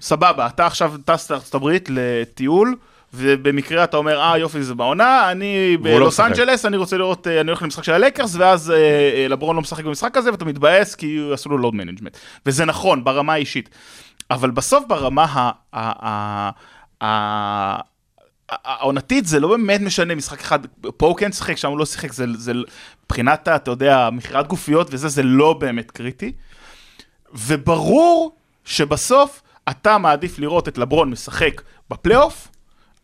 סבבה, 0.00 0.46
אתה 0.46 0.66
עכשיו 0.66 0.92
טס 1.04 1.30
לארצות 1.30 1.54
הברית 1.54 1.88
לטיול, 1.92 2.76
ובמקרה 3.14 3.84
אתה 3.84 3.96
אומר, 3.96 4.20
אה 4.20 4.38
יופי 4.38 4.62
זה 4.62 4.74
בעונה, 4.74 5.30
אני 5.30 5.76
לא 5.76 5.82
בלוס 5.82 6.20
משחק. 6.20 6.26
אנג'לס, 6.30 6.66
אני 6.66 6.76
רוצה 6.76 6.96
לראות, 6.96 7.26
אה, 7.26 7.40
אני 7.40 7.50
הולך 7.50 7.62
למשחק 7.62 7.84
של 7.84 7.92
הלקרס, 7.92 8.36
ואז 8.38 8.70
אה, 8.70 8.76
אה, 8.76 9.28
לברון 9.28 9.56
לא 9.56 9.62
משחק 9.62 9.84
במשחק 9.84 10.16
הזה, 10.16 10.30
ואתה 10.30 10.44
מתבאס 10.44 10.94
כי 10.94 11.30
עשו 11.32 11.48
לו 11.48 11.58
load 11.58 11.74
management. 11.74 12.16
וזה 12.46 12.64
נכון, 12.64 13.04
ברמה 13.04 13.32
האישית. 13.32 13.68
אבל 14.30 14.50
בסוף 14.50 14.84
ברמה 14.88 15.24
ה- 15.24 15.50
ה- 15.72 16.06
ה- 16.08 16.50
ה- 17.04 17.80
העונתית 18.64 19.26
זה 19.26 19.40
לא 19.40 19.48
באמת 19.48 19.80
משנה 19.80 20.14
משחק 20.14 20.40
אחד, 20.40 20.58
פה 20.96 21.06
הוא 21.06 21.16
כן 21.16 21.32
שיחק, 21.32 21.56
שם 21.56 21.68
הוא 21.68 21.78
לא 21.78 21.86
שיחק, 21.86 22.12
זה, 22.12 22.24
זה 22.34 22.52
מבחינת, 23.04 23.48
אתה 23.48 23.70
יודע, 23.70 24.08
מכירת 24.12 24.46
גופיות 24.46 24.88
וזה, 24.90 25.08
זה 25.08 25.22
לא 25.22 25.52
באמת 25.52 25.90
קריטי. 25.90 26.32
וברור 27.34 28.36
שבסוף 28.64 29.42
אתה 29.70 29.98
מעדיף 29.98 30.38
לראות 30.38 30.68
את 30.68 30.78
לברון 30.78 31.10
משחק 31.10 31.62
בפלייאוף, 31.90 32.48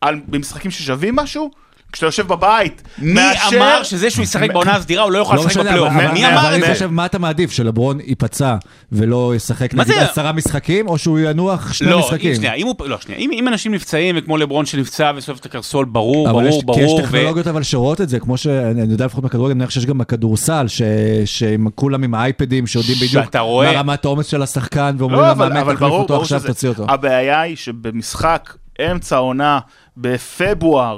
במשחקים 0.03 0.71
ששווים 0.71 1.15
משהו, 1.15 1.51
כשאתה 1.91 2.05
יושב 2.05 2.27
בבית, 2.27 2.81
מי 2.97 3.13
מאשר- 3.13 3.57
אמר 3.57 3.83
שזה 3.83 4.09
שהוא 4.09 4.23
ישחק 4.23 4.51
בעונה 4.51 4.75
הסדירה 4.75 5.03
הוא 5.03 5.11
לא 5.11 5.17
יוכל 5.17 5.35
לא 5.35 5.45
לשחק 5.45 5.57
בפלייאוף? 5.57 5.89
אבל- 5.93 6.11
מי 6.11 6.25
אבל- 6.25 6.33
אמר 6.33 6.41
אבל 6.41 6.49
את 6.49 6.53
אני 6.53 6.67
זה? 6.67 6.73
חושב, 6.73 6.87
מה 6.91 7.05
אתה 7.05 7.19
מעדיף, 7.19 7.51
שלברון 7.51 7.99
ייפצע 8.05 8.55
ולא 8.91 9.33
ישחק 9.35 9.73
מה 9.73 9.83
נגיד 9.83 9.95
זה? 9.95 10.01
עשרה 10.11 10.31
משחקים, 10.31 10.87
או 10.87 10.97
שהוא 10.97 11.19
ינוח 11.19 11.73
שני 11.73 11.89
לא, 11.89 11.99
משחקים? 11.99 12.35
שנייה, 12.35 12.53
אם 12.53 12.67
הוא, 12.67 12.75
לא, 12.85 12.97
שנייה, 13.01 13.19
אם, 13.19 13.29
אם 13.33 13.47
אנשים 13.47 13.73
נפצעים 13.73 14.15
וכמו 14.19 14.37
לברון 14.37 14.65
שנפצע 14.65 15.11
וסובב 15.15 15.37
את 15.39 15.45
הקרסול, 15.45 15.85
ברור, 15.85 16.29
אבל 16.29 16.33
ברור, 16.33 16.47
יש, 16.47 16.63
כי 16.73 16.81
יש 16.81 16.85
ברור, 16.91 17.01
טכנולוגיות 17.01 17.47
אבל 17.47 17.63
שרואות 17.63 18.01
את 18.01 18.09
זה, 18.09 18.19
כמו 18.19 18.37
שאני 18.37 18.81
אני 18.81 18.91
יודע 18.91 19.05
לפחות 19.05 19.23
בכדורגל, 19.23 19.51
אני 19.51 19.57
מניח 19.57 19.69
שיש 19.69 19.85
גם 19.85 19.97
בכדורסל, 19.97 20.65
ש- 20.67 20.81
שהם 21.25 21.67
כולם 21.75 22.03
עם 22.03 22.15
האייפדים 22.15 22.67
שיודעים 22.67 22.97
בדיוק 23.01 23.35
מה 23.35 23.71
רמת 23.71 24.05
העומס 24.05 24.25
של 24.25 24.41
השחקן, 24.41 24.95
ואומרים 24.97 25.21
לא, 25.21 25.27
למאמן, 25.29 25.45
אבל, 25.45 25.57
אבל 25.61 25.73
תחליף 25.75 25.79
ברור, 25.89 26.01
אותו 26.01 26.07
ברור 26.13 26.23
עכשיו. 26.23 26.41
תוציא 26.47 26.69
אותו. 26.69 26.85
הבעיה 26.89 27.41
היא 27.41 27.55
שבמשחק 27.55 28.53
אמצע 28.91 29.15
העונה, 29.15 29.59
בפברואר, 29.97 30.97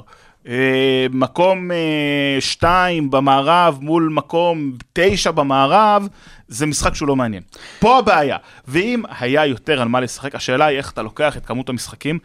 מקום 1.12 1.72
אה, 1.72 2.38
שתיים 2.40 3.12
במערב 3.12 3.78
מול 3.82 4.10
מקום 4.14 4.72
תשע 4.94 5.32
במערב, 5.32 6.08
זה 6.48 6.66
משחק 6.66 6.96
שהוא 6.96 7.08
לא 7.08 7.16
מעניין. 7.16 7.44
פה 7.80 7.98
הבעיה. 7.98 8.38
ואם 8.68 9.04
היה 9.20 9.46
יותר 9.46 9.82
על 9.82 9.88
מה 9.88 10.00
לשחק, 10.00 10.36
השאלה 10.36 10.66
היא 10.66 10.78
איך 10.78 10.92
אתה 10.92 11.02
לוקח 11.02 11.38
את 11.38 11.46
כמות 11.46 11.70
המשחקים. 11.70 12.20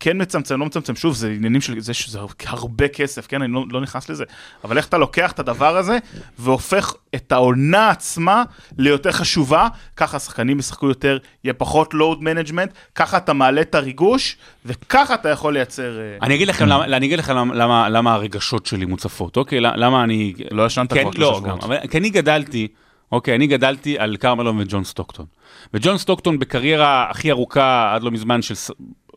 כן 0.00 0.22
מצמצם, 0.22 0.60
לא 0.60 0.66
מצמצם, 0.66 0.96
שוב, 0.96 1.14
זה 1.14 1.28
עניינים 1.36 1.60
של 1.60 1.80
זה 1.80 1.94
שזה 1.94 2.18
הרבה 2.46 2.88
כסף, 2.88 3.26
כן, 3.26 3.42
אני 3.42 3.52
לא, 3.52 3.64
לא 3.70 3.80
נכנס 3.80 4.08
לזה, 4.08 4.24
אבל 4.64 4.76
איך 4.76 4.86
אתה 4.88 4.98
לוקח 4.98 5.32
את 5.32 5.38
הדבר 5.38 5.76
הזה 5.76 5.98
והופך 6.38 6.94
את 7.14 7.32
העונה 7.32 7.90
עצמה 7.90 8.42
ליותר 8.78 9.12
חשובה, 9.12 9.68
ככה 9.96 10.16
השחקנים 10.16 10.58
ישחקו 10.58 10.88
יותר, 10.88 11.18
יהיה 11.44 11.54
פחות 11.54 11.94
load 11.94 12.22
management, 12.22 12.72
ככה 12.94 13.16
אתה 13.16 13.32
מעלה 13.32 13.60
את 13.60 13.74
הריגוש, 13.74 14.36
וככה 14.64 15.14
אתה 15.14 15.28
יכול 15.28 15.52
לייצר... 15.52 15.98
אה, 15.98 16.16
אני 16.22 16.34
אגיד 16.34 16.48
לכם 16.48 16.66
למה, 16.66 16.84
אני 16.84 17.06
אגיד 17.06 17.18
לכם 17.18 17.36
למה, 17.36 17.54
למה, 17.54 17.88
למה 17.88 18.14
הרגשות 18.14 18.66
שלי 18.66 18.84
מוצפות, 18.84 19.36
אוקיי? 19.36 19.60
למה 19.60 20.04
אני... 20.04 20.34
לא 20.50 20.66
ישנת 20.66 20.92
כן, 20.92 21.00
כבר 21.00 21.10
לא, 21.16 21.26
שלושה 21.26 21.38
שבועות. 21.38 21.64
אבל 21.64 21.76
כי 21.90 21.98
אני 21.98 22.10
גדלתי, 22.10 22.68
אוקיי, 23.12 23.34
אני 23.34 23.46
גדלתי 23.46 23.98
על 23.98 24.16
קארל 24.16 24.38
מלון 24.38 24.60
וג'ון 24.60 24.84
סטוקטון. 24.84 25.26
וג'ון 25.74 25.98
סטוקטון 25.98 26.38
בקריירה 26.38 27.10
הכי 27.10 27.30
ארוכה 27.30 27.94
עד 27.94 28.02
לא 28.02 28.10
מזמן 28.10 28.42
של, 28.42 28.54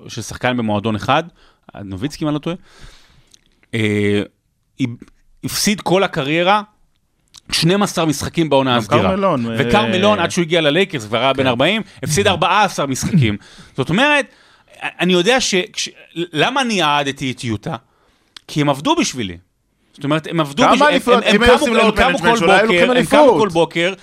של 0.07 0.21
שחקן 0.21 0.57
במועדון 0.57 0.95
אחד, 0.95 1.23
נוביצקי 1.83 2.23
אם 2.23 2.29
אני 2.29 2.33
לא 2.33 2.39
טועה, 2.39 2.55
אה, 3.73 4.21
הפסיד 5.43 5.81
כל 5.81 6.03
הקריירה 6.03 6.61
12 7.51 8.05
משחקים 8.05 8.49
בעונה 8.49 8.77
הסדירה. 8.77 9.01
קרמלון, 9.01 9.51
אה, 9.51 9.55
וקרמלון, 9.59 10.19
עד 10.19 10.31
שהוא 10.31 10.41
הגיע 10.41 10.61
ללייקרס 10.61 11.05
כבר 11.05 11.17
היה 11.17 11.33
בן 11.33 11.47
40, 11.47 11.81
הפסיד 12.03 12.27
14 12.27 12.85
משחקים. 12.85 13.37
זאת 13.77 13.89
אומרת, 13.89 14.25
אני 14.99 15.13
יודע 15.13 15.41
ש... 15.41 15.55
למה 16.15 16.61
אני 16.61 16.83
אהדתי 16.83 17.31
את 17.31 17.43
יוטה? 17.43 17.75
כי 18.47 18.61
הם 18.61 18.69
עבדו 18.69 18.95
בשבילי. 18.95 19.37
זאת 19.93 20.03
אומרת, 20.03 20.27
הם 20.27 20.39
עבדו, 20.39 20.63
כמה 20.63 20.89
אליפויות? 20.89 21.23
הם- 21.25 21.41
קמו- 21.45 21.57
כל 22.21 22.35
בוקר, 22.67 22.91
הם 22.91 23.05
קמו. 23.05 23.39
כל 23.39 23.49
בוקר, 23.49 23.93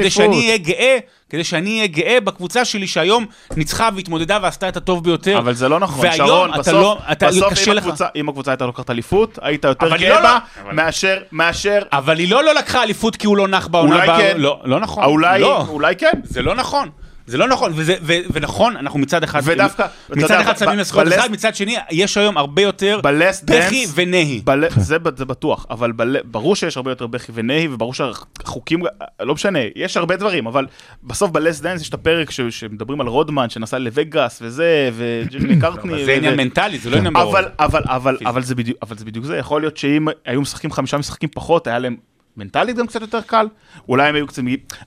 כדי. 0.00 0.10
שאני 0.10 0.46
אהיה 0.46 0.56
גאה, 0.56 0.98
כדי 1.30 1.44
שאני 1.44 1.76
אהיה 1.76 1.86
גאה 1.86 2.18
בקבוצה 2.24 2.64
שלי 2.64 2.86
שהיום 2.86 3.26
ניצחה 3.56 3.88
והתמודדה 3.96 4.38
ועשתה 4.42 4.68
את 4.68 4.76
הטוב 4.76 5.04
ביותר. 5.04 5.38
אבל 5.38 5.54
זה 5.54 5.68
לא 5.68 5.80
נכון, 5.80 6.06
והיום 6.06 6.26
שרון, 6.28 6.50
אתה 6.50 6.58
בסוף, 6.58 6.74
לא, 6.74 6.98
אתה, 7.12 7.26
בסוף 7.28 7.52
קשה 7.52 7.70
אם, 7.70 7.76
לך. 7.76 7.84
הקבוצה, 7.84 8.06
אם 8.16 8.28
הקבוצה 8.28 8.50
הייתה 8.50 8.66
לוקחת 8.66 8.90
אליפות, 8.90 9.38
היית 9.42 9.64
יותר 9.64 9.96
גאה 9.96 10.08
לא 10.14 10.22
בה 10.22 10.38
לא- 10.66 10.72
מאשר, 10.72 11.18
מאשר, 11.32 11.78
אבל 11.92 12.18
היא 12.18 12.30
לא 12.30 12.44
לא 12.44 12.54
לקחה 12.54 12.82
אליפות 12.82 13.16
כי 13.16 13.26
הוא 13.26 13.36
לא 13.36 13.48
נח 13.48 13.66
בעונה 13.66 13.94
אולי 13.94 14.04
הבאה. 14.04 14.18
כן. 14.20 14.34
לא, 14.36 14.60
לא 14.64 14.80
נכון. 14.80 15.04
אולי, 15.04 15.40
לא. 15.40 15.64
אולי 15.68 15.96
כן. 15.96 16.12
זה 16.24 16.42
לא 16.42 16.54
נכון. 16.54 16.88
זה 17.30 17.38
לא 17.38 17.48
נכון, 17.48 17.72
וזה, 17.76 17.94
ו, 18.02 18.12
ונכון, 18.32 18.76
אנחנו 18.76 18.98
מצד 18.98 19.22
אחד, 19.24 19.40
ודווקא, 19.44 19.86
מצד 20.10 20.20
יודע, 20.22 20.40
אחד 20.40 20.56
שמים 20.58 20.78
לזכויות 20.78 21.08
בלס- 21.08 21.18
אחד, 21.18 21.30
מצד 21.30 21.54
שני, 21.54 21.76
יש 21.90 22.16
היום 22.16 22.36
הרבה 22.36 22.62
יותר 22.62 23.00
בכי 23.44 23.86
ונהי. 23.94 24.40
בל... 24.44 24.64
זה, 24.76 24.96
זה 25.16 25.24
בטוח, 25.24 25.66
אבל 25.70 25.92
בל... 25.92 26.16
ברור 26.24 26.56
שיש 26.56 26.76
הרבה 26.76 26.90
יותר 26.90 27.06
בכי 27.06 27.32
ונהי, 27.34 27.68
וברור 27.70 27.94
שהחוקים, 27.94 28.82
לא 29.20 29.34
משנה, 29.34 29.58
יש 29.76 29.96
הרבה 29.96 30.16
דברים, 30.16 30.46
אבל 30.46 30.66
בסוף 31.04 31.30
ב 31.30 31.36
Last 31.36 31.60
Dance 31.60 31.80
יש 31.82 31.88
את 31.88 31.94
הפרק 31.94 32.30
ש... 32.30 32.40
שמדברים 32.40 33.00
על 33.00 33.06
רודמן 33.06 33.50
שנסע 33.50 33.78
לווגאס 33.78 34.38
וזה, 34.42 34.90
וג'ימי 34.94 35.54
מקארטני. 35.56 35.94
אבל 35.94 36.04
זה 36.04 36.12
עניין 36.12 36.36
מנטלי, 36.36 36.78
זה 36.78 36.90
לא 36.90 36.96
עניין 36.96 37.16
אבל, 37.16 37.24
ברור. 37.24 37.38
אבל, 37.58 37.82
אבל, 37.88 38.16
אבל, 38.26 38.42
זה 38.42 38.54
בדיוק, 38.54 38.78
אבל 38.82 38.96
זה 38.96 39.04
בדיוק 39.04 39.24
זה, 39.24 39.36
יכול 39.36 39.60
להיות 39.60 39.76
שאם 39.76 40.08
היו 40.26 40.40
משחקים 40.40 40.72
חמישה 40.72 40.98
משחקים 40.98 41.28
פחות, 41.34 41.66
היה 41.66 41.78
להם 41.78 41.96
מנטלית 42.40 42.76
גם 42.76 42.86
קצת 42.86 43.00
יותר 43.00 43.20
קל, 43.20 43.46
אולי 43.88 44.08
הם 44.08 44.14
היו 44.14 44.26
קצת... 44.26 44.42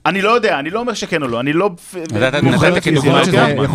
אני 0.05 0.21
לא 0.21 0.29
יודע, 0.29 0.59
אני 0.59 0.69
לא 0.69 0.79
אומר 0.79 0.93
שכן 0.93 1.23
או 1.23 1.27
לא, 1.27 1.39
אני 1.39 1.53
לא... 1.53 1.69
יכול 2.53 2.67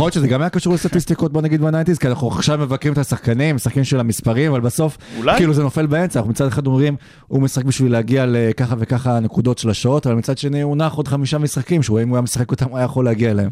להיות 0.05 0.12
שזה- 0.12 0.29
גם 0.29 0.41
היה 0.41 0.51
קשור 0.51 0.74
לסטטיסטיקות, 0.74 1.33
בוא 1.33 1.43
נגיד 1.43 1.61
בניינטיז, 1.61 1.99
כי 1.99 2.09
אנחנו 2.09 2.29
עכשיו 2.29 2.59
מבקרים 2.59 2.93
את 2.93 2.99
השחקנים, 2.99 3.57
משחקים 3.57 3.85
של 3.85 4.01
המספרים, 4.01 4.51
אבל 4.53 4.61
בסוף. 4.61 4.99
כאילו 5.37 5.55
זה 5.55 5.62
נופל 5.62 5.87
באמצע, 5.87 6.18
אנחנו 6.18 6.31
מצד 6.31 6.47
אחד 6.47 6.66
אומרים, 6.66 6.97
הוא 7.26 7.43
משחק 7.43 7.64
בשביל 7.64 7.93
להגיע 7.93 8.24
לככה 8.29 8.74
וככה 8.79 9.20
נקודות 9.20 9.59
של 9.59 9.70
השעות, 9.70 10.07
אבל 10.07 10.14
מצד 10.14 10.39
שני 10.39 10.61
הוא 10.61 10.76
נח 10.76 10.93
עוד 10.93 11.09
חמישה 11.09 11.39
משחקים, 11.39 11.83
שהוא 11.83 12.01
אם 12.01 12.09
הוא 12.09 12.16
היה 12.16 12.22
משחק 12.22 12.51
אותם, 12.51 12.66
הוא 12.68 12.79
היה 12.79 12.85
יכול 12.85 13.05
להגיע 13.05 13.31
אליהם. 13.31 13.51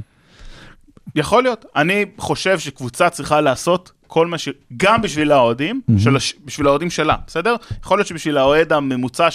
יכול 1.14 1.42
להיות. 1.42 1.64
אני 1.76 2.04
חושב 2.18 2.58
שקבוצה 2.58 3.10
צריכה 3.10 3.40
לעשות 3.40 3.92
כל 4.06 4.26
מה 4.26 4.38
ש... 4.38 4.48
גם 4.76 5.02
בשביל 5.02 5.32
האוהדים, 5.32 5.80
של 5.98 6.16
הש... 6.16 6.34
בשביל 6.44 6.66
האוהדים 6.66 6.90
שלה, 6.90 7.16
בסדר? 7.26 7.56
יכול 7.84 7.98
להיות 7.98 8.06
שבשביל 8.06 8.38
האוהד 8.38 8.72
הממוצע 8.72 9.30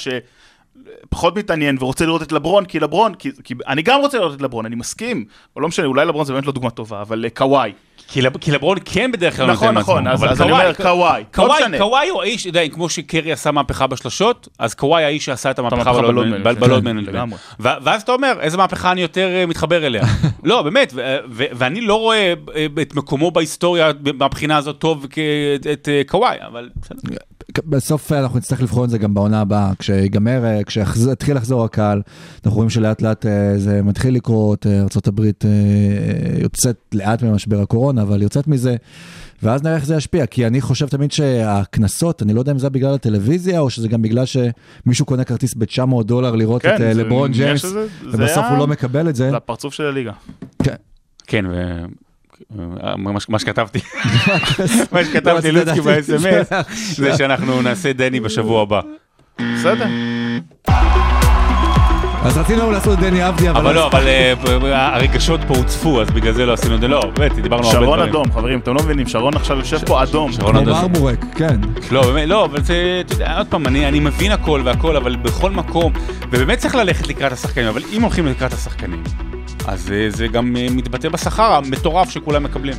שפחות 1.08 1.38
מתעניין 1.38 1.78
ורוצה 1.80 2.06
לראות 2.06 2.22
את 2.22 2.32
לברון, 2.32 2.66
כי 2.66 2.80
לברון, 2.80 3.14
כי, 3.16 3.32
כי 3.44 3.54
אני 3.68 3.82
גם 3.82 4.00
רוצה 4.00 4.18
לראות 4.18 4.34
את 4.36 4.42
לברון, 4.42 4.66
אני 4.66 4.76
מסכים, 4.76 5.26
או 5.56 5.62
לא 5.62 5.68
משנה, 5.68 5.86
אולי 5.86 6.06
לברון 6.06 6.26
זה 6.26 6.34
באמת 6.34 6.46
לא 6.46 6.52
דוגמה 6.54 6.70
טובה, 6.70 7.02
אבל 7.02 7.26
אה, 7.26 7.30
קוואי. 7.30 7.72
כי 8.08 8.22
לב- 8.22 8.38
כי 8.38 8.52
לברון 8.52 8.78
כן 8.86 9.12
בדרך 9.12 9.38
כלל 9.38 9.52
נכון, 9.52 9.68
נותן 9.68 9.80
נכון, 9.80 10.08
אז- 10.08 10.24
אז 10.30 10.42
אני 10.42 10.52
אומר, 10.52 10.74
קוואי, 10.74 11.22
לא 11.22 11.26
קוואי. 11.36 11.78
קוואי 11.78 12.10
הוא 12.10 12.22
האיש, 12.22 12.42
אתה 12.42 12.50
יודע, 12.50 12.68
כמו 12.70 12.90
שקרי 12.90 13.32
עשה 13.32 13.52
מהפכה 13.52 13.88
בשלושות, 13.88 14.48
אז 14.60 14.74
קוואי 14.74 15.04
האיש 15.04 15.26
שעשה 15.26 15.52
את 15.52 15.60
המהפכה 15.60 15.82
המהפכה 15.82 16.02
ב 16.02 16.05
load 16.05 16.16
ב 16.16 16.18
load 16.18 16.28
man- 16.28 16.34
management, 16.34 16.58
ב 16.58 16.63
load 16.63 16.84
כן, 16.84 17.36
ואז 17.60 18.02
אתה 18.02 18.12
אומר, 18.12 18.34
איזה 18.42 18.58
מהפכה 18.58 18.92
אני 18.92 19.02
יותר 19.02 19.30
אה, 19.36 19.46
מתחבר 19.46 19.86
אליה. 19.86 20.04
לא, 20.44 20.62
באמת, 20.62 20.94
ואני 21.30 21.82
לא 21.82 21.96
רואה 22.00 22.34
אה, 22.56 22.66
את 22.82 22.96
מקומו 22.96 23.32
בהיסטוריה 23.32 23.92
מהבחינה 24.18 24.58
הזאת 24.58 24.80
טוב 24.80 25.06
את 25.74 25.90
קוואי, 26.08 26.38
אבל 26.48 26.70
בסדר. 26.82 27.16
בסוף 27.60 28.12
אנחנו 28.12 28.38
נצטרך 28.38 28.62
לבחון 28.62 28.84
את 28.84 28.90
זה 28.90 28.98
גם 28.98 29.14
בעונה 29.14 29.42
הבאה, 29.42 29.72
כשיגמר, 29.80 30.46
אה, 30.46 30.64
כשיתחיל 30.64 31.36
לחזור 31.38 31.64
הקהל, 31.66 32.02
אנחנו 32.46 32.56
רואים 32.56 32.70
שלאט 32.70 33.02
לאט 33.02 33.26
אה, 33.26 33.54
זה 33.58 33.82
מתחיל 33.82 34.16
לקרות, 34.16 34.68
אה, 34.68 34.80
ארה"ב 34.82 35.22
יוצאת 36.42 36.76
לאט 36.94 37.24
ממשבר 37.24 37.62
הקורונה, 37.62 38.02
אבל 38.02 38.22
יוצאת 38.22 38.48
מזה, 38.48 38.76
ואז 39.44 39.64
נראה 39.64 39.76
איך 39.76 39.86
זה 39.86 39.96
ישפיע, 39.96 40.26
כי 40.26 40.48
אני 40.48 40.62
חושב 40.62 40.88
תמיד 40.88 41.12
שהקנסות, 41.12 42.24
אני 42.24 42.34
לא 42.34 42.40
יודע 42.40 42.52
אם 42.52 42.60
זה 42.60 42.70
בגלל 42.70 42.94
הטלוויזיה, 42.94 43.60
או 43.60 43.70
שזה 43.70 43.88
גם 43.88 44.02
בגלל 44.02 44.24
שמישהו 44.26 45.06
קונה 45.06 45.24
כרטיס 45.24 45.54
ב-900 45.56 46.04
דולר 46.04 46.36
לראות 46.36 46.62
כן, 46.62 46.74
את 46.74 46.78
זה- 46.78 46.94
לברון 47.04 47.32
ג'יימס, 47.32 47.62
זה 47.66 47.86
ובסוף 48.06 48.38
היה- 48.38 48.50
הוא 48.50 48.58
לא 48.58 48.68
מקבל 48.68 49.10
את 49.10 49.16
זה. 49.16 49.30
זה 49.30 49.38
הפרצוף 49.38 49.74
של 49.74 49.84
הליגה. 49.84 50.12
כן. 50.64 50.76
כן, 51.28 51.46
ו... 51.50 51.54
מה 53.30 53.40
שכתבתי, 53.40 53.80
מה 54.92 55.00
לא 55.00 55.04
שכתבתי 55.04 55.52
רציתי 55.52 55.52
לוצקי. 55.52 55.82
ב-SMS, 55.82 56.56
זה 56.96 57.18
שאנחנו 57.18 57.62
נעשה 57.62 57.94
דני 57.94 58.20
בשבוע 58.20 58.62
הבא. 58.62 58.82
בסדר. 59.40 59.86
אז 62.24 62.38
רצינו 62.38 62.72
לעשות 62.72 63.00
דני 63.00 63.30
אבדיה, 63.30 63.50
אבל... 63.50 63.60
אבל 63.60 63.76
לא, 63.76 63.88
אבל 63.88 64.08
אה, 64.08 64.96
הרגשות 64.96 65.40
פה 65.48 65.54
הוצפו, 65.58 66.02
אז 66.02 66.10
בגלל 66.10 66.34
זה 66.34 66.46
לא 66.46 66.54
עשינו 66.54 66.76
את 66.76 66.82
זה, 66.82 66.88
לא, 66.88 67.02
באמת, 67.16 67.36
דיברנו 67.36 67.64
הרבה 67.68 67.72
שרון 67.72 67.98
דברים. 67.98 68.10
אדום, 68.10 68.32
חברים, 68.32 68.60
אתם 68.60 68.74
לא 68.74 68.84
מבינים, 68.84 69.08
שרון 69.08 69.36
עכשיו 69.36 69.58
יושב 69.58 69.86
פה 69.86 70.04
אדום. 70.04 70.32
שרון 70.32 70.52
כמו 70.52 70.62
אדום. 70.62 70.92
מרמורק, 70.92 71.26
כן. 71.36 71.60
לא, 71.92 72.02
באמת, 72.02 72.28
לא, 72.28 72.46
אבל 72.46 72.62
זה, 72.62 73.02
אתה 73.06 73.14
יודע, 73.14 73.38
עוד 73.38 73.48
פעם, 73.48 73.68
אני 73.68 74.00
מבין 74.00 74.32
הכל 74.32 74.62
והכל, 74.66 74.96
אבל 74.96 75.16
בכל 75.16 75.52
מקום, 75.52 75.94
ובאמת 76.30 76.58
צריך 76.58 76.76
ללכת 76.76 77.08
לקראת 77.08 77.32
השחקנים, 77.32 77.68
אבל 77.68 77.82
אם 77.94 78.02
הולכים 78.02 78.28
לקראת 78.28 78.54
השחקנים, 78.54 79.04
אז 79.68 79.92
אה, 79.92 80.08
זה 80.10 80.28
גם 80.28 80.58
אה, 80.58 80.68
מתבטא 80.72 81.10
בשכר 81.10 81.54
המטורף 81.54 82.10
שכולם 82.10 82.44
מקבלים. 82.44 82.76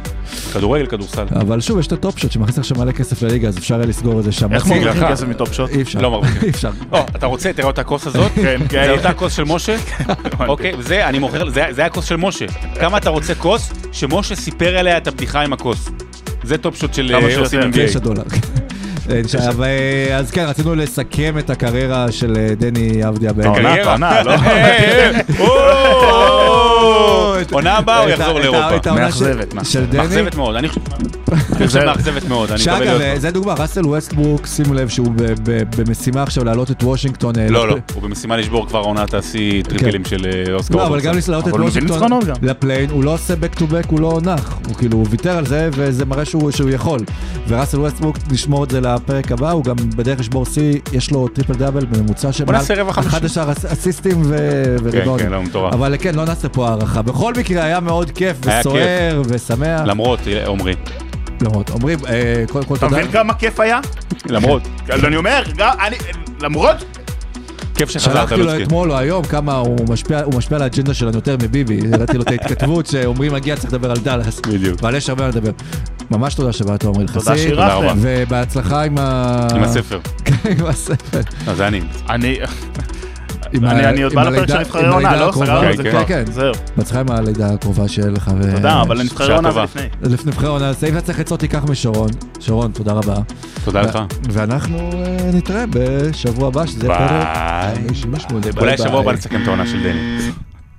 כדורגל, 0.53 0.87
כדורסל. 0.87 1.25
אבל 1.41 1.61
שוב, 1.61 1.79
יש 1.79 1.87
את 1.87 1.93
ה 1.93 1.99
Top 1.99 2.19
Shot 2.19 2.33
שמכניס 2.33 2.59
עכשיו 2.59 2.79
מלא 2.79 2.93
כסף 2.93 3.23
לליגה, 3.23 3.49
אז 3.49 3.59
אפשר 3.59 3.75
יהיה 3.75 3.87
לסגור 3.87 4.19
את 4.19 4.25
זה 4.25 4.33
שם. 4.33 4.53
איך 4.53 4.67
מרוויחים 4.67 5.03
לך. 5.03 5.11
כסף 5.11 5.29
מ 5.29 5.35
Top 5.35 5.53
Shot? 5.53 5.71
אי 5.71 5.83
אפשר. 5.83 6.01
לא 6.01 6.11
מרוויחים. 6.11 6.43
אי 6.43 6.51
אפשר. 6.51 6.71
או, 6.93 6.99
אתה 7.17 7.27
רוצה, 7.27 7.53
תראה 7.53 7.71
את 7.71 7.79
הכוס 7.79 8.07
הזאת? 8.07 8.33
כן, 8.35 8.61
כן. 8.69 8.85
זה 8.87 8.93
אותה 8.93 9.13
כוס 9.13 9.37
של 9.37 9.45
משה? 9.45 9.77
אוקיי, 10.49 10.73
זה, 10.81 11.09
אני 11.09 11.19
מוכר, 11.19 11.51
זה 11.51 11.65
זה 11.71 11.85
הכוס 11.85 12.05
של 12.05 12.17
משה. 12.17 12.47
כמה 12.81 12.99
אתה 12.99 13.11
רוצה 13.11 13.35
כוס 13.35 13.73
שמשה 13.93 14.37
סיפר 14.37 14.77
עליה 14.77 14.97
את 14.97 15.07
הבדיחה 15.07 15.41
עם 15.43 15.53
הכוס? 15.53 15.89
זה 16.43 16.59
Top 16.59 16.77
Shot 16.77 16.95
של 16.95 17.09
כמה 17.09 17.29
אה. 17.29 17.39
עושים 17.39 17.61
NBA. 17.61 17.99
דולר. 17.99 18.23
אבל, 19.49 19.65
אה, 19.65 20.17
אז 20.17 20.31
כן, 20.31 20.45
רצינו 20.45 20.75
לסכם 20.75 21.39
את 21.39 21.51
הקריירה 21.51 22.13
של 22.13 22.55
דני. 22.59 23.03
העונה 23.03 23.55
קריירה. 23.55 23.93
האחרונה, 23.93 24.23
לא? 24.23 24.33
אה, 26.83 26.89
אה, 26.89 27.15
או, 27.15 27.22
עונה 27.51 27.79
הבאה 27.79 27.99
הוא 28.03 28.11
יחזור 28.11 28.39
לאירופה. 28.41 28.77
את 28.77 28.87
העונה 28.87 29.03
מאכזבת, 29.05 29.51
של- 29.51 29.57
מאכזבת. 29.57 29.67
של 29.73 29.87
דני. 29.87 29.99
מאכזבת 30.03 30.35
מאוד, 30.35 30.57
אני 30.57 30.69
חושב 30.69 31.85
מאכזבת 31.87 32.29
מאוד, 32.29 32.51
אני 32.51 32.59
שאגב, 32.59 32.81
להיות... 32.99 33.21
זה 33.21 33.31
דוגמה, 33.31 33.55
ראסל 33.59 33.87
ווסטברוק, 33.87 34.47
שימו 34.47 34.75
לב 34.75 34.89
שהוא 34.89 35.09
ב- 35.17 35.23
ב- 35.51 35.63
במשימה 35.81 36.23
עכשיו 36.23 36.45
להעלות 36.45 36.71
את 36.71 36.83
וושינגטון. 36.83 37.35
אה, 37.39 37.47
לא, 37.51 37.69
לפ- 37.69 37.75
לא, 37.75 37.79
הוא 37.95 38.03
במשימה 38.03 38.37
לשבור 38.37 38.67
כבר 38.69 38.79
עונת 38.79 39.15
השיא 39.15 39.63
טריפלים 39.63 40.05
של 40.05 40.27
אה, 40.49 40.53
אוסקר 40.55 40.77
לא, 40.77 40.87
אבל. 40.87 41.01
גם 41.01 41.15
להעלות 41.29 41.49
את 41.49 41.53
וושינגטון. 41.53 42.11
ל 42.43 42.48
play-in, 42.48 42.91
הוא 42.91 43.05
לא 43.05 43.15
עושה 43.15 43.35
back 43.35 43.59
to 43.59 43.63
back, 43.63 43.89
הוא 43.89 44.01
לא 44.01 44.21
נח. 44.23 44.59
הוא 44.67 44.75
כאילו, 44.75 44.97
הוא 44.99 45.07
ויתר 45.11 45.37
על 45.39 45.47
זה, 45.47 45.69
וזה 45.73 46.05
מראה 46.05 46.25
שהוא 46.25 46.51
יכול. 46.73 47.01
וראסל 47.49 47.81
ווסטברוק, 47.81 48.17
נשמור 48.31 48.65
את 48.65 48.71
זה 48.71 48.81
לפרק 48.81 49.33
הבא, 49.33 49.51
הוא 49.51 49.65
גם 49.65 49.77
בדרך 49.97 50.21
לשבור 50.21 50.45
שיא, 50.47 50.79
יש 50.93 51.11
לו 51.11 51.29
triple 51.29 51.55
double 51.55 51.85
בממוצע 51.87 52.33
של 52.33 52.45
בוא 52.45 52.53
נעשה 52.55 52.75
רבע 52.83 52.93
חמישי. 52.93 53.09
11 53.09 53.53
אסיסטים 53.53 54.23
ו- 54.25 54.77
כן. 54.93 55.05
כן, 55.19 55.31
לא, 55.33 55.43
מטורף. 55.43 55.73
אבל 55.75 55.95
כן, 56.01 56.15
לא 56.15 56.25
נעשה 56.25 56.49
פה 56.49 56.69
הארכה. 56.69 57.03
בכל 57.03 57.32
מקרה, 57.39 57.65
היה 57.65 57.81
מאוד 57.81 58.11
כיף 58.11 58.37
היה 58.47 58.61
וסוער 58.61 59.23
ושמח. 59.25 59.81
למרות, 59.87 60.21
אה, 60.27 60.49
עמרי, 60.49 60.75
למרות, 61.41 61.71
אומרים, 61.71 61.99
אה, 62.09 62.45
קודם 62.53 62.65
כל 62.65 62.75
אתה 62.75 62.89
תודה. 62.89 62.99
מבין 63.01 63.13
כמה 63.13 63.35
כיף 63.35 63.61
היה? 63.61 63.81
למרות, 64.27 64.63
אז 64.89 65.05
אני 65.05 65.17
אומר, 65.17 65.43
גם 65.57 65.75
אני, 65.87 65.97
למרות, 66.41 66.77
כיף 67.75 67.91
שחזרת 67.91 68.13
שלחתי 68.13 68.37
לו 68.37 68.45
לוצקי. 68.45 68.63
אתמול 68.63 68.93
או 68.93 68.99
היום 68.99 69.25
כמה 69.25 69.57
הוא 69.57 69.79
משפיע, 69.89 70.23
הוא 70.23 70.35
משפיע 70.35 70.57
על 70.57 70.63
האג'נדה 70.63 70.95
שלנו 70.95 71.15
יותר 71.17 71.37
מביבי. 71.43 71.81
הראיתי 71.93 72.17
לו 72.17 72.23
את 72.23 72.31
ההתכתבות 72.31 72.87
שאומרים 72.87 73.33
מגיע 73.33 73.57
צריך 73.57 73.73
לדבר 73.73 73.91
על 73.91 73.97
דאלאס. 73.97 74.41
בדיוק. 74.41 74.81
אבל 74.81 74.95
יש 74.95 75.09
הרבה 75.09 75.23
מה 75.23 75.29
לדבר. 75.29 75.51
ממש 76.11 76.35
תודה 76.35 76.53
שבאת 76.53 76.85
עומרי 76.85 77.07
תודה 77.07 77.19
לחסי. 77.19 77.39
שאירחתם. 77.43 77.77
רבה. 77.77 77.93
ובהצלחה 77.97 78.83
עם 78.83 78.99
ה... 78.99 79.47
עם 79.55 79.63
הספר. 79.63 80.01
עם 80.59 80.67
הספר. 80.67 81.21
זה 81.57 81.67
אני. 81.67 81.81
אני, 82.11 82.39
אני 83.55 84.03
עוד 84.03 84.15
בא 84.15 84.23
לפרק 84.23 84.49
של 84.49 84.59
נבחרי 84.59 84.87
עונה, 84.89 85.17
לא? 85.17 85.33
סגרנו 85.33 85.71
את 85.71 85.77
כן, 85.77 85.77
זה 85.77 85.83
כן, 85.83 85.91
כבר. 85.91 86.05
כן. 86.05 86.25
זהו. 86.33 86.53
בהצלחה 86.77 87.01
עם 87.01 87.11
הלידה 87.11 87.47
הקרובה 87.55 87.89
שיהיה 87.89 88.11
לך. 88.11 88.31
ו- 88.41 88.55
תודה, 88.57 88.83
אבל 88.83 88.99
לנבחרי 88.99 89.35
עונה 89.35 89.53
זה. 89.53 89.63
לפני. 89.63 89.83
לפני 90.03 90.31
נבחרי 90.33 90.49
עונה, 90.49 90.75
סעיף 90.75 91.01
צריך 91.01 91.21
עצות 91.21 91.41
תיקח 91.41 91.65
משרון. 91.69 92.11
שרון, 92.41 92.73
תודה 92.73 92.93
רבה. 92.93 93.17
תודה 93.65 93.83
לך. 93.83 93.99
ואנחנו 94.31 94.79
אה, 94.93 95.31
נתראה 95.35 95.65
בשבוע 95.71 96.49
הבא, 96.49 96.67
שזה 96.67 96.89
ביי. 96.89 96.99
פרק 96.99 97.27
58. 97.87 98.47
אולי 98.57 98.67
ביי 98.67 98.79
שבוע 98.79 98.91
ביי. 98.91 99.01
הבא 99.01 99.13
נסכם 99.13 99.43
את 99.43 99.49
העונה 99.49 99.67
של 99.67 99.83
דני. 99.83 100.31